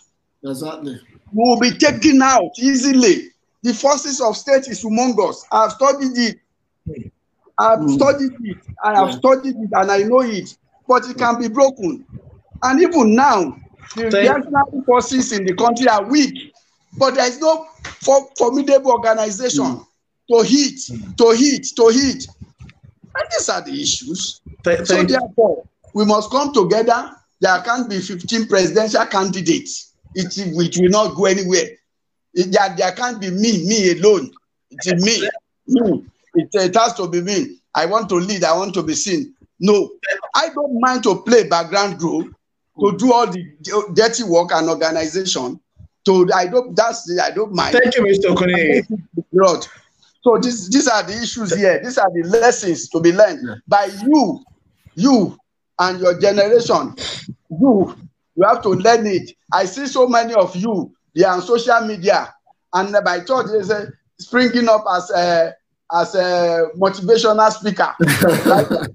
[0.45, 0.93] Exactly.
[0.93, 1.01] You
[1.33, 3.29] will be taken out easily.
[3.63, 5.45] The forces of state is humongous.
[5.53, 6.17] I have studied
[6.87, 7.13] it.
[7.61, 7.91] I have mm.
[7.91, 8.57] studied it.
[8.83, 9.17] I have yeah.
[9.17, 10.57] studied it and I know it.
[10.89, 12.07] But it can be broken.
[12.63, 13.57] And even now,
[13.95, 16.55] the national forces in the country are weak.
[16.99, 19.87] But there is no for, formidable organization mm.
[20.31, 21.17] to hit, mm.
[21.19, 22.27] to hit, to hit.
[23.15, 24.41] And these are the issues.
[24.65, 27.11] Th so therefore, we must come together.
[27.41, 29.93] There can't be 15 presidential candidates.
[30.15, 31.69] It, will not go anywhere.
[32.35, 34.31] It, there, there can't be me, me alone.
[34.71, 35.29] It is me.
[35.67, 36.07] me.
[36.35, 37.59] It, it has to be me.
[37.75, 38.45] I want to lead.
[38.45, 39.35] I want to be seen.
[39.59, 39.91] No,
[40.35, 42.35] I don't mind to play background group,
[42.81, 43.45] to do all the
[43.95, 45.61] dirty work and organization.
[46.07, 46.75] So I don't.
[46.75, 47.77] That's the, I don't mind.
[47.77, 48.35] Thank you, Mr.
[48.35, 49.69] Kone.
[50.23, 51.81] So this, these are the issues here.
[51.83, 53.55] These are the lessons to be learned yeah.
[53.67, 54.45] by you,
[54.95, 55.39] you
[55.79, 56.95] and your generation.
[57.51, 57.97] You,
[58.37, 59.33] you have to learn it.
[59.53, 60.95] I see so many of you.
[61.15, 62.33] They are on social media,
[62.73, 63.85] and by thought they say
[64.19, 65.55] springing up as a
[65.93, 67.95] as a motivational speaker,
[68.47, 68.87] like, eh,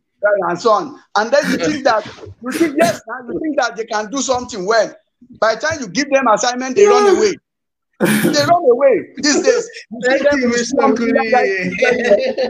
[0.49, 0.99] and so on.
[1.15, 2.05] And then you think that
[2.41, 4.93] you think yes, you think that they can do something well.
[5.39, 7.35] By the time you give them assignment, they run away.
[7.99, 9.69] they run away these days.
[10.05, 10.83] Thank you, Mr.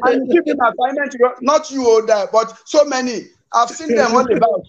[0.03, 3.27] and you give them assignment, not you oh, older, but so many.
[3.53, 4.65] I've seen them all about.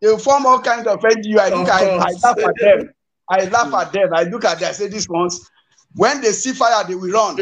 [0.00, 1.38] They form all kinds of NGO.
[1.38, 2.92] I look, I, I laugh at them.
[3.28, 4.14] I laugh at them.
[4.14, 4.68] I look at them.
[4.68, 5.48] I say, these ones,
[5.94, 7.38] when they see fire, they will run.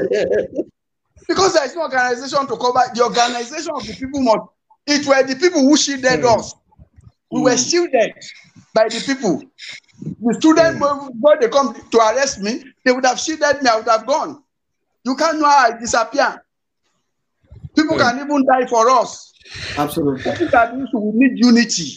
[1.30, 2.82] Because there is no organization to cover.
[2.92, 4.50] The organization of the people must.
[4.84, 6.36] It were the people who shielded mm.
[6.36, 6.56] us.
[7.30, 7.44] We mm.
[7.44, 8.14] were shielded
[8.74, 9.40] by the people.
[10.02, 11.10] The students, mm.
[11.20, 13.70] when they come to arrest me, they would have shielded me.
[13.70, 14.42] I would have gone.
[15.04, 16.44] You can't know I disappear.
[17.76, 19.32] People can even die for us.
[19.78, 20.22] Absolutely.
[20.48, 21.92] That we need unity,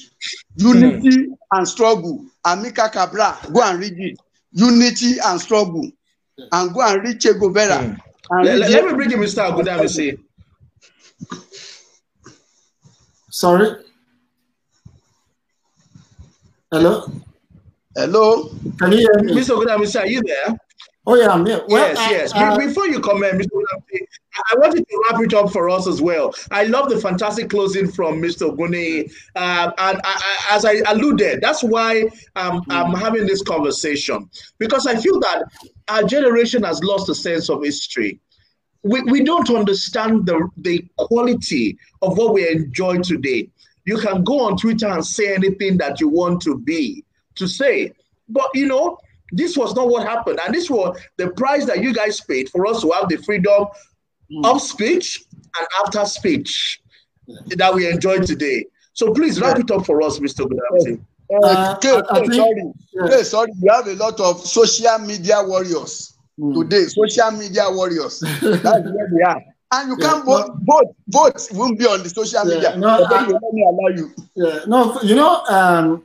[0.57, 1.37] unity mm.
[1.53, 2.23] and struggle.
[2.45, 4.19] Amilcar Cabral, go and read it.
[4.51, 5.89] Unity and struggle,
[6.51, 7.97] and go and read Che Guevara.
[8.41, 9.49] Let, let, let, me bring you Mr.
[9.51, 10.17] Ogundamisi.
[13.29, 13.75] Sorry.
[16.71, 17.11] Hello.
[17.95, 18.49] Hello.
[18.79, 19.33] Can you hear me?
[19.33, 19.55] Mr.
[19.55, 20.57] Ogundamisi, are you there?
[21.05, 21.61] Oh yeah, I'm here.
[21.67, 22.31] Well, yes, yes.
[22.33, 23.52] Uh, Before you comment, Mr.
[24.35, 26.33] I wanted to wrap it up for us as well.
[26.51, 28.55] I love the fantastic closing from Mr.
[28.55, 29.11] Gune.
[29.35, 32.03] Uh, and I, I, as I alluded, that's why
[32.35, 32.63] um, mm.
[32.69, 35.43] I'm having this conversation because I feel that
[35.87, 38.19] our generation has lost a sense of history.
[38.83, 43.49] We, we don't understand the, the quality of what we enjoy today.
[43.85, 47.05] You can go on Twitter and say anything that you want to be,
[47.35, 47.93] to say,
[48.29, 48.97] But you know,
[49.31, 50.39] this was not what happened.
[50.45, 53.53] And this was the price that you guys paid for us to have the freedom
[53.53, 53.71] mm.
[54.43, 56.81] Of speech and after speech
[57.55, 58.65] that we enjoy today.
[58.93, 60.45] So please wrap it up for us, Mr.
[60.45, 61.03] Ogundamisi.
[61.31, 62.73] Uh, uh, okay, sorry.
[62.93, 63.23] Yeah.
[63.23, 66.53] sorry, we have a lot of social media warriors mm.
[66.53, 66.85] today.
[66.85, 68.19] Social media warriors.
[68.41, 69.41] That's where we are.
[69.71, 70.47] And you yeah, can't vote.
[70.47, 70.95] No, vote.
[71.07, 72.77] Vote won't be on the social yeah, media.
[72.77, 74.13] No, I, let me allow you.
[74.35, 76.03] Yeah, no, you know, um,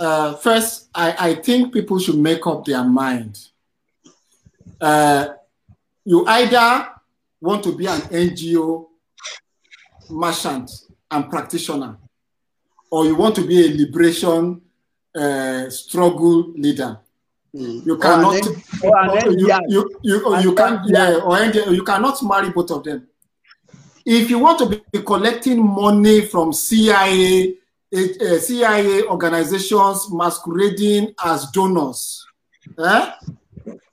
[0.00, 3.38] uh, first, I, I think people should make up their mind.
[4.80, 5.28] Uh,
[6.04, 6.88] you either
[7.46, 8.86] want to be an NGO
[10.10, 10.70] merchant
[11.10, 11.96] and practitioner,
[12.90, 14.60] or you want to be a liberation
[15.14, 16.98] uh, struggle leader.
[17.54, 17.86] Mm.
[17.86, 18.44] You cannot.
[18.44, 21.38] you, you, you, you, can yeah, or
[21.72, 23.06] you cannot marry both of them.
[24.04, 27.54] If you want to be collecting money from CIA,
[27.94, 32.24] uh, CIA organizations masquerading as donors,
[32.78, 33.10] eh?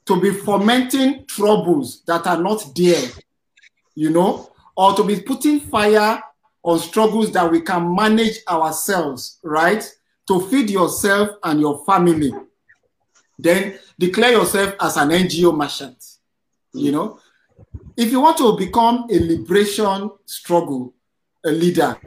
[0.06, 3.10] to be fomenting troubles that are not there,
[3.96, 6.22] you know, or to be putting fire
[6.64, 9.84] on struggles that we can manage ourselves, right?
[10.28, 12.34] To feed yourself and your family.
[13.38, 16.04] Then declare yourself as an NGO merchant.
[16.74, 17.20] You know,
[17.96, 20.94] if you want to become a liberation struggle,
[21.46, 21.98] a leader,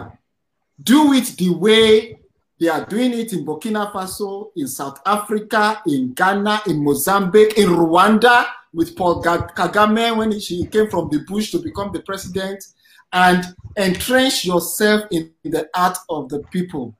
[0.83, 2.19] do it the way
[2.59, 7.69] they are doing it in Burkina Faso, in South Africa, in Ghana, in Mozambique, in
[7.69, 8.47] Rwanda,
[8.77, 12.63] with Paul Kagame when he came from the bush to become the president,
[13.11, 13.43] and
[13.79, 16.95] entrench yourself in the heart of the people.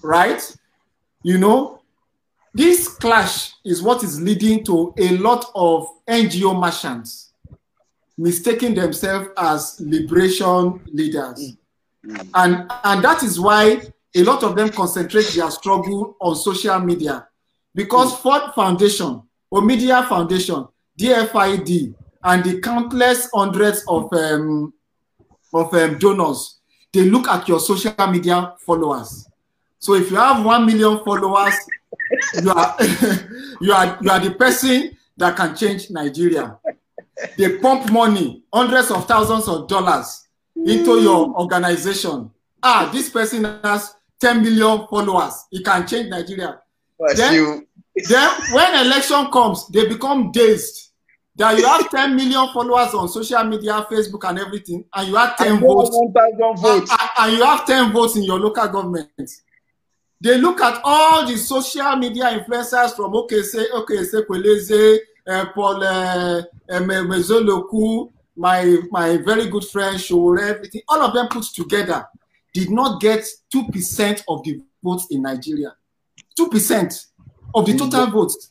[0.00, 0.56] Right?
[1.24, 1.80] You know,
[2.52, 7.32] this clash is what is leading to a lot of NGO merchants
[8.16, 11.56] mistaking themselves as liberation leaders.
[12.06, 12.28] Mm.
[12.34, 13.82] And, and that is why
[14.14, 17.26] a lot of them concentrate their struggle on social media.
[17.74, 18.18] Because mm.
[18.18, 19.22] Ford Foundation,
[19.54, 20.66] Omidyar Foundation,
[20.98, 21.94] DFID,
[22.24, 24.72] and the countless hundreds of um,
[25.52, 26.58] of um, donors,
[26.92, 29.28] they look at your social media followers.
[29.78, 31.54] So if you have one million followers,
[32.42, 32.76] you are
[33.60, 36.58] you are you are the person that can change Nigeria.
[37.38, 40.26] They pump money, hundreds of thousands of dollars
[40.56, 42.30] into your organization.
[42.62, 45.44] Ah, this person has 10 million followers.
[45.50, 46.58] He can change Nigeria.
[47.14, 50.90] Then, then when election comes, they become dazed
[51.36, 55.36] that you have 10 million followers on social media, Facebook, and everything, and you have
[55.36, 55.96] 10 votes,
[56.60, 56.90] votes.
[56.90, 59.30] And, and, you have 10 votes in your local government.
[60.20, 66.42] They look at all the social media influencers from OKC, OKC, Kweleze, uh, Paul uh,
[66.70, 72.06] Mezoloku, my, my very good friend, Shore, everything, all of them put together
[72.52, 75.74] did not get 2% of the votes in Nigeria.
[76.38, 77.06] 2%
[77.54, 78.50] of the total votes.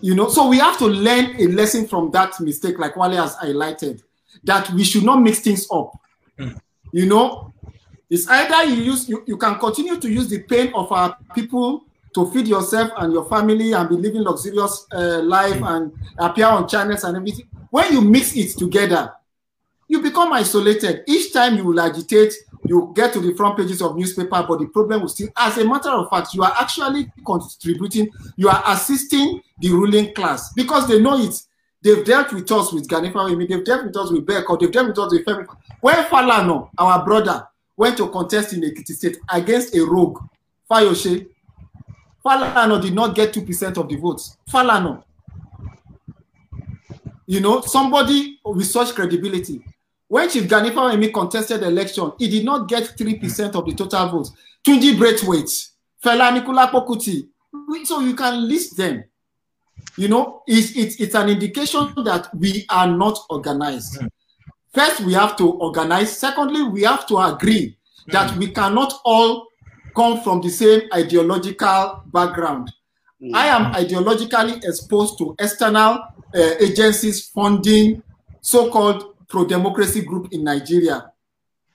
[0.00, 3.36] You know, so we have to learn a lesson from that mistake, like Wale has
[3.36, 4.02] highlighted,
[4.44, 5.98] that we should not mix things up.
[6.38, 6.60] Mm.
[6.92, 7.52] You know,
[8.08, 11.84] it's either you use you, you can continue to use the pain of our people
[12.14, 15.68] to feed yourself and your family and be living luxurious uh, life mm.
[15.68, 17.48] and appear on channels and everything.
[17.70, 19.12] When you mix it together,
[19.88, 21.02] you become isolated.
[21.06, 22.34] Each time you will agitate,
[22.68, 25.64] you get to the front pages of newspaper, but the problem will still, as a
[25.64, 31.00] matter of fact, you are actually contributing, you are assisting the ruling class because they
[31.00, 31.42] know it.
[31.80, 34.98] They've dealt with us with Ganifa they've dealt with us with Beko, they've dealt with
[34.98, 35.46] us with Femi.
[35.80, 37.46] When Falano, our brother,
[37.76, 40.18] went to contest in Ekiti State against a rogue,
[40.70, 41.26] Fayose,
[42.24, 44.36] Falano did not get 2% of the votes.
[44.50, 45.04] Falano.
[47.26, 49.62] You know, somebody with such credibility.
[50.08, 53.56] When Chief Gani Fawehinmi contested the election, he did not get 3% hmm.
[53.58, 54.32] of the total votes.
[54.66, 55.50] Tunji Braithwaite,
[56.02, 57.28] Fela Anikulapo Kuti.
[57.84, 59.04] So you can list them.
[59.96, 64.00] You know, it's, it's, it's an indication that we are not organized.
[64.00, 64.06] Hmm.
[64.72, 66.16] First, we have to organize.
[66.16, 67.76] Secondly, we have to agree
[68.06, 68.12] hmm.
[68.12, 69.46] that we cannot all
[69.94, 72.70] come from the same ideological background.
[73.34, 75.98] I am ideologically exposed to external
[76.34, 78.00] uh, agencies funding
[78.40, 81.12] so-called pro-democracy group in Nigeria.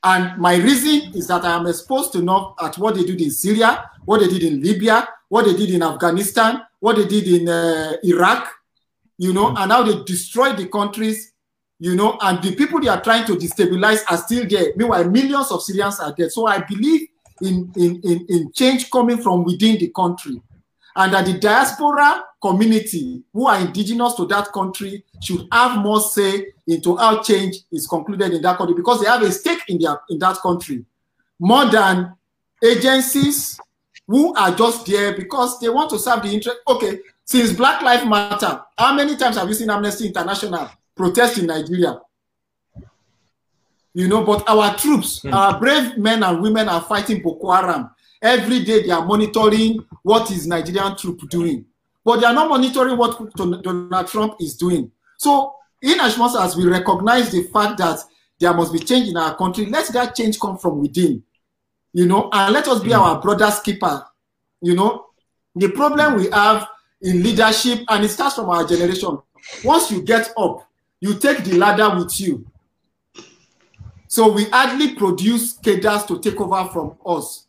[0.04, 3.32] And my reason is that I am exposed to know at what they did in
[3.32, 7.48] Syria, what they did in Libya, what they did in Afghanistan, what they did in
[7.48, 8.50] uh, Iraq,
[9.18, 11.32] you know, and how they destroyed the countries,
[11.80, 14.74] you know, and the people they are trying to destabilize are still there.
[14.76, 16.32] Meanwhile, millions of Syrians are dead.
[16.32, 17.08] So I believe
[17.42, 20.42] in, in, in, in change coming from within the country
[20.96, 26.48] and that the diaspora community who are indigenous to that country should have more say
[26.68, 29.96] into how change is concluded in that country because they have a stake in their
[30.10, 30.84] in that country
[31.40, 32.14] more than
[32.62, 33.60] agencies
[34.08, 36.58] who are just there because they want to serve the interest.
[36.68, 41.46] Okay, since Black Lives Matter, how many times have you seen Amnesty International protest in
[41.48, 42.00] Nigeria?
[43.94, 45.34] You know, but our troops, mm.
[45.34, 47.90] our brave men and women are fighting Boko Haram.
[48.22, 51.66] Every day they are monitoring what is Nigerian troop doing.
[52.06, 54.92] But they are not monitoring what Donald Trump is doing.
[55.18, 58.00] So in as much as we recognize the fact that
[58.40, 61.24] there must be change in our country, let that change come from within.
[61.94, 63.00] You know, and let us be mm.
[63.00, 64.04] our brother's keeper.
[64.62, 65.06] You know,
[65.56, 66.68] the problem we have
[67.02, 69.20] in leadership, and it starts from our generation.
[69.64, 70.68] Once you get up,
[71.02, 72.46] you take the ladder with you.
[74.08, 77.48] So we hardly produce cadres to take over from us.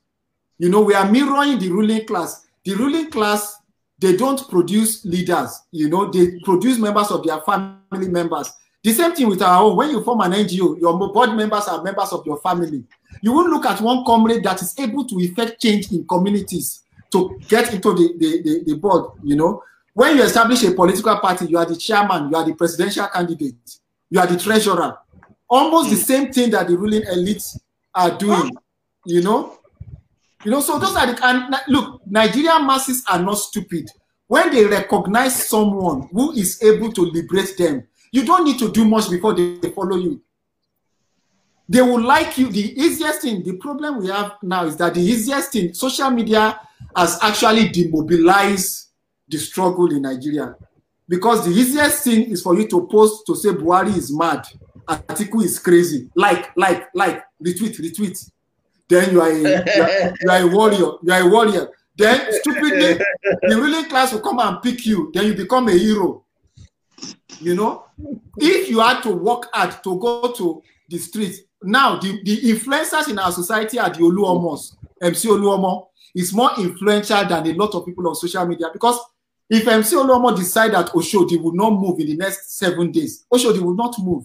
[0.58, 2.46] You know, we are mirroring the ruling class.
[2.64, 3.58] The ruling class,
[4.04, 5.62] they don't produce leaders.
[5.72, 8.52] You know, they produce members of their family members.
[8.82, 9.76] The same thing with our own.
[9.76, 12.84] When you form an NGO, your board members are members of your family.
[13.22, 16.82] You will look at one comrade that is able to effect change in communities
[17.12, 19.62] to get into the, the, the, the board, you know.
[19.94, 23.78] When you establish a political party, you are the chairman, you are the presidential candidate,
[24.10, 24.98] you are the treasurer.
[25.48, 27.58] Almost the same thing that the ruling elites
[27.94, 28.50] are doing,
[29.06, 29.58] you know.
[30.44, 33.88] You know, so those are the and look, Nigerian masses are not stupid.
[34.26, 38.84] When they recognize someone who is able to liberate them, you don't need to do
[38.84, 40.20] much before they follow you.
[41.68, 42.50] They will like you.
[42.50, 46.60] The easiest thing, the problem we have now is that the easiest thing, social media
[46.94, 48.88] has actually demobilized
[49.28, 50.54] the struggle in Nigeria.
[51.08, 54.46] Because the easiest thing is for you to post to say Buhari is mad,
[54.86, 56.10] Atiku is crazy.
[56.14, 58.30] Like, like, like, retweet, retweet.
[58.88, 59.46] Then you are a, you
[59.82, 60.92] are, you are a warrior.
[61.02, 61.68] You are a warrior.
[61.96, 62.94] Then stupidly,
[63.42, 65.10] the ruling class will come and pick you.
[65.14, 66.24] Then you become a hero.
[67.40, 67.86] You know,
[68.38, 73.08] if you had to work hard to go to the streets, now the, the influencers
[73.08, 77.84] in our society are the Oluomos, MC Oluomo is more influential than a lot of
[77.84, 78.98] people on social media because
[79.50, 83.60] if MC Oluomo decide that Oshodi will not move in the next seven days, Oshodi
[83.60, 84.24] will not move.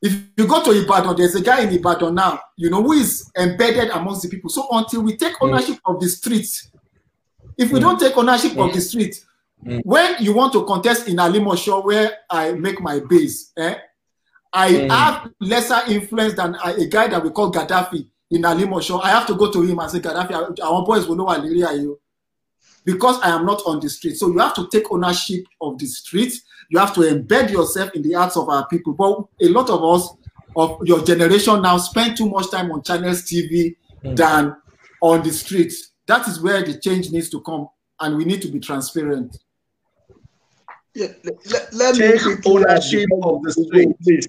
[0.00, 3.30] If you go to Ibadan, there's a guy in Ibadan now, you know, who is
[3.36, 4.48] embedded amongst the people.
[4.48, 5.94] So until we take ownership mm.
[5.94, 6.70] of the streets,
[7.56, 7.82] if we mm.
[7.82, 8.68] don't take ownership mm.
[8.68, 9.24] of the street,
[9.66, 9.80] mm.
[9.84, 13.74] when you want to contest in Alimosho, where I make my base, eh,
[14.52, 14.90] I mm.
[14.90, 19.26] have lesser influence than a, a guy that we call Gaddafi in Alimosho, I have
[19.26, 21.98] to go to him and say, Gaddafi, our boys will know area you
[22.84, 24.16] because I am not on the street.
[24.16, 26.32] So you have to take ownership of the street.
[26.68, 28.92] You have to embed yourself in the hearts of our people.
[28.92, 30.10] But a lot of us
[30.56, 34.16] of your generation now spend too much time on channels TV mm.
[34.16, 34.56] than
[35.00, 35.92] on the streets.
[36.06, 37.68] That is where the change needs to come,
[38.00, 39.38] and we need to be transparent.
[40.94, 43.88] Yeah, let, let take me ownership of the street.
[44.02, 44.28] Please.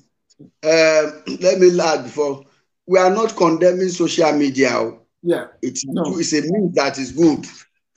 [0.64, 1.12] Uh,
[1.42, 2.46] let me add before
[2.90, 4.92] we are not condemning social media.
[5.22, 5.48] Yeah.
[5.62, 6.18] It's no.
[6.18, 7.46] it's a means that is good.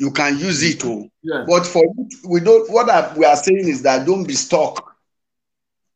[0.02, 0.84] You can use it.
[0.84, 1.08] Oh.
[1.22, 1.44] Yeah.
[1.46, 1.84] But for
[2.28, 4.96] we don't what we are saying is that don't be stuck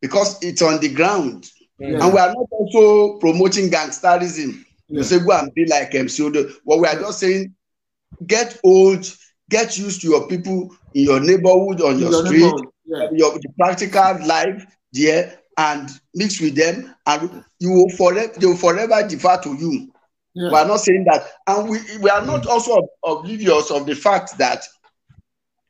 [0.01, 1.51] because it's on the ground.
[1.81, 2.05] Yeah.
[2.05, 4.65] And we are not also promoting gangsterism.
[4.87, 4.99] Yeah.
[4.99, 6.49] You say go and be like MC Odo.
[6.63, 7.53] What we are just saying,
[8.25, 9.13] get old,
[9.51, 12.55] get used to your people in your neighborhood, on your, your street,
[13.11, 19.05] your practical life there, and mix with them, and you will forever they will forever
[19.09, 19.93] defer to you.
[20.37, 20.51] Yeah.
[20.51, 24.37] We are not saying that, and we we are not also oblivious of the fact
[24.37, 24.63] that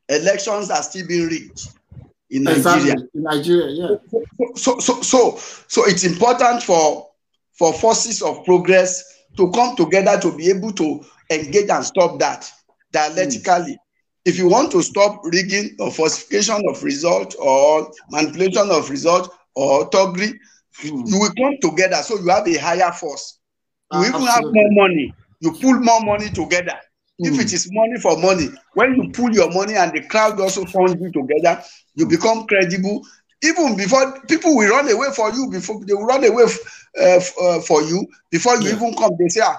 [0.08, 1.68] elections are still being rigged
[2.30, 2.94] in Nigeria.
[2.94, 3.08] Exactly.
[3.14, 3.96] In Nigeria, yeah.
[4.56, 5.36] So, so, so,
[5.68, 7.08] so it's important for
[7.52, 9.04] for forces of progress
[9.36, 12.50] to come together to be able to engage and stop that
[12.90, 13.74] dialectically.
[13.74, 13.78] Mm.
[14.24, 19.88] If you want to stop rigging or falsification of result or manipulation of result or
[19.90, 20.32] Togri,
[20.82, 21.08] mm.
[21.08, 23.35] you will come together so you have a higher force.
[23.92, 24.30] You uh, even absolutely.
[24.30, 25.14] have more money.
[25.40, 26.78] You pull more money together.
[27.20, 27.28] Mm.
[27.28, 27.40] If hmm.
[27.40, 30.96] it is money for money, when you pull your money and the crowd also funds
[31.00, 31.62] you together,
[31.94, 33.06] you become credible.
[33.42, 36.44] Even before people will run away for you, before they will run away
[37.00, 38.76] uh, uh, for you before you yeah.
[38.76, 39.12] even come.
[39.18, 39.56] They say, ah,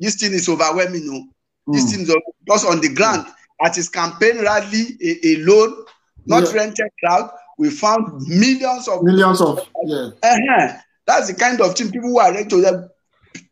[0.00, 1.06] this thing is overwhelming.
[1.06, 1.20] No,
[1.68, 1.72] mm.
[1.72, 2.14] this thing is
[2.46, 3.26] just on the ground.
[3.60, 5.84] At his campaign rally alone,
[6.26, 6.60] not yeah.
[6.60, 10.10] rented crowd, we found millions of millions of yeah.
[10.22, 10.72] Uh-huh.
[11.06, 12.88] That's the kind of thing people who are ready to them.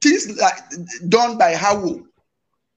[0.03, 0.59] Things like
[1.09, 1.81] done by how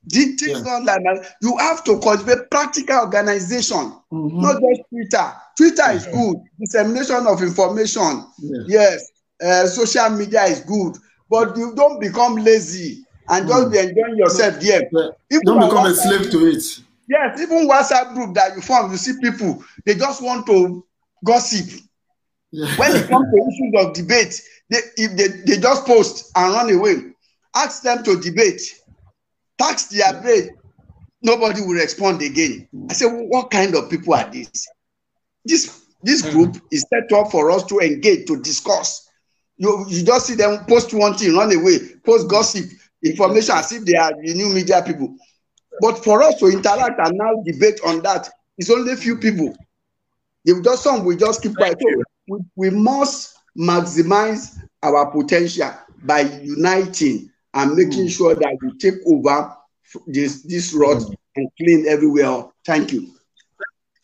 [0.07, 0.63] things yeah.
[0.63, 1.35] done like that.
[1.41, 4.41] you have to cultivate practical organization, mm-hmm.
[4.41, 5.33] not just Twitter.
[5.57, 8.25] Twitter is good, dissemination of information.
[8.39, 8.61] Yeah.
[8.67, 9.11] Yes,
[9.43, 10.95] uh, social media is good,
[11.29, 13.71] but you don't become lazy and just mm.
[13.71, 14.89] be enjoying yourself there.
[14.91, 15.39] Yeah.
[15.43, 16.63] Don't become a slave to it.
[17.07, 20.85] Yes, even WhatsApp group that you form, you see people, they just want to
[21.25, 21.81] gossip.
[22.51, 22.75] Yeah.
[22.77, 26.71] When it comes to issues of debate, they, if they, they just post and run
[26.71, 27.13] away,
[27.55, 28.61] ask them to debate.
[29.59, 30.57] tax their brain,
[31.21, 32.67] nobody will respond again.
[32.89, 34.67] I said, what kind of people are these?
[35.45, 36.31] This this hmm.
[36.31, 39.07] group is set up for us to engage, to discuss.
[39.57, 42.65] You, you just see them post one thing, run away, post gossip,
[43.03, 45.13] information as if they are the new media people.
[45.81, 49.55] But for us to interact and now debate on that, it's only a few people.
[50.45, 51.77] If just some, we just keep quiet.
[51.81, 55.71] So we, we must maximize our potential
[56.03, 58.11] by uniting and making mm.
[58.11, 59.53] sure that we take over
[60.07, 61.15] this this road mm.
[61.35, 62.45] and clean everywhere.
[62.65, 63.07] Thank you.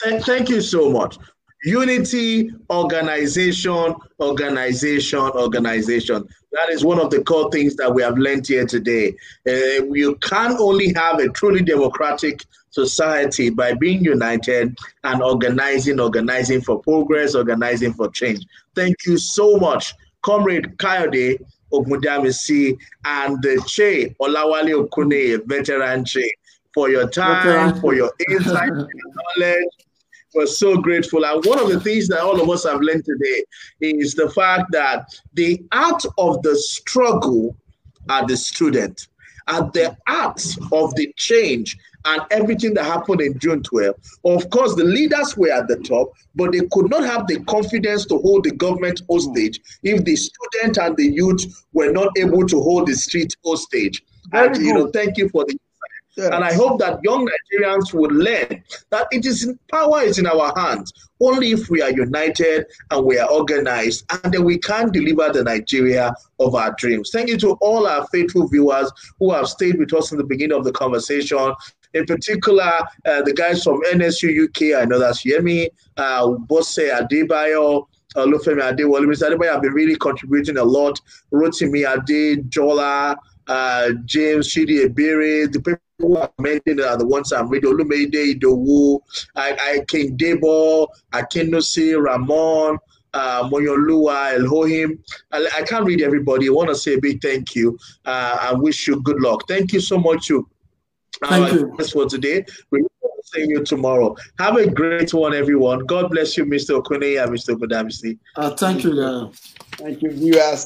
[0.01, 1.17] Thank you so much.
[1.63, 6.27] Unity, organization, organization, organization.
[6.51, 9.15] That is one of the core things that we have learned here today.
[9.47, 12.45] Uh, you can only have a truly democratic
[12.75, 18.45] society by being united and organizing, organizing for progress, organizing for change.
[18.75, 21.39] Thank you so much, Comrade Kayode
[21.71, 26.29] Ogundamisi and the Che Olawale Okune, veteran Che,
[26.73, 28.69] for your time, for your insight,
[29.37, 29.73] knowledge,
[30.33, 31.25] we're so grateful.
[31.25, 33.43] And one of the things that all of us have learned today
[33.79, 37.55] is the fact that the art of the struggle
[38.09, 39.07] are the student.
[39.47, 40.43] At the art
[40.73, 43.95] of the change and everything that happened in June 12,
[44.25, 48.05] of course, the leaders were at the top, but they could not have the confidence
[48.05, 52.61] to hold the government hostage if the student and the youth were not able to
[52.61, 54.03] hold the street hostage.
[54.29, 54.63] Very and, good.
[54.65, 55.57] you know, thank you for the
[56.17, 56.29] Yes.
[56.33, 60.25] And I hope that young Nigerians will learn that it is in power is in
[60.25, 60.93] our hands.
[61.19, 65.43] Only if we are united and we are organized, and then we can deliver the
[65.43, 67.09] Nigeria of our dreams.
[67.11, 70.57] Thank you to all our faithful viewers who have stayed with us in the beginning
[70.57, 71.53] of the conversation.
[71.95, 72.71] In particular,
[73.05, 78.61] uh, the guys from NSU UK, I know that's Yemi, uh, Bose Adebayo, uh, Lufemi
[78.61, 79.29] Adewale, Mr.
[79.29, 80.99] Adebayo have been really contributing a lot.
[81.33, 83.15] Rotimi Ade, Jola,
[83.47, 87.71] uh, James Chidi Ebere, the people who are mentioned are the ones I'm reading.
[87.71, 88.99] Olumide Idowu,
[89.37, 92.77] I, I King Debo, Ramon,
[93.13, 94.99] uh, Moyolua, Elohim.
[95.31, 96.47] I, I can't read everybody.
[96.47, 97.79] I want to say a big thank you.
[98.05, 99.47] Uh, I wish you good luck.
[99.47, 100.29] Thank you so much.
[100.29, 100.47] You.
[101.23, 101.87] Thank uh, you.
[101.91, 102.45] for today.
[102.71, 104.15] We will see you tomorrow.
[104.39, 105.85] Have a great one, everyone.
[105.85, 106.81] God bless you, Mr.
[106.81, 107.55] Okune and Mr.
[107.55, 108.17] Badamisi.
[108.35, 109.01] Uh, thank you.
[109.01, 109.29] Uh,
[109.77, 110.63] thank you, viewers.